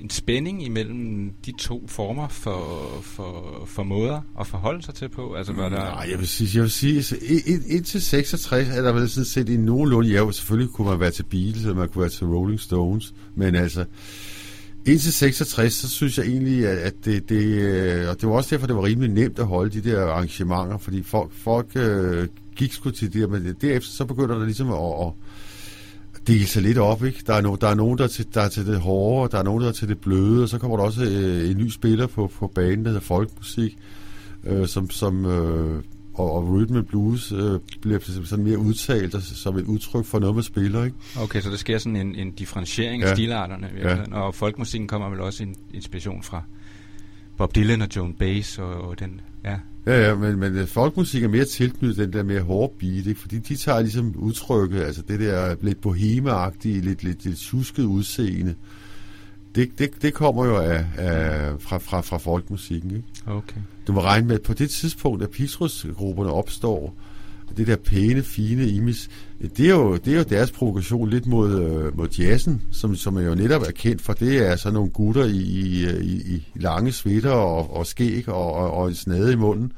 en 0.00 0.10
spænding 0.10 0.64
imellem 0.64 1.32
de 1.46 1.52
to 1.58 1.84
former 1.86 2.28
for, 2.28 2.88
for, 3.02 3.62
for 3.66 3.82
måder 3.82 4.20
at 4.40 4.46
forholde 4.46 4.82
sig 4.82 4.94
til 4.94 5.08
på? 5.08 5.34
Altså, 5.34 5.52
var 5.52 5.68
der... 5.68 5.76
Nej, 5.76 6.06
jeg 6.10 6.18
vil 6.18 6.28
sige, 6.28 6.50
jeg 6.54 6.62
vil 6.62 6.70
sige 6.70 6.96
altså, 6.96 7.16
indtil 7.66 8.02
66 8.02 8.68
er 8.68 8.82
der 8.82 8.92
vel 8.92 9.08
sådan 9.10 9.24
set 9.24 9.48
i 9.48 9.56
nogenlunde, 9.56 10.10
ja, 10.10 10.32
selvfølgelig 10.32 10.72
kunne 10.72 10.88
man 10.88 11.00
være 11.00 11.10
til 11.10 11.22
Beatles, 11.22 11.62
eller 11.62 11.74
man 11.74 11.88
kunne 11.88 12.00
være 12.00 12.10
til 12.10 12.26
Rolling 12.26 12.60
Stones, 12.60 13.14
men 13.34 13.54
altså, 13.54 13.84
Indtil 14.86 15.12
66, 15.12 15.74
så 15.74 15.88
synes 15.88 16.18
jeg 16.18 16.26
egentlig, 16.26 16.66
at 16.66 16.94
det, 17.04 17.28
det, 17.28 17.44
øh, 17.44 18.08
og 18.08 18.20
det 18.20 18.28
var 18.28 18.34
også 18.34 18.54
derfor, 18.54 18.66
det 18.66 18.76
var 18.76 18.84
rimelig 18.84 19.10
nemt 19.10 19.38
at 19.38 19.46
holde 19.46 19.80
de 19.80 19.90
der 19.90 20.06
arrangementer, 20.06 20.78
fordi 20.78 21.02
folk, 21.02 21.32
folk 21.32 21.66
øh, 21.76 22.28
gik 22.56 22.72
sgu 22.72 22.90
til 22.90 23.12
det, 23.12 23.30
men 23.30 23.56
derefter 23.60 23.90
så 23.90 24.04
begynder 24.04 24.38
der 24.38 24.44
ligesom 24.44 24.72
at, 24.72 25.06
at 25.06 25.12
dele 26.26 26.46
sig 26.46 26.62
lidt 26.62 26.78
op, 26.78 27.04
ikke? 27.04 27.22
Der 27.26 27.34
er, 27.34 27.40
no, 27.40 27.56
der 27.60 27.68
er 27.68 27.74
nogen, 27.74 27.98
der 27.98 28.04
er, 28.04 28.08
til, 28.08 28.26
der 28.34 28.40
er 28.40 28.48
til 28.48 28.66
det 28.66 28.80
hårde, 28.80 29.32
der 29.32 29.38
er 29.38 29.42
nogen, 29.42 29.62
der 29.62 29.68
er 29.68 29.72
til 29.72 29.88
det 29.88 29.98
bløde, 29.98 30.42
og 30.42 30.48
så 30.48 30.58
kommer 30.58 30.76
der 30.76 30.84
også 30.84 31.04
øh, 31.04 31.50
en 31.50 31.56
ny 31.56 31.68
spiller 31.68 32.06
på, 32.06 32.30
på 32.38 32.46
banen, 32.46 32.84
der 32.84 32.90
hedder 32.90 33.04
folkmusik, 33.04 33.78
øh, 34.44 34.66
som, 34.66 34.90
som 34.90 35.26
øh, 35.26 35.82
og, 36.18 36.32
og 36.32 36.48
rhythm 36.48 36.76
and 36.76 36.86
blues 36.86 37.32
øh, 37.32 37.60
bliver 37.80 37.98
sådan 38.24 38.44
mere 38.44 38.58
udtalt 38.58 39.14
altså, 39.14 39.34
som 39.34 39.56
et 39.56 39.64
udtryk 39.64 40.04
for 40.04 40.18
noget, 40.18 40.34
man 40.34 40.44
spiller. 40.44 40.84
Ikke? 40.84 40.96
Okay, 41.20 41.40
så 41.40 41.50
der 41.50 41.56
sker 41.56 41.78
sådan 41.78 41.96
en, 41.96 42.14
en 42.14 42.30
differentiering 42.30 43.02
ja. 43.02 43.08
af 43.08 43.16
stilarterne. 43.16 43.70
Ja. 43.82 44.02
Og 44.12 44.34
folkmusikken 44.34 44.88
kommer 44.88 45.10
vel 45.10 45.20
også 45.20 45.42
en 45.42 45.54
inspiration 45.74 46.22
fra 46.22 46.42
Bob 47.38 47.54
Dylan 47.54 47.82
og 47.82 47.88
Joan 47.96 48.14
Baez 48.14 48.58
og, 48.58 48.74
og 48.74 49.00
den... 49.00 49.20
Ja, 49.44 49.56
ja, 49.86 50.08
ja 50.08 50.14
men, 50.14 50.38
men 50.38 50.56
øh, 50.56 50.66
folkmusik 50.66 51.24
er 51.24 51.28
mere 51.28 51.44
tilknyttet 51.44 51.96
den 51.96 52.12
der 52.12 52.22
mere 52.22 52.40
hårde 52.40 52.72
beat, 52.78 53.06
ikke? 53.06 53.20
fordi 53.20 53.38
de 53.38 53.56
tager 53.56 53.80
ligesom 53.80 54.14
udtrykket, 54.16 54.80
altså 54.80 55.02
det 55.02 55.20
der 55.20 55.56
lidt 55.60 55.80
boheme 55.80 56.30
lidt, 56.64 57.02
lidt, 57.02 57.24
lidt 57.24 57.38
tjusket 57.38 57.84
udseende, 57.84 58.54
det, 59.54 59.78
det, 59.78 59.90
det 60.02 60.14
kommer 60.14 60.44
jo 60.44 60.56
af, 60.56 60.84
af, 60.96 61.52
fra, 61.60 61.78
fra, 61.78 62.00
fra 62.00 62.18
folkmusikken. 62.18 62.90
Ikke? 62.90 63.08
Okay. 63.26 63.60
Du 63.86 63.92
må 63.92 64.00
regne 64.00 64.26
med, 64.26 64.34
at 64.34 64.42
på 64.42 64.54
det 64.54 64.70
tidspunkt, 64.70 65.22
at 65.22 65.30
Pistrus-grupperne 65.30 66.32
opstår, 66.32 66.94
det 67.56 67.66
der 67.66 67.76
pæne, 67.76 68.22
fine 68.22 68.66
imis, 68.66 69.10
det 69.56 69.66
er 69.66 69.70
jo, 69.70 69.96
det 69.96 70.12
er 70.12 70.16
jo 70.16 70.22
deres 70.22 70.50
provokation 70.50 71.10
lidt 71.10 71.26
mod, 71.26 71.62
øh, 71.62 71.96
mod 71.96 72.08
jazzen, 72.08 72.62
som, 72.72 72.96
som 72.96 73.16
er 73.16 73.22
jo 73.22 73.34
netop 73.34 73.62
er 73.62 73.70
kendt 73.70 74.02
for. 74.02 74.12
Det 74.12 74.48
er 74.48 74.56
sådan 74.56 74.74
nogle 74.74 74.90
gutter 74.90 75.24
i, 75.24 75.36
i, 76.00 76.34
i 76.34 76.46
lange 76.54 76.92
sweater 76.92 77.30
og, 77.30 77.76
og 77.76 77.86
skæg 77.86 78.28
og, 78.28 78.52
og, 78.52 78.70
og 78.70 78.88
en 78.88 78.94
snade 78.94 79.32
i 79.32 79.36
munden. 79.36 79.72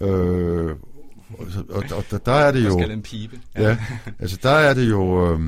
Øh, 0.00 0.70
og, 1.38 1.46
og, 1.68 1.84
og 1.92 2.04
der, 2.10 2.18
der 2.18 2.32
er 2.32 2.52
det 2.52 2.64
jo... 2.64 2.78
skal 2.78 2.90
en 2.90 3.02
pibe. 3.02 3.38
Ja. 3.56 3.68
ja, 3.68 3.76
altså 4.18 4.38
der 4.42 4.50
er 4.50 4.74
det 4.74 4.90
jo... 4.90 5.32
Øh, 5.32 5.40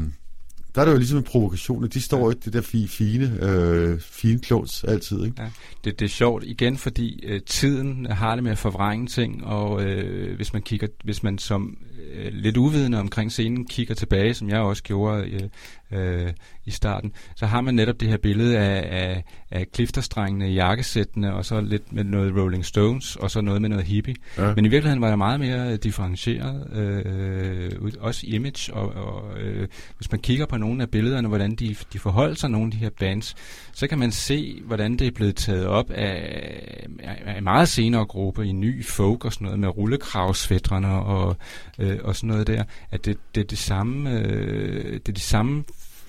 der 0.74 0.80
er 0.80 0.84
det 0.84 0.92
jo 0.92 0.96
ligesom 0.96 1.18
en 1.18 1.24
provokation, 1.24 1.88
de 1.88 2.00
står 2.00 2.28
ja. 2.28 2.34
det 2.44 2.52
der 2.52 2.60
fi, 2.60 2.86
fine, 2.86 3.38
øh, 3.42 4.00
fine 4.00 4.38
klods 4.38 4.84
altid. 4.84 5.24
Ikke? 5.24 5.42
Ja. 5.42 5.50
Det, 5.84 6.00
det 6.00 6.04
er 6.04 6.10
sjovt 6.10 6.44
igen, 6.46 6.76
fordi 6.76 7.24
øh, 7.26 7.40
tiden 7.40 8.06
har 8.06 8.34
det 8.34 8.44
med 8.44 8.52
at 8.52 8.58
forvrænge 8.58 9.06
ting, 9.06 9.44
og 9.44 9.82
øh, 9.84 10.36
hvis 10.36 10.52
man 10.52 10.62
kigger, 10.62 10.86
hvis 11.04 11.22
man 11.22 11.38
som 11.38 11.76
øh, 12.14 12.32
lidt 12.32 12.56
uvidende 12.56 13.00
omkring 13.00 13.32
scenen 13.32 13.64
kigger 13.64 13.94
tilbage, 13.94 14.34
som 14.34 14.48
jeg 14.48 14.58
også 14.58 14.82
gjorde 14.82 15.30
øh, 15.30 15.48
øh, 15.94 16.32
i 16.66 16.70
starten, 16.70 17.12
så 17.36 17.46
har 17.46 17.60
man 17.60 17.74
netop 17.74 18.00
det 18.00 18.08
her 18.08 18.16
billede 18.16 18.58
af, 18.58 18.88
af, 18.90 19.24
af 19.50 19.66
klifterstrengene, 19.72 20.46
jakkesættene, 20.46 21.34
og 21.34 21.44
så 21.44 21.60
lidt 21.60 21.92
med 21.92 22.04
noget 22.04 22.36
Rolling 22.36 22.64
Stones, 22.64 23.16
og 23.16 23.30
så 23.30 23.40
noget 23.40 23.62
med 23.62 23.68
noget 23.68 23.84
hippie. 23.84 24.14
Ja. 24.38 24.54
Men 24.54 24.64
i 24.64 24.68
virkeligheden 24.68 25.00
var 25.00 25.08
jeg 25.08 25.18
meget 25.18 25.40
mere 25.40 25.76
differentieret, 25.76 26.76
øh, 26.76 27.92
også 28.00 28.26
i 28.26 28.34
image, 28.34 28.74
og, 28.74 28.94
og 28.94 29.38
øh, 29.38 29.68
hvis 29.96 30.10
man 30.10 30.20
kigger 30.20 30.46
på 30.46 30.56
nogle 30.56 30.82
af 30.82 30.90
billederne, 30.90 31.28
hvordan 31.28 31.54
de, 31.54 31.76
de 31.92 31.98
forholder 31.98 32.34
sig, 32.34 32.50
nogle 32.50 32.66
af 32.66 32.70
de 32.70 32.76
her 32.76 32.90
bands, 33.00 33.34
så 33.72 33.86
kan 33.86 33.98
man 33.98 34.12
se, 34.12 34.60
hvordan 34.64 34.96
det 34.96 35.06
er 35.06 35.10
blevet 35.10 35.36
taget 35.36 35.66
op 35.66 35.90
af, 35.90 36.86
af 37.02 37.38
en 37.38 37.44
meget 37.44 37.68
senere 37.68 38.06
gruppe 38.06 38.46
i 38.46 38.52
ny 38.52 38.84
folk 38.84 39.24
og 39.24 39.32
sådan 39.32 39.44
noget, 39.44 39.60
med 39.60 39.68
rullekravsfætterne 39.68 40.88
og, 40.88 41.36
øh, 41.84 41.98
og 42.04 42.16
sådan 42.16 42.28
noget 42.28 42.46
der, 42.46 42.64
at 42.90 43.04
det, 43.04 43.16
det 43.34 43.40
er 43.40 43.44
det 43.44 43.58
samme, 43.58 44.10
øh, 44.20 44.92
det 44.92 45.08
er 45.08 45.12
de 45.12 45.20
samme 45.20 45.64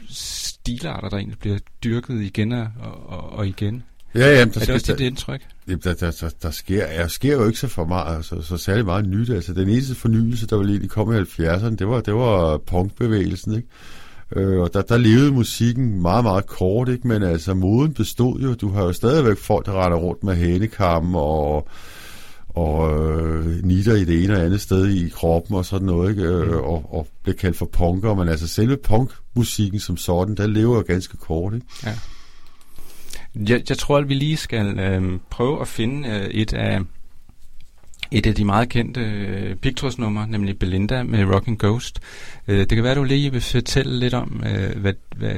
stilarter, 0.10 1.10
der 1.10 1.18
egentlig 1.18 1.40
bliver 1.40 1.58
dyrket 1.84 2.22
igen 2.22 2.52
og, 2.52 2.68
og, 3.08 3.30
og 3.30 3.48
igen. 3.48 3.84
Ja, 4.16 4.20
ja, 4.20 4.36
der 4.36 4.42
er 4.42 4.46
det 4.46 4.62
skal, 4.62 4.74
også 4.74 4.94
dit 4.94 5.06
indtryk? 5.06 5.42
der, 5.68 5.76
der, 5.76 5.94
der, 5.94 6.30
der, 6.42 6.52
sker, 6.52 6.88
der 6.88 7.08
sker 7.08 7.34
jo 7.34 7.48
ikke 7.48 7.60
så 7.60 7.68
for 7.68 7.86
meget, 7.86 8.16
altså, 8.16 8.42
så 8.42 8.58
særlig 8.58 8.86
meget 8.86 9.08
nyt. 9.08 9.30
Altså, 9.30 9.54
den 9.54 9.70
eneste 9.70 9.96
fornyelse, 9.96 10.48
der 10.48 10.56
var 10.56 10.64
lige 10.64 10.88
kom 10.88 11.14
i 11.14 11.18
70'erne, 11.18 11.76
det 11.76 11.88
var, 11.88 12.02
det 12.02 12.14
var 12.14 12.58
punkbevægelsen, 12.58 13.56
ikke? 13.56 13.68
Øh, 14.36 14.60
og 14.60 14.74
der, 14.74 14.82
der 14.82 14.98
levede 14.98 15.32
musikken 15.32 16.02
meget, 16.02 16.24
meget 16.24 16.46
kort, 16.46 16.90
ikke? 16.90 17.08
men 17.08 17.24
altså 17.24 17.54
moden 17.54 17.94
bestod 17.94 18.40
jo. 18.40 18.54
Du 18.54 18.70
har 18.70 18.84
jo 18.84 18.94
stadigvæk 18.94 19.38
folk, 19.38 19.66
der 19.66 19.72
retter 19.72 19.98
rundt 19.98 20.24
med 20.24 20.36
hænekamme 20.36 21.20
og, 21.20 21.68
og 22.56 23.00
øh, 23.00 23.64
nitter 23.64 23.96
i 23.96 24.06
det 24.06 24.24
ene 24.24 24.34
og 24.34 24.46
andet 24.46 24.62
sted 24.62 24.88
i 24.88 25.10
kroppen 25.10 25.56
og 25.56 25.66
sådan 25.66 25.86
noget, 25.86 26.10
ikke? 26.10 26.24
Øh, 26.24 26.48
Mm. 26.48 26.54
og, 26.54 26.94
og 26.94 27.08
bliver 27.24 27.36
kaldt 27.36 27.58
for 27.58 27.66
punker. 27.66 28.14
Men 28.16 28.30
altså 28.30 28.48
selve 28.48 28.78
punkmusikken 28.78 29.80
som 29.80 29.98
sådan, 29.98 30.36
der 30.36 30.48
lever 30.48 30.76
jo 30.76 30.84
ganske 30.88 31.18
kort. 31.18 31.54
Ikke? 31.54 31.66
Jeg, 33.36 33.62
jeg 33.70 33.78
tror, 33.78 33.98
at 33.98 34.10
vi 34.10 34.14
lige 34.14 34.38
skal 34.38 34.80
øh, 34.80 35.20
prøve 35.30 35.62
at 35.62 35.68
finde 35.68 36.10
øh, 36.10 36.26
et 36.26 36.54
af 36.54 36.80
et 38.12 38.28
af 38.28 38.36
de 38.36 38.46
meget 38.46 38.70
kendte 38.70 39.02
øh, 39.02 39.56
Pictros-numre, 39.56 40.28
nemlig 40.28 40.60
Belinda 40.60 41.04
med 41.04 41.24
Rockin' 41.24 41.56
Ghost. 41.60 42.00
Øh, 42.48 42.60
det 42.60 42.70
kan 42.70 42.84
være, 42.84 42.96
du 42.96 43.04
lige 43.04 43.32
vil 43.32 43.42
fortælle 43.42 44.00
lidt 44.00 44.14
om, 44.14 44.44
øh, 44.46 44.78
hvad, 44.82 44.94
hvad, 45.16 45.36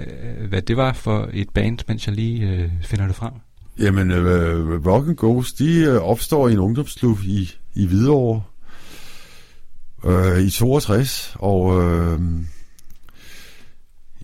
hvad 0.48 0.62
det 0.62 0.78
var 0.78 0.94
for 0.94 1.30
et 1.34 1.50
band, 1.50 1.80
mens 1.88 2.08
jeg 2.08 2.16
lige 2.16 2.48
øh, 2.50 2.70
finder 2.84 3.08
det 3.08 3.16
frem. 3.16 3.34
Jamen, 3.80 4.12
øh, 4.12 4.86
Rock 4.86 5.08
and 5.08 5.18
Ghost, 5.18 5.60
de 5.60 5.74
øh, 5.80 6.02
opstår 6.02 6.48
i 6.48 6.52
en 6.52 6.60
ungdomsklub 6.60 7.20
i, 7.24 7.52
i 7.76 7.86
Hvidovre 7.86 8.42
øh, 10.06 10.42
i 10.42 10.50
62, 10.50 11.36
og 11.36 11.84
øh, 11.84 12.20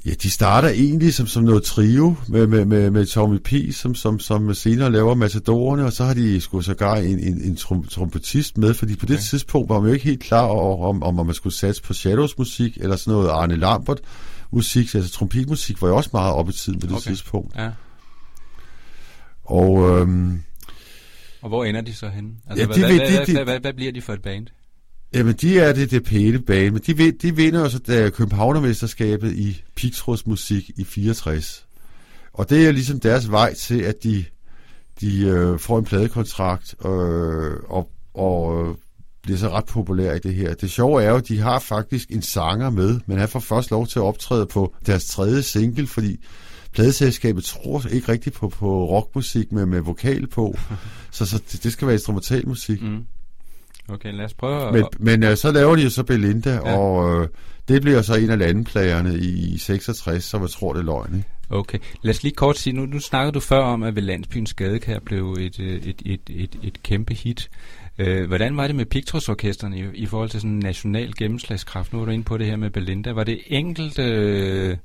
ja, 0.05 0.11
de 0.23 0.29
starter 0.29 0.69
egentlig 0.69 1.13
som, 1.13 1.27
som 1.27 1.43
noget 1.43 1.63
trio 1.63 2.15
med, 2.27 2.47
med, 2.47 2.65
med, 2.65 2.91
med 2.91 3.05
Tommy 3.05 3.37
P., 3.37 3.53
som, 3.73 3.95
som, 3.95 4.19
som 4.19 4.53
senere 4.53 4.91
laver 4.91 5.15
Matadorerne, 5.15 5.85
og 5.85 5.93
så 5.93 6.03
har 6.03 6.13
de 6.13 6.41
sgu 6.41 6.61
sågar 6.61 6.95
en, 6.95 7.19
en, 7.19 7.41
en 7.41 7.55
trom, 7.55 7.83
trompetist 7.83 8.57
med, 8.57 8.73
fordi 8.73 8.95
på 8.95 9.05
det 9.05 9.13
Okay. 9.13 9.23
tidspunkt 9.23 9.69
var 9.69 9.79
man 9.79 9.87
jo 9.87 9.93
ikke 9.93 10.05
helt 10.05 10.23
klar 10.23 10.45
over, 10.45 10.87
om, 10.87 11.03
om 11.03 11.25
man 11.25 11.35
skulle 11.35 11.55
satse 11.55 11.83
på 11.83 11.93
Shadows 11.93 12.37
musik, 12.37 12.77
eller 12.81 12.95
sådan 12.95 13.13
noget 13.13 13.29
Arne 13.29 13.55
Lambert 13.55 13.99
musik, 14.51 14.95
altså 14.95 15.11
trompetmusik 15.11 15.81
var 15.81 15.87
jo 15.87 15.95
også 15.95 16.09
meget 16.13 16.33
op 16.33 16.49
i 16.49 16.53
tiden 16.53 16.79
på 16.79 16.87
det 16.87 16.95
Okay. 16.95 17.09
tidspunkt. 17.09 17.55
Ja. 17.55 17.69
Og 19.43 19.99
øhm, 19.99 20.41
Og 21.41 21.49
hvor 21.49 21.65
ender 21.65 21.81
de 21.81 21.93
så 21.93 22.09
henne? 22.09 22.29
Altså, 22.49 22.61
Ja, 22.61 22.65
hvad, 22.67 22.75
de 22.75 22.81
hvad, 22.81 23.07
de- 23.07 23.15
hvad, 23.17 23.25
de- 23.25 23.31
hvad, 23.33 23.43
hvad, 23.45 23.59
hvad 23.59 23.73
bliver 23.73 23.91
de 23.91 24.01
for 24.01 24.13
et 24.13 24.21
band? 24.21 24.47
Jamen, 25.13 25.33
de 25.33 25.59
er 25.59 25.73
det, 25.73 25.91
det 25.91 26.03
pæne 26.03 26.39
bane, 26.39 26.71
men 26.71 26.81
de, 26.87 27.11
de 27.11 27.35
vinder 27.35 27.61
også 27.63 27.79
da 27.79 28.09
Københavnermesterskabet 28.09 29.31
i 29.33 29.63
Pixros 29.75 30.27
musik 30.27 30.69
i 30.77 30.83
64. 30.83 31.65
Og 32.33 32.49
det 32.49 32.67
er 32.67 32.71
ligesom 32.71 32.99
deres 32.99 33.31
vej 33.31 33.53
til, 33.53 33.81
at 33.81 34.03
de, 34.03 34.25
de 35.01 35.19
øh, 35.21 35.59
får 35.59 35.79
en 35.79 35.85
pladekontrakt 35.85 36.75
øh, 36.85 37.53
og, 37.69 37.89
og 38.13 38.67
øh, 38.69 38.75
bliver 39.23 39.37
så 39.37 39.49
ret 39.49 39.65
populære 39.65 40.15
i 40.15 40.19
det 40.19 40.35
her. 40.35 40.53
Det 40.53 40.71
sjove 40.71 41.03
er 41.03 41.09
jo, 41.09 41.15
at 41.15 41.27
de 41.27 41.39
har 41.39 41.59
faktisk 41.59 42.09
en 42.11 42.21
sanger 42.21 42.69
med, 42.69 42.99
men 43.05 43.17
han 43.17 43.29
får 43.29 43.39
først 43.39 43.71
lov 43.71 43.87
til 43.87 43.99
at 43.99 44.03
optræde 44.03 44.45
på 44.45 44.75
deres 44.85 45.05
tredje 45.05 45.41
single, 45.41 45.87
fordi 45.87 46.17
pladeselskabet 46.73 47.43
tror 47.43 47.87
ikke 47.91 48.11
rigtigt 48.11 48.35
på, 48.35 48.49
på 48.49 48.85
rockmusik 48.85 49.51
med, 49.51 49.65
med 49.65 49.81
vokal 49.81 50.27
på. 50.27 50.57
så, 51.11 51.25
så 51.25 51.41
det, 51.51 51.63
det 51.63 51.73
skal 51.73 51.87
være 51.87 51.95
instrumentalmusik. 51.95 52.81
Mm. 52.81 53.05
Okay, 53.87 54.13
lad 54.13 54.25
os 54.25 54.33
prøve 54.33 54.67
at... 54.67 54.73
Men, 54.73 54.85
men 54.99 55.23
øh, 55.23 55.37
så 55.37 55.51
laver 55.51 55.75
de 55.75 55.83
jo 55.83 55.89
så 55.89 56.03
Belinda, 56.03 56.53
Ja. 56.53 56.77
og 56.77 57.21
øh, 57.21 57.27
det 57.67 57.81
bliver 57.81 58.01
så 58.01 58.15
en 58.15 58.29
af 58.29 58.39
landeplagerne 58.39 59.17
i 59.17 59.57
66, 59.57 60.23
så 60.23 60.39
jeg 60.39 60.49
tror, 60.49 60.73
det 60.73 60.79
er 60.79 60.83
løgn. 60.83 61.15
Ikke? 61.15 61.29
Okay, 61.49 61.77
lad 62.01 62.13
os 62.13 62.23
lige 62.23 62.35
kort 62.35 62.57
sige, 62.57 62.73
nu, 62.73 62.85
nu 62.85 62.99
snakkede 62.99 63.31
du 63.31 63.39
før 63.39 63.59
om, 63.59 63.83
at 63.83 63.95
ved 63.95 64.01
Landsbyens 64.01 64.53
Gadekær 64.53 64.99
blev 64.99 65.35
et, 65.39 65.59
øh, 65.59 65.81
et, 65.81 66.01
et, 66.05 66.21
et, 66.29 66.55
et 66.63 66.83
kæmpe 66.83 67.13
hit. 67.13 67.49
Øh, 67.97 68.27
hvordan 68.27 68.57
var 68.57 68.67
det 68.67 68.75
med 68.75 68.85
Pictros-orkesterne 68.85 69.77
i, 69.79 69.83
i 69.93 70.05
forhold 70.05 70.29
til 70.29 70.39
sådan 70.41 70.51
en 70.51 70.59
national 70.59 71.13
gennemslagskraft? 71.17 71.93
Nu 71.93 72.01
er 72.01 72.05
du 72.05 72.11
inde 72.11 72.23
på 72.23 72.37
det 72.37 72.47
her 72.47 72.55
med 72.55 72.69
Belinda. 72.69 73.11
Var 73.11 73.23
det 73.23 73.39
enkelte, 73.47 74.03
øh, 74.03 74.77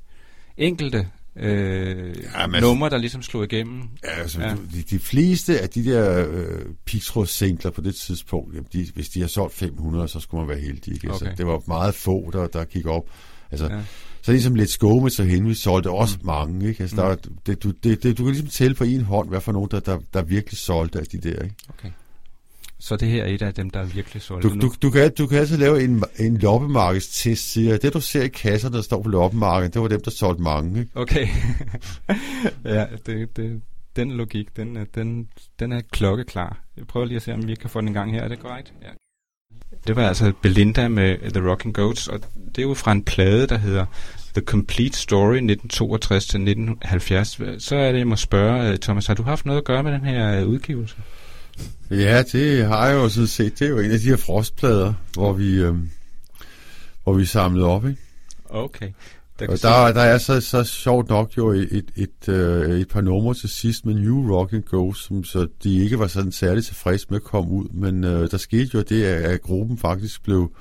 enkelte 0.57 1.07
øh, 1.39 2.15
Ja, 2.39 2.47
men- 2.47 2.61
numre, 2.61 2.89
der 2.89 2.97
ligesom 2.97 3.21
slog 3.21 3.43
igennem? 3.43 3.81
Ja, 4.03 4.09
altså, 4.21 4.41
Ja. 4.41 4.55
De, 4.73 4.81
de 4.89 4.99
fleste 4.99 5.59
af 5.61 5.69
de 5.69 5.85
der 5.85 6.27
øh, 6.29 6.65
Pixros-singler 6.85 7.71
på 7.71 7.81
det 7.81 7.95
tidspunkt, 7.95 8.53
jamen, 8.55 8.67
de, 8.73 8.87
hvis 8.95 9.09
de 9.09 9.21
har 9.21 9.27
solgt 9.27 9.53
500, 9.53 10.07
så 10.07 10.19
skulle 10.19 10.41
man 10.41 10.49
være 10.49 10.59
heldig. 10.65 10.93
Ikke? 10.93 11.07
Altså, 11.07 11.25
Okay. 11.25 11.37
det 11.37 11.47
var 11.47 11.61
meget 11.67 11.95
få, 11.95 12.29
der, 12.33 12.47
der 12.47 12.63
gik 12.65 12.85
op. 12.85 13.03
Altså, 13.51 13.67
Ja. 13.71 13.79
Så 14.21 14.31
ligesom 14.31 14.55
lidt 14.55 14.69
skåme 14.69 15.09
så 15.09 15.23
Henry 15.23 15.53
solgte 15.53 15.89
også 15.89 16.17
mm. 16.21 16.25
mange. 16.25 16.67
Ikke? 16.69 16.81
Altså, 16.83 16.95
Mm. 16.95 17.01
der, 17.01 17.07
er- 17.09 17.15
det, 17.45 17.63
du, 17.63 17.71
det, 17.71 18.03
det, 18.03 18.17
du 18.17 18.23
kan 18.23 18.31
ligesom 18.33 18.47
tælle 18.49 18.75
på 18.75 18.83
en 18.83 19.01
hånd, 19.01 19.29
hvad 19.29 19.41
for 19.41 19.51
nogen, 19.51 19.67
der, 19.71 19.79
der, 19.79 19.99
der 20.13 20.21
virkelig 20.21 20.57
solgte 20.57 20.99
af 20.99 21.05
de 21.05 21.17
der. 21.17 21.43
Ikke? 21.43 21.55
Okay. 21.69 21.89
Så 22.81 22.95
det 22.95 23.07
her 23.07 23.23
er 23.23 23.27
et 23.27 23.41
af 23.41 23.53
dem, 23.53 23.69
der 23.69 23.79
er 23.79 23.85
virkelig 23.85 24.21
solgt 24.21 24.43
Du, 24.43 24.49
du, 24.61 24.71
du, 24.81 24.89
kan, 24.89 25.11
du 25.17 25.27
kan 25.27 25.37
altså 25.39 25.57
lave 25.57 25.83
en, 25.83 26.03
en 26.19 26.37
loppemarkedstest, 26.37 27.53
siger. 27.53 27.77
Det, 27.77 27.93
du 27.93 28.01
ser 28.01 28.23
i 28.23 28.27
kasserne, 28.27 28.75
der 28.75 28.81
står 28.81 29.01
på 29.03 29.09
loppemarkedet, 29.09 29.73
det 29.73 29.81
var 29.81 29.87
dem, 29.87 30.01
der 30.01 30.11
solgte 30.11 30.43
mange. 30.43 30.79
Ikke? 30.79 30.91
Okay. 30.95 31.27
ja, 32.65 32.85
det, 33.05 33.37
det, 33.37 33.61
den 33.95 34.11
logik, 34.11 34.47
den, 34.57 34.77
er- 34.77 34.85
den, 34.95 35.27
den 35.59 35.71
er 35.71 35.81
klokkeklar. 35.91 36.61
Jeg 36.77 36.87
prøver 36.87 37.05
lige 37.05 37.15
at 37.15 37.21
se, 37.21 37.33
om 37.33 37.47
vi 37.47 37.55
kan 37.55 37.69
få 37.69 37.79
den 37.81 37.87
en 37.87 37.93
gang 37.93 38.11
her. 38.11 38.21
Er 38.21 38.27
det 38.27 38.39
korrekt? 38.39 38.73
Ja. 38.81 38.87
Det 39.87 39.95
var 39.95 40.07
altså 40.07 40.31
Belinda 40.41 40.87
med 40.87 41.17
The 41.33 41.53
Rockin' 41.53 41.71
Goats, 41.71 42.07
og 42.07 42.19
det 42.55 42.57
er 42.57 42.61
jo 42.67 42.73
fra 42.73 42.91
en 42.91 43.03
plade, 43.03 43.47
der 43.47 43.57
hedder 43.57 43.85
The 44.33 44.41
Complete 44.45 44.97
Story 44.97 45.37
1962-1970. 45.37 47.59
Så 47.59 47.75
er 47.75 47.91
det, 47.91 47.99
jeg 47.99 48.07
må 48.07 48.15
spørge, 48.15 48.71
øh, 48.71 48.77
Thomas, 48.77 49.07
har 49.07 49.13
du 49.13 49.23
haft 49.23 49.45
noget 49.45 49.57
at 49.59 49.65
gøre 49.65 49.83
med 49.83 49.91
den 49.91 50.05
her 50.05 50.41
øh, 50.41 50.47
udgivelse? 50.47 50.95
Ja, 51.91 52.23
det 52.31 52.65
har 52.65 52.87
jeg 52.87 52.95
jo 52.95 53.09
sådan 53.09 53.27
set. 53.27 53.59
Det 53.59 53.65
er 53.65 53.69
jo 53.69 53.79
en 53.79 53.91
af 53.91 53.99
de 53.99 54.09
her 54.09 54.17
frostplader, 54.17 54.93
hvor 55.13 55.33
vi, 55.33 55.55
øhm, 55.55 55.89
hvor 57.03 57.13
vi 57.13 57.25
samlede 57.25 57.65
op. 57.65 57.85
Ikke? 57.85 58.01
Okay. 58.49 58.91
Der 59.39 59.47
Og 59.47 59.61
der, 59.61 59.93
der 59.93 60.01
er 60.01 60.17
så, 60.17 60.41
så 60.41 60.63
sjovt 60.63 61.09
nok 61.09 61.37
jo 61.37 61.51
et, 61.51 61.67
et, 61.71 61.91
et, 61.95 62.29
øh, 62.29 62.79
et 62.79 62.87
par 62.87 63.01
numre 63.01 63.33
til 63.33 63.49
sidst 63.49 63.85
med 63.85 63.93
New 63.93 64.35
Rock 64.35 64.53
and 64.53 64.63
Ghost, 64.63 65.05
som 65.05 65.23
så 65.23 65.47
de 65.63 65.83
ikke 65.83 65.99
var 65.99 66.07
sådan 66.07 66.31
særlig 66.31 66.65
tilfredse 66.65 67.07
med 67.09 67.15
at 67.15 67.23
komme 67.23 67.51
ud. 67.51 67.67
Men 67.73 68.03
øh, 68.03 68.31
der 68.31 68.37
skete 68.37 68.69
jo 68.73 68.81
det, 68.81 69.03
at, 69.03 69.21
at 69.21 69.41
gruppen 69.41 69.77
faktisk 69.77 70.23
blev, 70.23 70.51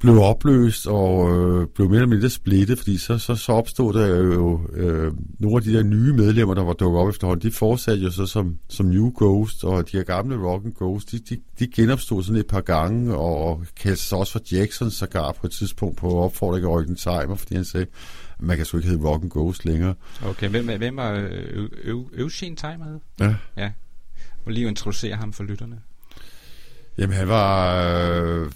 blev 0.00 0.18
opløst 0.18 0.86
og 0.86 1.36
øh, 1.36 1.66
blev 1.74 1.88
mere 1.88 1.96
eller 1.96 2.08
mindre 2.08 2.30
splittet, 2.30 2.78
fordi 2.78 2.98
så, 2.98 3.18
så, 3.18 3.34
så 3.34 3.52
opstod 3.52 3.92
der 3.94 4.06
jo 4.06 4.60
øh, 4.72 5.12
nogle 5.38 5.56
af 5.56 5.62
de 5.62 5.72
der 5.72 5.82
nye 5.82 6.12
medlemmer, 6.12 6.54
der 6.54 6.64
var 6.64 6.72
dukket 6.72 7.00
op 7.00 7.08
efterhånden, 7.08 7.50
de 7.50 7.54
fortsatte 7.54 8.02
jo 8.02 8.10
så 8.10 8.26
som, 8.26 8.58
som 8.68 8.86
New 8.86 9.12
Ghost, 9.18 9.64
og 9.64 9.90
de 9.92 9.96
her 9.96 10.04
gamle 10.04 10.36
Rock 10.36 10.64
and 10.64 10.74
Ghost, 10.74 11.12
de, 11.12 11.18
de, 11.18 11.40
de 11.58 11.66
genopstod 11.66 12.22
sådan 12.22 12.40
et 12.40 12.46
par 12.46 12.60
gange, 12.60 13.16
og, 13.16 13.44
og 13.44 13.64
kaldte 13.76 14.02
sig 14.02 14.18
også 14.18 14.32
for 14.32 14.40
Jackson 14.52 14.90
sågar 14.90 15.32
på 15.32 15.46
et 15.46 15.52
tidspunkt 15.52 15.96
på 15.96 16.18
opfordring 16.18 16.66
af 16.66 16.70
Eugen 16.70 16.96
Timer, 16.96 17.34
fordi 17.34 17.54
han 17.54 17.64
sagde, 17.64 17.86
at 18.38 18.42
man 18.42 18.56
kan 18.56 18.66
sgu 18.66 18.76
ikke 18.76 18.88
hedde 18.88 19.04
Rock 19.04 19.22
and 19.22 19.30
Ghost 19.30 19.64
længere. 19.64 19.94
Okay, 20.24 20.48
hvem, 20.48 20.66
hvem 20.78 20.96
var 20.96 21.28
Eugene 22.18 22.56
Timer? 22.56 22.98
Ja. 23.20 23.34
Ja. 23.56 23.72
Må 24.46 24.52
lige 24.52 24.68
introducere 24.68 25.16
ham 25.16 25.32
for 25.32 25.44
lytterne. 25.44 25.80
Jamen 26.98 27.16
han 27.16 27.28
var... 27.28 27.82
Øh, 27.84 28.50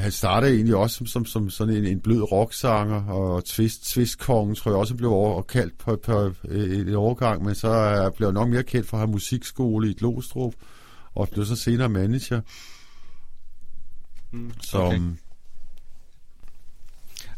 han 0.00 0.12
startede 0.12 0.54
egentlig 0.54 0.76
også 0.76 0.96
som, 0.96 1.06
som, 1.06 1.26
som 1.26 1.50
sådan 1.50 1.76
en, 1.76 1.86
en 1.86 2.00
blød 2.00 2.32
rocksanger, 2.32 3.04
og 3.04 3.44
Twist, 3.44 3.84
Twistkongen 3.84 4.54
tror 4.54 4.70
jeg 4.70 4.78
også 4.78 4.94
blev 4.94 5.10
over, 5.10 5.42
kaldt 5.42 5.78
på, 5.78 5.96
på 5.96 6.12
et, 6.12 6.36
et 6.88 6.96
overgang, 6.96 7.44
men 7.44 7.54
så 7.54 7.68
er, 7.68 8.10
blev 8.10 8.28
han 8.28 8.34
nok 8.34 8.48
mere 8.48 8.62
kendt 8.62 8.88
for 8.88 8.96
at 8.96 9.00
have 9.00 9.10
musikskole 9.10 9.90
i 9.90 9.94
Glostrup, 9.94 10.54
og 11.14 11.28
blev 11.28 11.44
så 11.44 11.56
senere 11.56 11.88
manager. 11.88 12.40
Mm, 14.30 14.52
Som, 14.60 14.86
okay. 14.86 15.00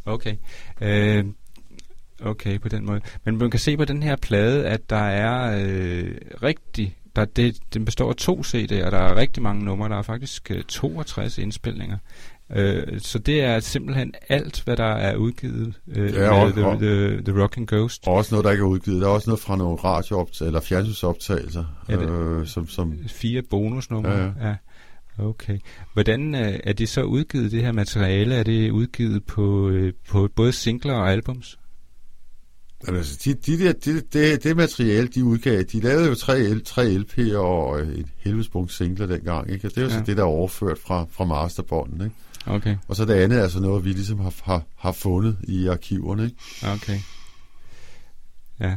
Okay. 0.05 0.37
Øh, 0.81 1.25
okay, 2.20 2.61
på 2.61 2.68
den 2.68 2.87
måde. 2.87 3.01
Men 3.25 3.38
man 3.38 3.51
kan 3.51 3.61
se 3.61 3.77
på 3.77 3.85
den 3.85 4.03
her 4.03 4.16
plade, 4.16 4.66
at 4.66 4.90
der 4.90 4.96
er 4.96 5.64
øh, 5.66 6.14
rigtig... 6.42 6.96
Der, 7.16 7.25
det, 7.25 7.59
den 7.75 7.85
består 7.85 8.09
af 8.09 8.16
to 8.16 8.40
CD'er, 8.40 8.85
og 8.85 8.92
der 8.92 8.98
er 8.98 9.16
rigtig 9.16 9.42
mange 9.42 9.64
numre. 9.64 9.88
Der 9.88 9.96
er 9.96 10.03
faktisk 10.03 10.51
øh, 10.51 10.62
62 10.64 11.38
indspilninger. 11.38 11.98
Øh, 12.56 13.00
så 13.00 13.18
det 13.18 13.40
er 13.42 13.60
simpelthen 13.60 14.12
alt, 14.28 14.62
hvad 14.64 14.76
der 14.76 14.84
er 14.84 15.16
udgivet 15.16 15.74
øh, 15.88 16.12
Ja, 16.12 16.30
og- 16.44 16.52
the, 16.52 16.62
the, 16.62 17.22
the 17.22 17.44
Rockin' 17.44 17.64
Ghost. 17.66 18.06
Og 18.06 18.14
også 18.14 18.34
noget, 18.34 18.44
der 18.44 18.50
ikke 18.50 18.62
er 18.62 18.66
udgivet. 18.66 19.00
Der 19.00 19.06
er 19.06 19.10
også 19.12 19.30
noget 19.30 19.40
fra 19.40 19.56
nogle 19.56 19.76
radiooptagelser, 19.76 20.46
eller 20.46 20.60
fjernsynsoptagelser, 20.60 21.64
Ja, 21.88 21.96
øh, 22.02 22.46
som, 22.46 22.68
som 22.68 22.94
Fire 23.09 23.42
bonusnumre. 23.42 24.11
Ja, 24.11 24.24
ja. 24.24 24.48
ja. 24.48 24.55
Okay. 25.18 25.59
Hvordan 25.92 26.34
øh, 26.34 26.61
er 26.64 26.72
det 26.72 26.88
så 26.88 27.03
udgivet, 27.03 27.53
det 27.53 27.62
her 27.62 27.72
materiale? 27.72 28.34
Er 28.34 28.42
det 28.42 28.70
udgivet 28.70 29.24
på, 29.24 29.68
øh, 29.68 29.92
på 30.09 30.28
både 30.36 30.53
singler 30.53 30.94
og 30.94 31.11
albums? 31.11 31.59
Jamen, 32.86 32.98
altså, 32.98 33.18
de, 33.24 33.34
de 33.34 33.64
der, 33.64 33.72
de, 33.72 34.00
det, 34.12 34.44
det 34.44 34.57
materiale, 34.57 35.09
de 35.09 35.24
udgav, 35.24 35.62
de 35.62 35.80
lavede 35.80 36.09
jo 36.09 36.14
tre, 36.14 36.59
tre 36.61 36.82
LP'er 36.96 37.36
og 37.36 37.80
et 37.80 38.07
helvedesbunkt 38.18 38.72
singler 38.72 39.07
dengang, 39.07 39.50
ikke? 39.50 39.68
Og 39.68 39.70
det 39.74 39.78
er 39.78 39.82
jo. 39.82 39.88
Ja. 39.88 39.94
så 39.98 40.03
det, 40.07 40.16
der 40.16 40.22
er 40.22 40.26
overført 40.26 40.78
fra, 40.78 41.07
fra 41.11 41.24
masterbånden, 41.24 42.00
ikke? 42.05 42.16
Okay, 42.47 42.76
Og 42.88 42.97
så 42.97 43.05
det 43.05 43.14
andet 43.14 43.38
er 43.38 43.43
altså 43.43 43.61
noget, 43.61 43.84
vi 43.84 43.93
ligesom 43.93 44.20
har, 44.20 44.34
har, 44.43 44.62
har 44.76 44.93
fundet 44.93 45.36
i 45.43 45.66
arkiverne, 45.66 46.24
ikke? 46.24 46.36
okay. 46.62 46.99
Ja. 48.61 48.76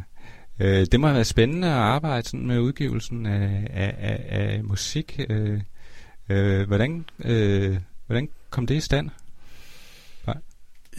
Øh, 0.59 0.88
det 0.91 0.99
må 0.99 1.07
have 1.07 1.13
været 1.16 1.28
spændende 1.28 1.68
at 1.68 1.74
arbejde 1.74 2.28
sådan 2.28 2.47
med 2.47 2.59
udgivelsen 2.59 3.26
af, 3.26 3.68
af, 3.70 3.95
af, 3.99 4.26
af 4.30 4.63
musik. 4.63 5.20
Øh, 5.30 5.61
øh, 6.30 6.68
hvordan, 6.68 7.05
øh, 7.26 7.78
hvordan 8.05 8.30
kom 8.49 8.68
det 8.68 8.76
i 8.76 8.80
stand? 8.80 9.09
Nej. 10.28 10.38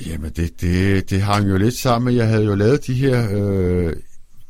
Jamen, 0.07 0.31
det, 0.31 0.61
det, 0.61 1.11
det 1.11 1.23
hang 1.23 1.49
jo 1.49 1.57
lidt 1.57 1.75
sammen. 1.75 2.17
Jeg 2.17 2.29
havde 2.29 2.45
jo 2.45 2.55
lavet 2.55 2.87
de 2.87 2.95
her 2.95 3.29
øh, 3.33 3.93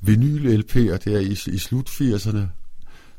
vinyl-LP'er 0.00 0.96
der 0.96 1.18
i, 1.18 1.54
i 1.54 1.58
slut 1.58 1.88
80'erne. 1.88 2.40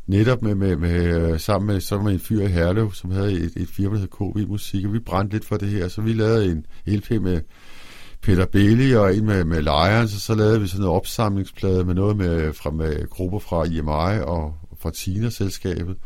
Netop 0.07 0.41
med, 0.41 0.55
med, 0.55 0.75
med, 0.75 1.31
øh, 1.31 1.39
sammen 1.39 1.67
med, 1.67 1.81
så 1.81 1.99
med 1.99 2.13
en 2.13 2.19
fyr 2.19 2.41
i 2.41 2.47
Herlev, 2.47 2.93
som 2.93 3.11
havde 3.11 3.33
et, 3.33 3.51
et 3.55 3.67
firma, 3.67 3.95
der 3.95 3.99
hed 3.99 4.07
KV 4.07 4.49
Musik, 4.49 4.85
og 4.85 4.93
vi 4.93 4.99
brændte 4.99 5.35
lidt 5.35 5.45
for 5.45 5.57
det 5.57 5.69
her. 5.69 5.87
Så 5.87 6.01
vi 6.01 6.13
lavede 6.13 6.51
en 6.51 6.65
LP 6.85 7.11
med 7.11 7.41
Peter 8.21 8.45
Bailey 8.45 8.95
og 8.95 9.15
en 9.15 9.25
med, 9.25 9.43
med 9.43 9.61
Lions, 9.61 10.15
og 10.15 10.21
så 10.21 10.35
lavede 10.35 10.61
vi 10.61 10.67
sådan 10.67 10.85
en 10.85 10.91
opsamlingsplade 10.91 11.85
med 11.85 11.93
noget 11.93 12.17
med, 12.17 12.53
fra, 12.53 12.71
med 12.71 13.09
grupper 13.09 13.39
fra 13.39 13.63
IMI 13.63 14.23
og 14.23 14.53
fra 14.79 14.91
Tina-selskabet. 14.91 15.97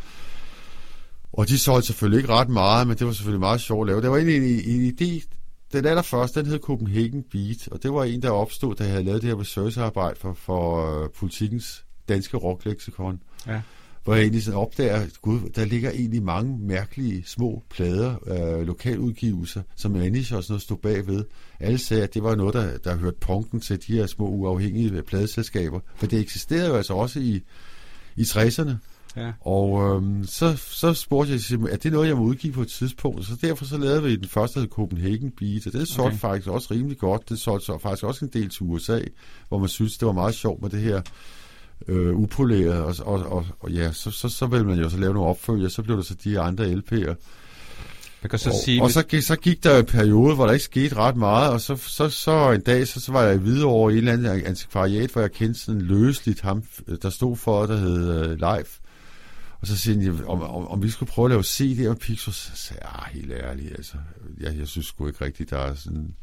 Og 1.33 1.47
de 1.47 1.59
solgte 1.59 1.87
selvfølgelig 1.87 2.17
ikke 2.17 2.33
ret 2.33 2.49
meget, 2.49 2.87
men 2.87 2.97
det 2.97 3.07
var 3.07 3.13
selvfølgelig 3.13 3.39
meget 3.39 3.61
sjovt 3.61 3.89
at 3.89 3.91
lave. 3.91 4.01
Det 4.01 4.11
var 4.11 4.17
egentlig 4.17 4.65
en, 4.65 4.75
en, 4.75 4.81
en 4.81 4.97
idé, 5.01 5.27
den 5.73 5.85
allerførste, 5.85 6.39
den 6.39 6.49
hed 6.49 6.59
Copenhagen 6.59 7.23
Beat, 7.31 7.67
og 7.71 7.83
det 7.83 7.93
var 7.93 8.03
en, 8.03 8.21
der 8.21 8.29
opstod, 8.29 8.75
da 8.75 8.83
jeg 8.83 8.91
havde 8.91 9.05
lavet 9.05 9.21
det 9.21 9.29
her 9.29 9.39
researcharbejde 9.39 10.19
for, 10.19 10.33
for 10.33 11.01
uh, 11.03 11.09
politikens 11.19 11.85
danske 12.09 12.37
rockleksikon. 12.37 13.19
Ja 13.47 13.61
hvor 14.03 14.13
jeg 14.13 14.21
egentlig 14.21 14.43
sådan 14.43 14.59
opdager, 14.59 15.05
gud, 15.21 15.49
der 15.55 15.65
ligger 15.65 15.91
egentlig 15.91 16.23
mange 16.23 16.57
mærkelige 16.59 17.23
små 17.25 17.63
plader, 17.69 18.15
øh, 18.27 18.67
lokaludgivelser, 18.67 19.61
som 19.75 19.95
Anish 19.95 20.33
også 20.33 20.53
noget 20.53 20.61
stod 20.61 20.77
bagved. 20.77 21.23
Alle 21.59 21.77
sagde, 21.77 22.03
at 22.03 22.13
det 22.13 22.23
var 22.23 22.35
noget, 22.35 22.53
der, 22.53 22.77
der 22.77 22.95
hørte 22.95 23.17
punkten 23.19 23.59
til 23.59 23.87
de 23.87 23.93
her 23.93 24.05
små 24.05 24.27
uafhængige 24.27 25.01
pladeselskaber. 25.01 25.79
For 25.95 26.07
det 26.07 26.19
eksisterede 26.19 26.67
jo 26.67 26.75
altså 26.75 26.93
også 26.93 27.19
i, 27.19 27.43
i 28.15 28.21
60'erne. 28.21 28.71
Ja. 29.15 29.31
Og 29.41 29.95
øhm, 29.95 30.23
så, 30.23 30.55
så 30.55 30.93
spurgte 30.93 31.33
jeg, 31.33 31.71
at 31.71 31.83
det 31.83 31.91
noget, 31.91 32.07
jeg 32.07 32.17
må 32.17 32.23
udgive 32.23 32.53
på 32.53 32.61
et 32.61 32.67
tidspunkt. 32.67 33.25
Så 33.25 33.35
derfor 33.41 33.65
så 33.65 33.77
lavede 33.77 34.03
vi 34.03 34.15
den 34.15 34.27
første, 34.27 34.59
der 34.59 34.67
Copenhagen 34.67 35.31
Beat, 35.31 35.67
og 35.67 35.73
det 35.73 35.87
solgte 35.87 36.07
okay. 36.07 36.17
faktisk 36.17 36.47
også 36.47 36.67
rimelig 36.71 36.97
godt. 36.97 37.29
Det 37.29 37.39
solgte 37.39 37.65
så 37.65 37.77
faktisk 37.77 38.03
også 38.03 38.25
en 38.25 38.31
del 38.33 38.49
til 38.49 38.61
USA, 38.63 38.99
hvor 39.49 39.59
man 39.59 39.69
synes, 39.69 39.97
det 39.97 40.05
var 40.05 40.11
meget 40.11 40.35
sjovt 40.35 40.61
med 40.61 40.69
det 40.69 40.81
her 40.81 41.01
øh, 41.87 42.15
upoleret, 42.15 42.83
og, 42.83 42.95
og, 42.99 43.31
og, 43.31 43.45
og 43.59 43.71
ja, 43.71 43.91
så, 43.91 44.11
så, 44.11 44.29
så 44.29 44.45
vil 44.45 44.65
man 44.65 44.79
jo 44.79 44.89
så 44.89 44.97
lave 44.97 45.13
nogle 45.13 45.29
opfølger, 45.29 45.69
så 45.69 45.83
blev 45.83 45.97
det 45.97 46.05
så 46.05 46.13
de 46.23 46.39
andre 46.39 46.65
LP'er. 46.65 47.15
Man 48.23 48.29
kan 48.29 48.39
så 48.39 48.49
og, 48.49 48.55
sige, 48.65 48.83
og 48.83 48.91
så, 48.91 49.03
gik, 49.03 49.21
så 49.21 49.35
gik 49.35 49.63
der 49.63 49.79
en 49.79 49.85
periode, 49.85 50.35
hvor 50.35 50.45
der 50.45 50.53
ikke 50.53 50.65
skete 50.65 50.95
ret 50.95 51.15
meget, 51.15 51.51
og 51.51 51.61
så, 51.61 51.75
så, 51.75 52.09
så 52.09 52.51
en 52.51 52.61
dag, 52.61 52.87
så, 52.87 52.99
så 52.99 53.11
var 53.11 53.23
jeg 53.23 53.43
videre 53.43 53.69
over 53.69 53.89
i 53.89 53.93
en 53.93 53.97
eller 53.97 54.31
anden 54.31 54.45
antikvariat, 54.45 55.11
hvor 55.11 55.21
jeg 55.21 55.31
kendte 55.31 55.59
sådan 55.59 55.81
løsligt 55.81 56.41
ham, 56.41 56.63
der 57.01 57.09
stod 57.09 57.35
for, 57.35 57.65
der 57.65 57.77
hed 57.77 58.31
uh, 58.31 58.31
Life. 58.31 58.81
Og 59.61 59.67
så 59.67 59.77
siger 59.77 60.13
han, 60.13 60.25
om, 60.25 60.41
om, 60.41 60.67
om 60.67 60.83
vi 60.83 60.89
skulle 60.89 61.11
prøve 61.11 61.25
at 61.25 61.29
lave 61.29 61.43
CD 61.43 61.87
og 61.87 61.97
Pixels, 61.97 62.35
så 62.35 62.51
sagde 62.55 62.81
jeg, 62.83 62.91
ah, 62.95 63.13
helt 63.13 63.31
ærligt, 63.31 63.71
altså, 63.71 63.93
jeg, 64.39 64.57
jeg 64.57 64.67
synes 64.67 64.87
sgu 64.87 65.07
ikke 65.07 65.25
rigtigt, 65.25 65.49
der 65.49 65.57
er 65.57 65.75
sådan 65.75 66.13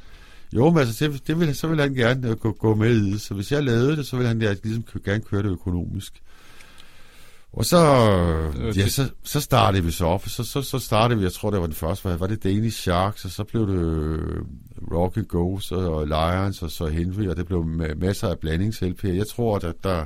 jo, 0.52 0.70
men 0.70 0.78
altså, 0.78 1.04
det, 1.04 1.26
det 1.26 1.40
vil, 1.40 1.54
så 1.54 1.66
vil 1.66 1.80
han 1.80 1.94
gerne 1.94 2.34
gå, 2.34 2.52
gå 2.52 2.74
med 2.74 2.90
i 2.90 3.12
det. 3.12 3.20
Så 3.20 3.34
hvis 3.34 3.52
jeg 3.52 3.64
lavede 3.64 3.96
det, 3.96 4.06
så 4.06 4.16
vil 4.16 4.26
han 4.26 4.38
ligesom 4.38 4.84
gerne 5.04 5.20
køre 5.20 5.42
det 5.42 5.50
økonomisk. 5.50 6.22
Og 7.52 7.64
så, 7.64 7.78
ja, 8.76 8.88
så, 8.88 9.10
så 9.22 9.40
startede 9.40 9.84
vi 9.84 9.90
så 9.90 10.06
op. 10.06 10.28
Så, 10.28 10.44
så, 10.44 10.62
så 10.62 10.78
startede 10.78 11.18
vi, 11.18 11.24
jeg 11.24 11.32
tror, 11.32 11.50
det 11.50 11.60
var 11.60 11.66
den 11.66 11.74
første, 11.74 12.04
var, 12.04 12.16
var 12.16 12.26
det 12.26 12.44
Danish 12.44 12.80
Sharks, 12.80 13.24
og 13.24 13.30
så 13.30 13.44
blev 13.44 13.66
det 13.66 13.74
øh, 13.74 14.42
Rock 14.92 15.16
and 15.16 15.26
Ghost 15.26 15.72
og 15.72 16.06
Lions 16.06 16.62
og 16.62 16.70
så 16.70 16.86
Henry, 16.86 17.26
og 17.26 17.36
det 17.36 17.46
blev 17.46 17.64
masser 17.96 18.28
af 18.28 18.38
blandings 18.38 18.82
Jeg 19.02 19.26
tror, 19.26 19.56
at 19.56 19.74
der 19.84 20.04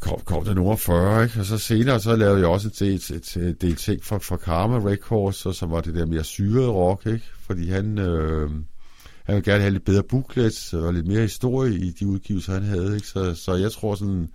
kom, 0.00 0.20
kom 0.24 0.44
der 0.44 0.54
nummer 0.54 0.76
40, 0.76 1.24
ikke? 1.24 1.40
Og 1.40 1.46
så 1.46 1.58
senere 1.58 2.00
så 2.00 2.16
lavede 2.16 2.38
jeg 2.38 2.46
også 2.46 2.68
et, 2.68 2.82
et, 2.82 3.10
et, 3.10 3.36
et 3.36 3.62
del 3.62 3.76
ting 3.76 4.04
for, 4.04 4.18
for 4.18 4.36
Karma 4.36 4.90
Records, 4.90 5.46
og 5.46 5.54
så 5.54 5.66
var 5.66 5.80
det 5.80 5.94
der 5.94 6.06
mere 6.06 6.24
syrede 6.24 6.68
rock, 6.68 7.06
ikke? 7.06 7.24
Fordi 7.48 7.68
han, 7.68 7.98
øh, 7.98 8.50
han 9.24 9.34
ville 9.34 9.52
gerne 9.52 9.60
have 9.60 9.72
lidt 9.72 9.84
bedre 9.84 10.02
booklets 10.02 10.74
og 10.74 10.94
lidt 10.94 11.06
mere 11.06 11.20
historie 11.20 11.74
i 11.74 11.90
de 11.90 12.06
udgivelser, 12.06 12.52
han 12.52 12.62
havde, 12.62 12.94
ikke? 12.94 13.06
Så, 13.06 13.34
så 13.34 13.54
jeg 13.54 13.72
tror 13.72 13.94
sådan, 13.94 14.28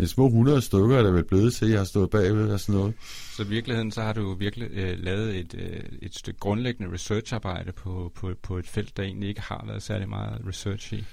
en 0.00 0.06
små 0.06 0.26
100 0.26 0.62
stykker 0.62 0.98
er 0.98 1.02
der 1.02 1.10
vel 1.10 1.24
blevet 1.24 1.54
til, 1.54 1.68
jeg 1.68 1.78
har 1.78 1.84
stået 1.84 2.10
bagved 2.10 2.50
og 2.50 2.60
sådan 2.60 2.74
noget. 2.80 2.94
Så 3.36 3.42
i 3.42 3.46
virkeligheden, 3.46 3.90
så 3.90 4.02
har 4.02 4.12
du 4.12 4.34
virkelig 4.34 4.68
øh, 4.72 4.98
lavet 4.98 5.36
et, 5.36 5.54
øh, 5.58 5.80
et 6.02 6.14
stykke 6.14 6.40
grundlæggende 6.40 6.92
researcharbejde 6.92 7.72
på, 7.72 8.12
på, 8.14 8.30
på 8.42 8.58
et 8.58 8.68
felt, 8.68 8.96
der 8.96 9.02
egentlig 9.02 9.28
ikke 9.28 9.40
har 9.40 9.64
været 9.66 9.82
særlig 9.82 10.08
meget 10.08 10.40
research 10.48 10.94
i. 10.94 11.04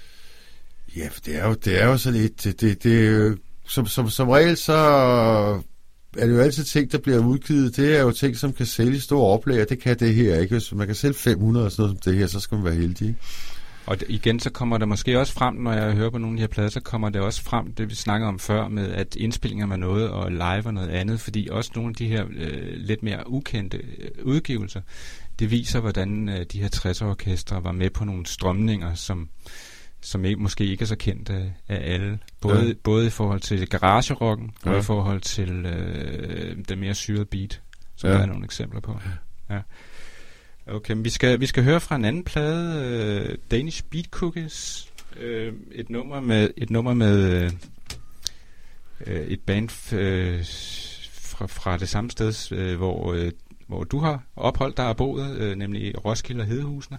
Ja, 0.96 1.08
for 1.08 1.20
det 1.20 1.36
er 1.36 1.48
jo, 1.48 1.54
det 1.54 1.82
er 1.82 1.86
jo 1.86 1.96
sådan 1.96 2.20
et, 2.20 2.44
det, 2.44 2.60
det, 2.60 2.82
det 2.82 3.38
som, 3.66 3.86
som, 3.86 4.08
som 4.08 4.28
regel 4.28 4.56
så 4.56 5.62
er 6.18 6.26
det 6.26 6.34
jo 6.34 6.40
altid 6.40 6.64
ting, 6.64 6.92
der 6.92 6.98
bliver 6.98 7.18
udgivet. 7.18 7.76
Det 7.76 7.96
er 7.96 8.00
jo 8.00 8.10
ting, 8.10 8.36
som 8.36 8.52
kan 8.52 8.66
sælge 8.66 8.96
i 8.96 8.98
store 8.98 9.26
oplag, 9.26 9.62
og 9.62 9.68
det 9.68 9.78
kan 9.78 9.98
det 9.98 10.14
her 10.14 10.38
ikke. 10.38 10.54
Hvis 10.54 10.74
man 10.74 10.86
kan 10.86 10.96
sælge 10.96 11.14
500 11.14 11.66
og 11.66 11.72
sådan 11.72 11.82
noget 11.82 12.04
som 12.04 12.12
det 12.12 12.20
her, 12.20 12.26
så 12.26 12.40
skal 12.40 12.56
man 12.56 12.64
være 12.64 12.74
heldig. 12.74 13.16
Og 13.86 13.96
igen, 14.08 14.40
så 14.40 14.50
kommer 14.50 14.78
der 14.78 14.86
måske 14.86 15.18
også 15.18 15.32
frem, 15.32 15.54
når 15.54 15.72
jeg 15.72 15.92
hører 15.92 16.10
på 16.10 16.18
nogle 16.18 16.34
af 16.34 16.36
de 16.36 16.40
her 16.40 16.48
plader, 16.48 16.68
så 16.68 16.80
kommer 16.80 17.08
det 17.08 17.20
også 17.20 17.42
frem, 17.42 17.74
det 17.74 17.90
vi 17.90 17.94
snakker 17.94 18.28
om 18.28 18.38
før, 18.38 18.68
med 18.68 18.88
at 18.88 19.16
indspillinger 19.16 19.66
med 19.66 19.76
noget, 19.76 20.10
og 20.10 20.32
live 20.32 20.66
og 20.66 20.74
noget 20.74 20.88
andet, 20.88 21.20
fordi 21.20 21.48
også 21.50 21.70
nogle 21.74 21.90
af 21.90 21.94
de 21.94 22.06
her 22.06 22.24
øh, 22.36 22.72
lidt 22.76 23.02
mere 23.02 23.30
ukendte 23.30 23.78
øh, 23.78 24.10
udgivelser, 24.22 24.80
det 25.38 25.50
viser, 25.50 25.80
hvordan 25.80 26.28
øh, 26.28 26.46
de 26.52 26.60
her 26.60 26.68
60'er-orkestre 26.76 27.64
var 27.64 27.72
med 27.72 27.90
på 27.90 28.04
nogle 28.04 28.26
strømninger, 28.26 28.94
som 28.94 29.28
som 30.00 30.24
ikke, 30.24 30.40
måske 30.40 30.66
ikke 30.66 30.82
er 30.82 30.86
så 30.86 30.96
kendt 30.96 31.30
af, 31.30 31.52
af 31.68 31.94
alle. 31.94 32.18
Både, 32.40 32.66
ja. 32.66 32.72
både 32.72 33.06
i 33.06 33.10
forhold 33.10 33.40
til 33.40 33.68
garagerocken, 33.68 34.50
ja. 34.64 34.70
og 34.70 34.78
i 34.78 34.82
forhold 34.82 35.20
til 35.20 35.50
øh, 35.66 36.56
den 36.68 36.80
mere 36.80 36.94
syrede 36.94 37.24
beat, 37.24 37.62
som 37.96 38.10
ja. 38.10 38.16
der 38.16 38.22
er 38.22 38.26
nogle 38.26 38.44
eksempler 38.44 38.80
på. 38.80 38.98
Ja. 39.50 39.60
Okay, 40.66 40.94
men 40.94 41.04
vi 41.04 41.10
skal, 41.10 41.40
vi 41.40 41.46
skal 41.46 41.64
høre 41.64 41.80
fra 41.80 41.96
en 41.96 42.04
anden 42.04 42.24
plade, 42.24 42.84
øh, 42.84 43.38
Danish 43.50 43.84
Beat 43.90 44.06
Cookies, 44.10 44.88
øh, 45.20 45.52
et 45.72 45.90
nummer 45.90 46.20
med 46.20 46.50
et 46.56 46.70
nummer 46.70 46.94
med 46.94 47.44
øh, 49.06 49.20
et 49.20 49.40
band 49.40 49.94
øh, 49.94 50.44
fra, 51.12 51.46
fra 51.46 51.76
det 51.76 51.88
samme 51.88 52.10
sted, 52.10 52.52
øh, 52.52 52.76
hvor, 52.76 53.12
øh, 53.12 53.32
hvor 53.66 53.84
du 53.84 53.98
har 53.98 54.22
opholdt 54.36 54.76
dig 54.76 54.88
og 54.88 54.96
boet, 54.96 55.36
øh, 55.36 55.56
nemlig 55.56 56.04
Roskilde 56.04 56.40
og 56.40 56.46
Hedehusene 56.46 56.98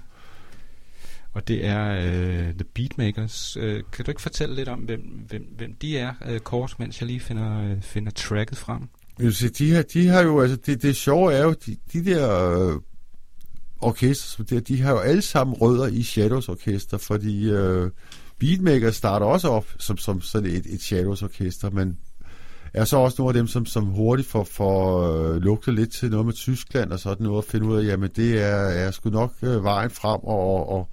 og 1.34 1.48
det 1.48 1.66
er 1.66 1.98
uh, 1.98 2.54
The 2.54 2.66
Beatmakers. 2.76 3.58
Uh, 3.58 3.64
kan 3.64 4.06
du 4.06 4.12
ikke 4.12 4.22
fortælle 4.22 4.56
lidt 4.56 4.70
om, 4.70 4.80
hvem, 4.80 5.02
hvem, 5.28 5.44
hvem 5.58 5.76
de 5.82 5.98
er, 5.98 6.14
uh, 6.32 6.38
kort, 6.38 6.76
mens 6.80 7.02
jeg 7.02 7.08
lige 7.08 7.20
finder, 7.20 7.72
uh, 7.72 7.82
finder 7.82 8.12
tracket 8.12 8.58
frem? 8.58 8.90
Se, 9.32 9.50
de, 9.50 9.72
her, 9.72 9.82
de 9.82 10.08
har 10.08 10.22
jo, 10.22 10.42
altså 10.42 10.58
det, 10.66 10.82
det 10.82 10.96
sjove 10.96 11.34
er 11.34 11.44
jo, 11.44 11.56
de, 11.66 11.78
de 11.94 12.06
der 12.06 12.50
øh, 12.50 12.80
orkester, 13.82 14.44
de, 14.44 14.60
de 14.60 14.82
har 14.82 14.92
jo 14.92 14.98
alle 14.98 15.22
sammen 15.22 15.56
rødder 15.56 15.88
i 15.88 16.04
Shadows 16.04 16.50
Orkester, 16.50 16.98
fordi 16.98 17.50
øh, 17.50 17.92
Beatmakers 18.40 18.96
starter 18.96 19.26
også 19.26 19.48
op 19.48 19.66
som, 19.80 19.98
som 19.98 20.22
sådan 20.22 20.50
et, 20.50 20.66
et 20.66 20.82
Shadows 20.82 21.24
Orkester, 21.24 21.70
men 21.70 21.98
er 22.74 22.86
så 22.86 22.98
også 22.98 23.16
nogle 23.20 23.30
af 23.30 23.34
dem, 23.34 23.48
som, 23.48 23.66
som 23.66 23.86
hurtigt 23.86 24.28
får, 24.30 24.44
får 24.44 25.02
øh, 25.02 25.42
lugtet 25.42 25.74
lidt 25.74 25.92
til 25.92 26.10
noget 26.10 26.26
med 26.26 26.34
Tyskland 26.34 26.92
og 26.92 27.00
sådan 27.00 27.24
noget, 27.24 27.38
og 27.38 27.44
finde 27.44 27.68
ud 27.68 27.78
af, 27.78 27.86
jamen 27.86 28.10
det 28.16 28.42
er, 28.42 28.56
er 28.56 28.92
sgu 28.92 29.10
nok 29.10 29.34
øh, 29.42 29.64
vejen 29.64 29.90
frem, 29.90 30.20
og, 30.24 30.56
og, 30.56 30.70
og 30.70 30.88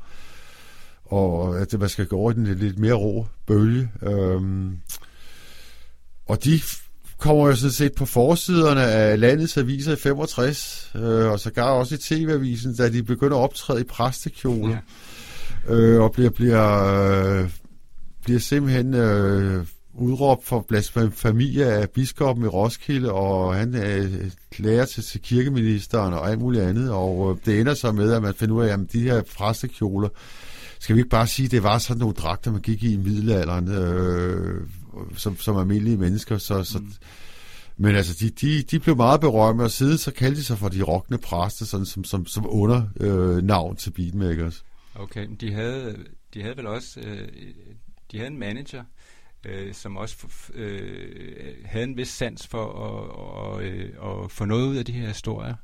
at 1.61 1.81
man 1.81 1.89
skal 1.89 2.07
gå 2.07 2.17
over 2.17 2.31
i 2.31 2.35
den 2.35 2.45
lidt 2.45 2.79
mere 2.79 2.95
rå 2.95 3.27
bølge. 3.47 3.91
Øhm, 4.03 4.77
og 6.27 6.45
de 6.45 6.61
kommer 7.19 7.49
jo 7.49 7.55
sådan 7.55 7.73
set 7.73 7.93
på 7.95 8.07
forsiderne 8.07 8.83
af 8.83 9.21
landets 9.21 9.57
aviser 9.57 9.93
i 9.93 9.97
65, 9.97 10.91
øh, 10.95 11.27
og 11.27 11.41
så 11.41 11.51
gar 11.51 11.71
også 11.71 11.95
i 11.95 11.99
TV-avisen, 11.99 12.75
da 12.75 12.89
de 12.89 13.03
begynder 13.03 13.37
at 13.37 13.43
optræde 13.43 13.81
i 13.81 13.85
præstekjole, 13.85 14.81
ja. 15.69 15.75
øh, 15.75 16.03
og 16.03 16.13
bliver, 16.13 16.31
bliver, 16.31 16.85
øh, 17.41 17.51
bliver 18.25 18.41
simpelthen 18.41 18.95
øh, 18.95 19.67
udråbt 19.95 20.45
for 20.45 20.65
familie 21.11 21.67
af 21.67 21.91
biskoppen 21.91 22.45
i 22.45 22.49
Roskilde, 22.49 23.13
og 23.13 23.55
han 23.55 23.75
er 23.75 24.09
lærer 24.59 24.85
til, 24.85 25.05
til 25.05 25.23
kirkeministeren 25.23 26.15
og 26.15 26.31
alt 26.31 26.39
muligt 26.39 26.65
andet, 26.65 26.93
og 26.93 27.31
øh, 27.31 27.47
det 27.47 27.61
ender 27.61 27.75
så 27.75 27.93
med, 27.93 28.13
at 28.13 28.23
man 28.23 28.35
finder 28.35 28.55
ud 28.55 28.65
af, 28.65 28.73
at 28.73 28.93
de 28.93 29.01
her 29.01 29.23
præstekjoler, 29.37 30.09
skal 30.81 30.97
vi 30.97 31.01
ikke 31.01 31.11
bare 31.11 31.27
sige, 31.27 31.47
at 31.47 31.51
det 31.51 31.63
var 31.63 31.79
sådan 31.79 32.01
nogle 32.01 32.15
dragter, 32.15 32.53
man 32.53 32.61
gik 32.61 32.83
i 32.83 32.93
i 32.93 32.97
middelalderen, 32.97 33.69
øh, 33.69 34.67
som, 35.17 35.37
som 35.37 35.57
almindelige 35.57 35.97
mennesker, 35.97 36.39
så, 36.39 36.65
så 36.65 36.79
mm. 36.79 36.93
Men 37.81 37.97
altså, 37.97 38.17
de, 38.21 38.31
de, 38.31 38.63
de 38.63 38.79
blev 38.79 38.97
meget 38.97 39.21
berømte, 39.21 39.63
og 39.63 39.71
siden 39.71 39.99
så 39.99 40.11
kaldte 40.11 40.41
de 40.41 40.45
sig 40.45 40.59
for 40.59 40.69
de 40.69 40.83
rockende 40.83 41.19
præster, 41.19 41.65
sådan 41.65 41.87
som, 41.87 42.05
som, 42.05 42.27
som 42.27 42.47
under 42.49 42.83
øh, 43.01 43.37
navn 43.37 43.77
til 43.77 43.91
beatmakers. 43.91 44.65
Okay, 44.95 45.29
de 45.41 45.53
havde, 45.53 45.97
de 46.35 46.43
havde 46.43 46.57
vel 46.57 46.67
også, 46.67 47.01
øh, 47.01 47.29
de 48.13 48.19
havde 48.19 48.31
en 48.31 48.39
manager, 48.39 48.85
øh, 49.47 49.75
som 49.75 49.97
også 49.97 50.17
øh, 50.55 51.55
havde 51.65 51.85
en 51.85 51.97
vis 51.97 52.09
sans 52.09 52.47
for 52.47 52.65
at, 52.65 53.11
og, 53.11 53.63
øh, 53.63 54.25
at 54.25 54.31
få 54.31 54.45
noget 54.45 54.67
ud 54.67 54.77
af 54.77 54.85
de 54.85 54.93
her 54.93 55.09
historier. 55.09 55.55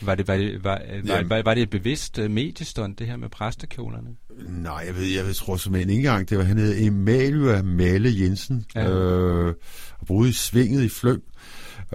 Var 0.00 0.14
det, 0.14 0.28
var, 0.28 0.36
det, 0.36 0.64
var, 0.64 0.80
var, 1.04 1.22
var, 1.28 1.42
var 1.42 1.54
det 1.54 1.62
et 1.62 1.70
bevidst 1.70 2.18
uh, 2.18 2.30
mediestund, 2.30 2.96
det 2.96 3.06
her 3.06 3.16
med 3.16 3.28
præstekjolerne? 3.28 4.10
Nej, 4.48 4.84
jeg 4.86 4.94
ved, 4.94 5.04
jeg 5.04 5.24
ved, 5.24 5.34
tror 5.34 5.56
simpelthen 5.56 5.90
ikke 5.90 6.08
engang, 6.08 6.30
det 6.30 6.38
var, 6.38 6.44
han 6.44 6.58
hed 6.58 6.78
Emanuel 6.78 7.64
Male 7.64 8.10
Jensen, 8.20 8.64
ja. 8.74 8.90
øh, 8.90 9.54
og 9.98 10.06
boede 10.06 10.28
i 10.28 10.32
Svinget 10.32 10.82
i 10.82 10.88
Fløng. 10.88 11.22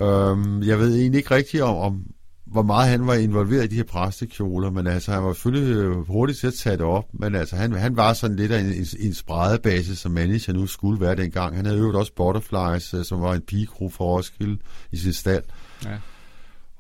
Øh, 0.01 0.67
jeg 0.67 0.79
ved 0.79 0.95
egentlig 0.95 1.17
ikke 1.17 1.35
rigtigt 1.35 1.63
om, 1.63 1.77
om, 1.77 2.03
hvor 2.45 2.61
meget 2.61 2.89
han 2.89 3.07
var 3.07 3.13
involveret 3.13 3.63
i 3.63 3.67
de 3.67 3.75
her 3.75 3.83
præstekjoler, 3.83 4.69
men 4.69 4.87
altså, 4.87 5.11
han 5.11 5.23
var 5.23 5.33
selvfølgelig 5.33 5.75
øh, 5.75 6.07
hurtigt 6.07 6.39
til 6.39 6.47
at 6.47 6.53
tage 6.53 6.77
det 6.77 6.85
op, 6.85 7.05
men 7.13 7.35
altså, 7.35 7.55
han, 7.55 7.71
han 7.71 7.97
var 7.97 8.13
sådan 8.13 8.35
lidt 8.35 8.51
af 8.51 8.59
en, 8.59 8.73
en, 8.73 8.85
en 8.99 9.13
spredebase, 9.13 9.95
som 9.95 10.11
manager 10.11 10.53
nu 10.53 10.67
skulle 10.67 11.01
være 11.01 11.15
dengang. 11.15 11.55
Han 11.55 11.65
havde 11.65 11.79
øvet 11.79 11.95
også 11.95 12.11
Butterflies, 12.15 12.93
øh, 12.93 13.05
som 13.05 13.21
var 13.21 13.33
en 13.33 13.41
pigekro 13.41 13.89
for 13.89 14.05
Roskilde 14.05 14.57
i 14.91 14.97
sin 14.97 15.13
stald. 15.13 15.43
Ja. 15.85 15.97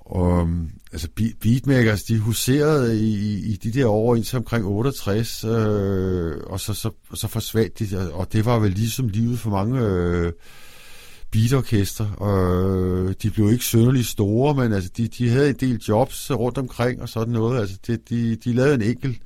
Og, 0.05 0.41
øhm, 0.41 0.69
altså 0.91 1.07
beatmakers, 1.41 2.03
de 2.03 2.19
huserede 2.19 2.99
i, 2.99 3.35
i 3.53 3.55
de 3.55 3.71
der 3.71 3.87
år 3.87 4.15
indtil 4.15 4.37
omkring 4.37 4.65
68, 4.65 5.43
øh, 5.43 6.37
og 6.45 6.59
så, 6.59 6.73
så, 6.73 6.91
så 7.13 7.27
forsvandt 7.27 7.79
de, 7.79 8.13
og 8.13 8.33
det 8.33 8.45
var 8.45 8.59
vel 8.59 8.71
ligesom 8.71 9.07
livet 9.07 9.39
for 9.39 9.49
mange 9.49 9.81
øh, 9.81 10.31
beatorkester, 11.31 12.11
og 12.11 12.75
øh, 12.75 13.13
de 13.23 13.29
blev 13.29 13.51
ikke 13.51 13.63
synderligt 13.63 14.07
store, 14.07 14.55
men 14.55 14.73
altså, 14.73 14.89
de, 14.97 15.07
de 15.07 15.29
havde 15.29 15.49
en 15.49 15.55
del 15.55 15.81
jobs 15.87 16.31
rundt 16.31 16.57
omkring 16.57 17.01
og 17.01 17.09
sådan 17.09 17.33
noget. 17.33 17.59
Altså, 17.59 17.77
de, 17.87 17.97
de, 17.97 18.35
de 18.35 18.53
lavede 18.53 18.75
en 18.75 18.81
enkelt 18.81 19.17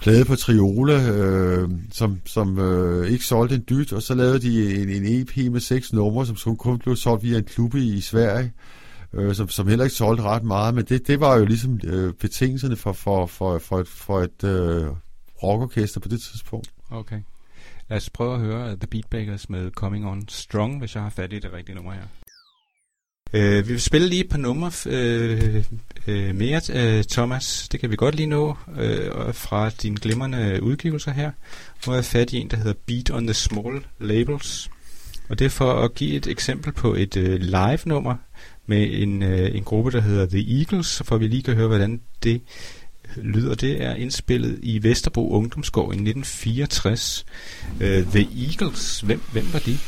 plade 0.00 0.24
på 0.24 0.36
Triola, 0.36 1.10
øh, 1.10 1.68
som, 1.92 2.20
som 2.24 2.58
øh, 2.58 3.10
ikke 3.10 3.24
solgte 3.24 3.54
en 3.54 3.64
dyt, 3.70 3.92
og 3.92 4.02
så 4.02 4.14
lavede 4.14 4.38
de 4.38 4.82
en, 4.82 4.88
en 4.88 5.20
EP 5.20 5.52
med 5.52 5.60
seks 5.60 5.92
numre, 5.92 6.26
som 6.26 6.56
kun 6.56 6.78
blev 6.78 6.96
solgt 6.96 7.24
via 7.24 7.38
en 7.38 7.44
klub 7.44 7.74
i, 7.74 7.94
i 7.94 8.00
Sverige, 8.00 8.44
øh, 8.44 8.83
som, 9.32 9.48
som 9.48 9.68
heller 9.68 9.84
ikke 9.84 9.96
solgte 9.96 10.22
ret 10.22 10.44
meget, 10.44 10.74
men 10.74 10.84
det, 10.84 11.06
det 11.06 11.20
var 11.20 11.36
jo 11.36 11.44
ligesom 11.44 11.80
øh, 11.84 12.12
betingelserne 12.12 12.76
for, 12.76 12.92
for, 12.92 13.26
for, 13.26 13.58
for 13.58 13.80
et, 13.80 13.88
for 13.88 14.20
et 14.20 14.44
øh, 14.44 14.86
rockorkester 15.42 16.00
på 16.00 16.08
det 16.08 16.20
tidspunkt. 16.20 16.70
Okay. 16.90 17.20
Lad 17.88 17.96
os 17.96 18.10
prøve 18.10 18.34
at 18.34 18.40
høre 18.40 18.76
The 18.76 18.86
Beatbakers 18.86 19.50
med 19.50 19.70
Coming 19.70 20.06
On 20.06 20.28
Strong, 20.28 20.78
hvis 20.78 20.94
jeg 20.94 21.02
har 21.02 21.10
fat 21.10 21.32
i 21.32 21.38
det 21.38 21.52
rigtige 21.52 21.74
nummer 21.74 21.92
her. 21.92 22.02
Uh, 23.34 23.68
vi 23.68 23.72
vil 23.72 23.80
spille 23.80 24.08
lige 24.08 24.24
et 24.24 24.30
par 24.30 24.38
numre 24.38 24.70
uh, 24.86 25.64
uh, 26.08 26.34
mere, 26.34 26.60
uh, 26.98 27.04
Thomas. 27.04 27.68
Det 27.72 27.80
kan 27.80 27.90
vi 27.90 27.96
godt 27.96 28.14
lige 28.14 28.26
nå 28.26 28.48
uh, 28.68 29.34
fra 29.34 29.70
dine 29.70 29.96
glimrende 29.96 30.62
udgivelser 30.62 31.12
her. 31.12 31.30
Nu 31.86 31.90
har 31.90 31.94
jeg 31.94 32.04
fat 32.04 32.32
i 32.32 32.36
en, 32.36 32.50
der 32.50 32.56
hedder 32.56 32.74
Beat 32.86 33.10
on 33.10 33.26
the 33.26 33.34
Small 33.34 33.86
Labels. 33.98 34.70
Og 35.28 35.38
det 35.38 35.44
er 35.44 35.48
for 35.48 35.72
at 35.72 35.94
give 35.94 36.14
et 36.14 36.26
eksempel 36.26 36.72
på 36.72 36.94
et 36.94 37.16
uh, 37.16 37.34
live-nummer 37.34 38.16
med 38.66 39.02
en, 39.02 39.22
øh, 39.22 39.56
en 39.56 39.64
gruppe, 39.64 39.90
der 39.90 40.00
hedder 40.00 40.26
The 40.26 40.58
Eagles, 40.58 40.96
for 40.96 41.04
får 41.04 41.18
vi 41.18 41.26
lige 41.26 41.42
kan 41.42 41.54
høre, 41.54 41.68
hvordan 41.68 42.00
det 42.22 42.40
lyder. 43.16 43.54
Det 43.54 43.82
er 43.82 43.94
indspillet 43.94 44.58
i 44.62 44.82
Vesterbro 44.82 45.30
Ungdomsgård 45.30 45.86
i 45.86 45.96
1964. 45.96 47.26
Øh, 47.80 48.06
The 48.06 48.28
Eagles, 48.48 49.00
hvem, 49.00 49.20
hvem 49.32 49.44
var 49.52 49.58
de? 49.58 49.78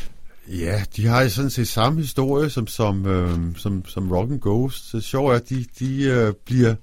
Ja, 0.48 0.82
de 0.96 1.06
har 1.06 1.28
sådan 1.28 1.50
set 1.50 1.68
samme 1.68 2.00
historie 2.00 2.50
som, 2.50 2.66
som, 2.66 3.06
øh, 3.06 3.38
som, 3.56 3.84
som 3.88 4.12
Rock 4.12 4.30
and 4.30 4.40
Ghost. 4.40 4.90
Så 4.90 5.00
sjovt 5.00 5.32
er, 5.32 5.36
at 5.36 5.48
de, 5.48 5.64
de 5.78 6.02
øh, 6.02 6.32
bliver... 6.44 6.74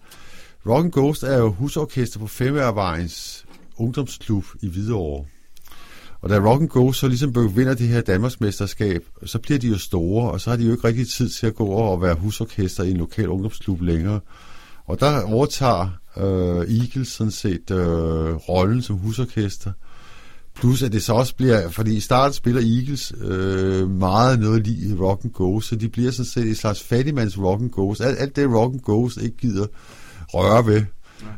Rock 0.65 0.85
and 0.85 0.91
Ghost 0.91 1.23
er 1.23 1.37
jo 1.37 1.49
husorkester 1.51 2.19
på 2.19 2.27
Femærvejens 2.27 3.45
ungdomsklub 3.77 4.45
i 4.61 4.67
Hvidovre. 4.69 5.25
Og 6.23 6.29
da 6.29 6.39
Rock 6.39 6.61
and 6.61 6.69
Go 6.69 6.91
så 6.91 7.07
ligesom 7.07 7.55
vinder 7.55 7.73
det 7.73 7.87
her 7.87 8.01
Danmarksmesterskab, 8.01 9.03
så 9.25 9.39
bliver 9.39 9.59
de 9.59 9.67
jo 9.67 9.77
store, 9.77 10.31
og 10.31 10.41
så 10.41 10.49
har 10.49 10.57
de 10.57 10.65
jo 10.65 10.71
ikke 10.71 10.87
rigtig 10.87 11.07
tid 11.07 11.29
til 11.29 11.47
at 11.47 11.55
gå 11.55 11.65
over 11.65 11.89
og 11.89 12.01
være 12.01 12.15
husorkester 12.15 12.83
i 12.83 12.91
en 12.91 12.97
lokal 12.97 13.29
ungdomsklub 13.29 13.81
længere. 13.81 14.19
Og 14.85 14.99
der 14.99 15.21
overtager 15.21 15.89
øh, 16.17 16.79
Eagles 16.79 17.07
sådan 17.07 17.31
set 17.31 17.71
øh, 17.71 18.35
rollen 18.35 18.81
som 18.81 18.95
husorkester. 18.95 19.71
Plus 20.55 20.83
at 20.83 20.91
det 20.91 21.03
så 21.03 21.13
også 21.13 21.35
bliver, 21.35 21.69
fordi 21.69 21.95
i 21.95 21.99
starten 21.99 22.33
spiller 22.33 22.61
Eagles 22.61 23.13
øh, 23.21 23.89
meget 23.89 24.39
noget 24.39 24.67
lige 24.67 24.95
rock 24.99 25.23
and 25.23 25.33
go, 25.33 25.59
så 25.59 25.75
de 25.75 25.89
bliver 25.89 26.11
sådan 26.11 26.25
set 26.25 26.47
et 26.47 26.57
slags 26.57 26.83
fattigmands 26.83 27.39
rock 27.39 27.61
and 27.61 27.71
ghost. 27.71 28.01
Alt, 28.01 28.19
alt 28.19 28.35
det 28.35 28.49
rock 28.49 28.73
and 28.73 28.81
ghost 28.81 29.17
ikke 29.17 29.37
gider 29.37 29.65
røre 30.27 30.65
ved, 30.65 30.81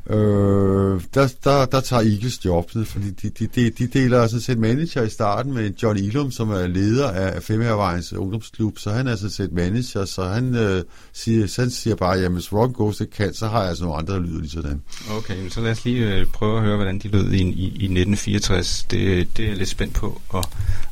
Øh, 0.10 1.02
der, 1.14 1.34
der, 1.44 1.66
der 1.66 1.80
tager 1.80 2.02
Eagles 2.02 2.46
jobbet, 2.46 2.88
fordi 2.88 3.12
de, 3.12 3.30
de, 3.30 3.48
de, 3.48 3.70
de 3.70 3.88
deler 3.88 4.22
altså 4.22 4.42
sådan 4.42 4.42
set 4.42 4.58
manager 4.58 5.02
i 5.02 5.10
starten 5.10 5.54
med 5.54 5.72
John 5.84 5.98
Ilum, 5.98 6.32
som 6.32 6.50
er 6.50 6.68
leder 6.68 7.12
af 7.12 7.44
Femhervejens 7.44 8.14
ungdomsklub, 8.14 8.80
så 8.80 8.92
han 8.92 9.08
er 9.08 9.12
altså 9.12 9.30
sådan 9.30 9.48
set 9.48 9.56
manager, 9.56 10.06
så 10.06 10.24
han, 10.24 10.56
øh, 10.56 10.84
siger, 11.14 11.62
han 11.62 11.70
siger 11.70 11.96
bare, 11.96 12.18
jamen 12.18 12.34
hvis 12.34 12.54
Rock 12.54 12.74
Ghost 12.74 13.02
ikke 13.02 13.14
kan, 13.14 13.34
så 13.34 13.48
har 13.48 13.60
jeg 13.60 13.70
altså 13.70 13.84
nogle 13.84 13.98
andre, 13.98 14.14
der 14.14 14.20
lyder 14.20 14.40
lige 14.40 14.52
sådan. 14.52 14.82
Okay, 15.12 15.50
så 15.50 15.62
lad 15.62 15.72
os 15.72 15.86
lige 15.86 16.16
øh, 16.16 16.26
prøve 16.26 16.58
at 16.58 16.64
høre, 16.64 16.76
hvordan 16.76 17.00
de 17.00 17.08
lød 17.08 17.32
i, 17.32 17.42
i, 17.42 17.64
i 17.64 17.86
1964. 17.86 18.84
Det, 18.84 19.28
det 19.38 19.46
er 19.46 19.50
jeg 19.50 19.58
lidt 19.58 19.70
spændt 19.70 19.94
på 19.94 20.22
at, 20.34 20.46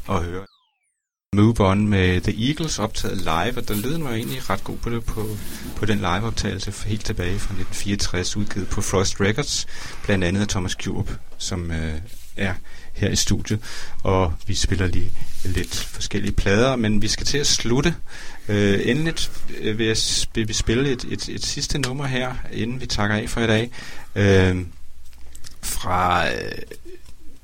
at 0.10 0.24
høre. 0.24 0.46
Move 1.34 1.60
On 1.60 1.88
med 1.88 2.22
The 2.22 2.48
Eagles 2.48 2.80
optaget 2.80 3.18
live, 3.18 3.58
og 3.58 3.68
der 3.68 3.76
lyder 3.76 3.98
mig 3.98 4.16
egentlig 4.16 4.50
ret 4.50 4.64
god 4.64 4.78
på 4.78 4.90
det 4.90 5.06
på, 5.06 5.28
på 5.76 5.86
den 5.86 5.98
liveoptagelse 5.98 6.88
helt 6.88 7.06
tilbage 7.06 7.40
fra 7.40 7.54
1964, 7.54 8.38
udgivet 8.38 8.68
på 8.68 8.82
Frost 8.82 9.22
Records, 9.22 9.68
blandt 10.04 10.24
andet 10.24 10.42
af 10.42 10.48
Thomas 10.48 10.76
Kjurp, 10.76 11.10
som 11.38 11.72
øh, 11.72 11.94
er 12.38 12.54
her 12.94 13.10
i 13.10 13.16
studiet, 13.16 13.60
og 14.04 14.34
vi 14.48 14.56
spiller 14.56 14.88
lige 14.88 15.12
lidt 15.44 15.76
forskellige 15.76 16.32
plader, 16.32 16.76
men 16.76 17.02
vi 17.02 17.08
skal 17.08 17.26
til 17.26 17.38
at 17.38 17.48
slutte. 17.48 17.96
Øh, 18.50 18.80
endeligt 18.84 19.32
øh, 19.60 19.78
vil, 19.78 19.86
jeg, 19.86 19.98
vil 20.36 20.48
vi 20.48 20.54
spille 20.54 20.90
et, 20.92 21.06
et, 21.10 21.30
et 21.30 21.46
sidste 21.46 21.80
nummer 21.80 22.06
her, 22.06 22.36
inden 22.52 22.82
vi 22.82 22.86
takker 22.86 23.16
af 23.16 23.30
for 23.30 23.42
i 23.42 23.48
dag, 23.48 23.72
øh, 24.16 24.58
fra 25.62 26.32
øh, 26.32 26.52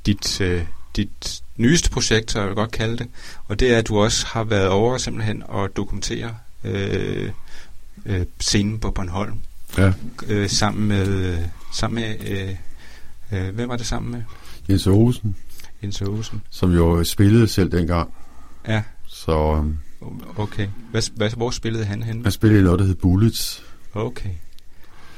dit, 0.06 0.42
øh, 0.42 0.64
dit 0.96 1.42
nyeste 1.58 1.90
projekt, 1.90 2.32
så 2.32 2.40
jeg 2.40 2.48
vil 2.48 2.56
godt 2.56 2.72
kalde 2.72 2.98
det, 2.98 3.08
og 3.48 3.60
det 3.60 3.74
er, 3.74 3.78
at 3.78 3.88
du 3.88 4.00
også 4.00 4.26
har 4.28 4.44
været 4.44 4.68
over 4.68 4.98
simpelthen 4.98 5.44
og 5.46 5.76
dokumentere 5.76 6.36
øh, 6.64 7.32
øh, 8.06 8.26
scenen 8.40 8.80
på 8.80 8.92
Bornholm. 8.92 9.40
Ja. 9.78 9.94
Øh, 10.28 10.50
sammen 10.50 10.88
med, 10.88 11.38
sammen 11.74 12.04
med 12.04 12.16
øh, 12.30 12.56
øh, 13.32 13.56
hvem 13.56 13.70
var 13.70 13.78
det 13.78 13.86
sammen 13.86 14.12
med? 14.12 14.22
Jens 14.70 14.88
Aarhusen. 14.88 15.36
Jens 15.84 16.02
Aarhusen. 16.02 16.42
Som 16.50 16.72
jo 16.72 17.04
spillede 17.04 17.48
selv 17.48 17.72
dengang. 17.72 18.14
Ja. 18.68 18.84
Så... 19.08 19.64
Um, 20.02 20.24
okay. 20.38 20.68
Hvad, 20.92 21.02
hvad, 21.16 21.30
hvor 21.30 21.52
spillede 21.52 21.86
han 21.86 22.04
hen? 22.04 22.24
Han 22.24 22.32
spillede 22.32 22.64
noget, 22.64 22.80
der 22.80 22.86
hed 22.86 22.96
Bullets. 22.96 23.64
Okay. 23.94 24.30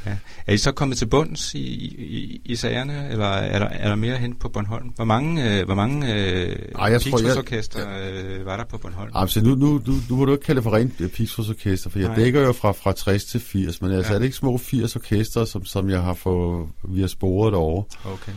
Ja. 0.06 0.18
Er 0.48 0.54
I 0.54 0.58
så 0.58 0.72
kommet 0.72 0.98
til 0.98 1.06
bunds 1.06 1.54
i, 1.54 1.60
i, 1.60 2.42
i 2.46 2.56
sagerne, 2.56 3.10
eller 3.10 3.26
er 3.26 3.60
der, 3.60 3.66
er 3.66 3.88
der 3.88 3.96
mere 3.96 4.18
hen 4.18 4.36
på 4.36 4.50
Bornholm? 4.50 4.88
Hvor 4.88 5.06
mange, 5.06 5.60
øh, 5.60 5.66
hvor 5.66 5.76
mange 5.76 6.16
øh, 6.16 6.56
Pixels-orkester 7.00 7.80
øh, 7.80 8.46
var 8.46 8.58
der 8.58 8.64
på 8.64 8.78
Bornholm? 8.78 9.12
Altså, 9.16 9.42
nu, 9.42 9.56
nu, 9.56 9.82
nu, 9.86 9.94
nu 10.10 10.16
må 10.16 10.26
du 10.26 10.32
ikke 10.32 10.46
kalde 10.46 10.58
det 10.58 10.64
for 10.64 10.76
rent 10.76 11.02
øh, 11.02 11.10
Pixels-orkester, 11.10 11.90
for 11.90 12.00
jeg 12.00 12.08
Nej. 12.08 12.16
dækker 12.16 12.42
jo 12.42 12.52
fra, 12.52 12.72
fra 12.72 12.94
60 12.94 13.26
til 13.26 13.40
80, 13.40 13.82
men 13.82 13.92
altså 13.92 14.12
ja. 14.12 14.16
er 14.16 14.20
det 14.20 14.26
ikke 14.26 14.38
små 14.38 14.58
80 14.58 14.96
orkester, 14.96 15.46
som, 15.46 15.66
som 15.66 15.90
jeg 15.90 16.02
har 16.02 16.14
fået 16.14 16.70
via 16.84 17.08
sporet 17.08 17.54
over. 17.54 17.84
Okay. 18.06 18.32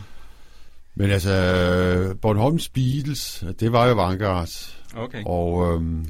Men 0.95 1.11
altså, 1.11 2.15
Bornholms 2.21 2.69
Beatles, 2.69 3.43
det 3.59 3.71
var 3.71 3.87
jo 3.87 3.93
Vanguard. 3.93 4.49
Okay. 4.95 5.23
Og 5.25 5.73
øhm, 5.73 6.05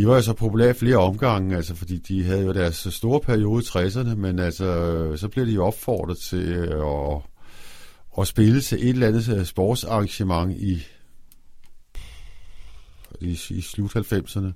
de 0.00 0.06
var 0.06 0.14
jo 0.14 0.22
så 0.22 0.32
populære 0.32 0.74
flere 0.74 0.96
omgange, 0.96 1.56
altså 1.56 1.74
fordi 1.74 1.98
de 1.98 2.24
havde 2.24 2.42
jo 2.42 2.52
deres 2.52 2.86
store 2.90 3.20
periode 3.20 3.62
i 3.62 3.66
60'erne, 3.66 4.14
men 4.14 4.38
altså, 4.38 5.12
så 5.16 5.28
blev 5.28 5.46
de 5.46 5.52
jo 5.52 5.64
opfordret 5.64 6.18
til 6.18 6.52
at, 6.52 7.22
at 8.18 8.26
spille 8.26 8.60
til 8.60 8.78
et 8.78 8.88
eller 8.88 9.06
andet 9.06 9.28
øh, 9.38 9.44
sportsarrangement 9.44 10.56
i, 10.56 10.86
i, 13.20 13.40
i 13.50 13.60
slut 13.60 13.96
90'erne, 13.96 14.52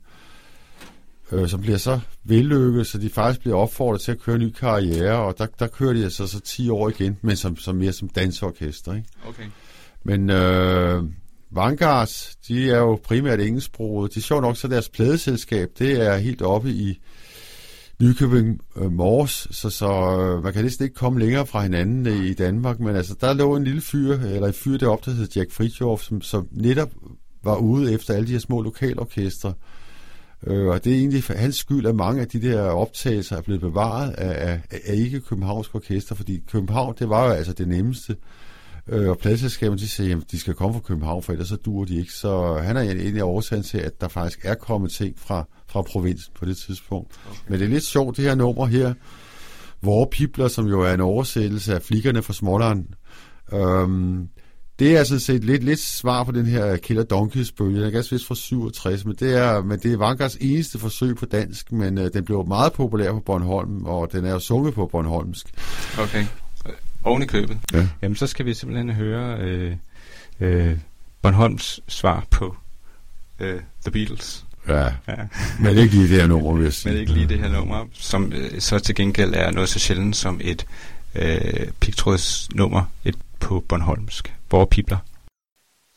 øh, 1.32 1.49
som 1.49 1.61
bliver 1.61 1.78
så 1.78 2.01
vellykket, 2.24 2.86
så 2.86 2.99
de 2.99 3.11
faktisk 3.11 3.40
bliver 3.40 3.57
opfordret 3.57 4.01
til 4.01 4.12
at 4.12 4.20
køre 4.20 4.36
en 4.36 4.42
ny 4.42 4.51
karriere, 4.51 5.16
og 5.16 5.38
der, 5.38 5.47
der 5.59 5.66
kører 5.66 5.92
de 5.92 6.05
altså 6.05 6.26
så 6.26 6.40
10 6.40 6.68
år 6.68 6.88
igen, 6.88 7.18
men 7.22 7.36
som, 7.36 7.57
som 7.57 7.76
mere 7.76 7.92
som 7.92 8.09
dansorkester. 8.09 8.95
Ikke? 8.95 9.09
Okay. 9.28 9.47
Men 10.05 10.30
øh, 10.30 11.05
Vanguard, 11.55 12.11
de 12.48 12.70
er 12.70 12.78
jo 12.78 13.00
primært 13.05 13.40
engelsksproget. 13.40 14.14
Det 14.14 14.20
er 14.20 14.24
sjovt 14.24 14.42
nok, 14.42 14.57
så 14.57 14.68
deres 14.68 14.88
pladeselskab, 14.88 15.68
det 15.78 16.07
er 16.07 16.16
helt 16.16 16.42
oppe 16.42 16.70
i 16.70 17.00
Nykøbing 18.02 18.61
øh, 18.76 18.92
Mors, 18.92 19.48
så, 19.50 19.70
så 19.70 20.20
øh, 20.20 20.44
man 20.44 20.52
kan 20.52 20.64
næsten 20.64 20.84
ikke 20.84 20.94
komme 20.94 21.20
længere 21.20 21.46
fra 21.46 21.62
hinanden 21.62 22.07
øh, 22.07 22.24
i 22.24 22.34
Danmark, 22.34 22.80
men 22.80 22.96
altså, 22.96 23.14
der 23.20 23.32
lå 23.32 23.57
en 23.57 23.64
lille 23.64 23.80
fyr, 23.80 24.14
eller 24.14 24.46
en 24.46 24.55
fyr 24.55 24.76
deroppe, 24.76 25.11
der 25.11 25.16
hed 25.16 25.28
Jack 25.36 25.52
Fritjof, 25.52 26.02
som, 26.02 26.22
som 26.22 26.48
netop 26.52 26.90
var 27.44 27.57
ude 27.57 27.92
efter 27.92 28.14
alle 28.14 28.26
de 28.26 28.32
her 28.32 28.38
små 28.38 28.62
lokalorkestre. 28.62 29.55
Øh, 30.46 30.66
og 30.66 30.84
det 30.84 30.92
er 30.92 30.96
egentlig 30.96 31.24
for 31.24 31.34
hans 31.34 31.57
skyld, 31.57 31.86
at 31.86 31.94
mange 31.94 32.20
af 32.20 32.28
de 32.28 32.42
der 32.42 32.62
optagelser 32.62 33.36
er 33.36 33.42
blevet 33.42 33.61
bevaret 33.61 34.12
af, 34.12 34.50
af, 34.50 34.61
af 34.84 34.94
ikke 34.94 35.20
københavnske 35.20 35.74
orkester, 35.74 36.14
fordi 36.14 36.40
København, 36.52 36.94
det 36.98 37.09
var 37.09 37.26
jo 37.26 37.30
altså 37.30 37.52
det 37.52 37.68
nemmeste 37.68 38.12
Øh, 38.12 38.43
og 38.87 39.18
pladselskaberne, 39.18 39.78
de 39.78 39.89
siger, 39.89 40.16
at 40.16 40.22
de 40.30 40.41
skal 40.41 40.55
komme 40.55 40.74
fra 40.74 40.80
København, 40.80 41.22
for 41.22 41.32
ellers 41.32 41.49
så 41.49 41.57
duer 41.57 41.85
de 41.85 41.97
ikke. 41.99 42.12
Så 42.12 42.55
han 42.55 42.76
er 42.76 42.80
egentlig 42.80 43.24
årsagen 43.24 43.62
til, 43.62 43.78
at 43.78 44.01
der 44.01 44.09
faktisk 44.09 44.41
er 44.45 44.55
kommet 44.55 44.91
ting 44.91 45.18
fra, 45.18 45.49
fra 45.68 45.82
provinsen 45.82 46.32
på 46.39 46.45
det 46.45 46.57
tidspunkt. 46.57 47.12
Okay. 47.30 47.39
Men 47.49 47.59
det 47.59 47.64
er 47.64 47.70
lidt 47.70 47.85
sjovt, 47.85 48.16
det 48.16 48.24
her 48.24 48.35
nummer 48.35 48.66
her. 48.66 48.95
Vore 49.82 50.07
Pibler, 50.11 50.49
som 50.49 50.66
jo 50.66 50.80
er 50.80 50.95
en 50.95 51.01
oversættelse 51.01 51.74
af 51.74 51.82
flikkerne 51.82 52.22
fra 52.22 52.32
Småland. 52.32 52.87
Øhm, 53.53 54.28
det 54.78 54.97
er 54.97 55.05
sådan 55.05 55.20
set 55.20 55.45
lidt, 55.45 55.64
lidt 55.64 55.80
svar 55.80 56.24
på 56.24 56.32
den 56.32 56.47
her 56.47 56.76
Killer 56.76 57.03
Donkeys 57.03 57.53
bølge. 57.53 57.78
Den 57.78 57.87
er 57.87 57.91
ganske 57.91 58.12
vist 58.14 58.26
fra 58.26 58.35
67, 58.35 59.05
men 59.05 59.16
det 59.20 59.37
er, 59.37 59.62
men 59.62 59.78
det 59.78 59.93
er 59.93 59.97
Vangards 59.97 60.37
eneste 60.37 60.78
forsøg 60.78 61.16
på 61.16 61.26
dansk, 61.26 61.72
men 61.72 61.99
øh, 61.99 62.11
den 62.14 62.24
blev 62.24 62.45
meget 62.49 62.72
populær 62.72 63.12
på 63.12 63.20
Bornholm, 63.20 63.85
og 63.85 64.12
den 64.12 64.24
er 64.24 64.32
jo 64.32 64.39
sunget 64.39 64.74
på 64.74 64.87
Bornholmsk. 64.87 65.47
Okay. 65.99 66.24
Oven 67.05 67.22
i 67.22 67.26
købet. 67.26 67.59
Ja. 67.72 67.88
Jamen, 68.02 68.16
så 68.16 68.26
skal 68.26 68.46
vi 68.46 68.55
simpelthen 68.55 68.90
høre 68.90 69.38
øh, 69.38 69.76
øh, 70.40 70.78
Bornholms 71.22 71.80
svar 71.88 72.26
på 72.30 72.57
øh, 73.40 73.61
The 73.82 73.90
Beatles. 73.90 74.44
Ja, 74.68 74.84
ja. 74.84 75.14
men 75.61 75.78
ikke 75.78 75.94
lige 75.94 76.09
det 76.09 76.20
her 76.20 76.26
nummer, 76.26 76.52
vil 76.55 76.64
jeg 76.64 76.72
sige. 76.82 76.92
Men 76.92 77.00
ikke 77.00 77.12
lige 77.12 77.28
det 77.28 77.38
her 77.38 77.48
nummer, 77.48 77.86
som 77.92 78.32
øh, 78.32 78.61
så 78.61 78.78
til 78.78 78.94
gengæld 78.94 79.34
er 79.34 79.50
noget 79.50 79.68
så 79.68 79.78
sjældent 79.78 80.16
som 80.16 80.40
et 80.44 80.66
øh, 81.14 81.66
pigtrådsnummer 81.80 82.82
et 83.05 83.16
på 83.40 83.64
Bornholmsk. 83.68 84.34
Hvor 84.48 84.64
pibler. 84.64 84.98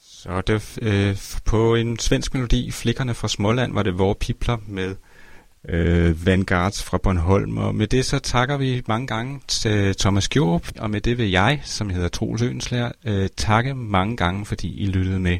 Så 0.01 0.41
det, 0.41 0.78
øh, 0.82 1.18
på 1.45 1.76
en 1.76 1.99
svensk 1.99 2.34
melodi, 2.34 2.72
Flikkerne 2.72 3.14
fra 3.14 3.28
Småland, 3.28 3.74
var 3.74 3.84
det 3.84 3.93
Hvor 3.93 4.14
pibler 4.14 4.58
med 4.68 4.95
øh, 5.70 6.26
Vanguards 6.26 6.84
fra 6.84 6.97
Bornholm. 6.97 7.57
Og 7.57 7.76
med 7.76 7.88
det 7.88 8.05
så 8.05 8.20
takker 8.20 8.57
vi 8.57 8.84
mange 8.88 9.07
gange 9.07 9.41
til 9.47 9.95
Thomas 9.95 10.30
Gjorp, 10.30 10.72
og 10.80 10.89
med 10.89 11.01
det 11.01 11.18
vil 11.18 11.30
jeg, 11.30 11.61
som 11.63 11.89
hedder 11.89 12.07
Troels 12.07 12.41
Øenslærer, 12.41 12.91
øh, 13.05 13.30
takke 13.38 13.74
mange 13.74 14.18
gange, 14.18 14.45
fordi 14.45 14.78
I 14.78 14.88
lyttede 14.88 15.20
med. 15.20 15.38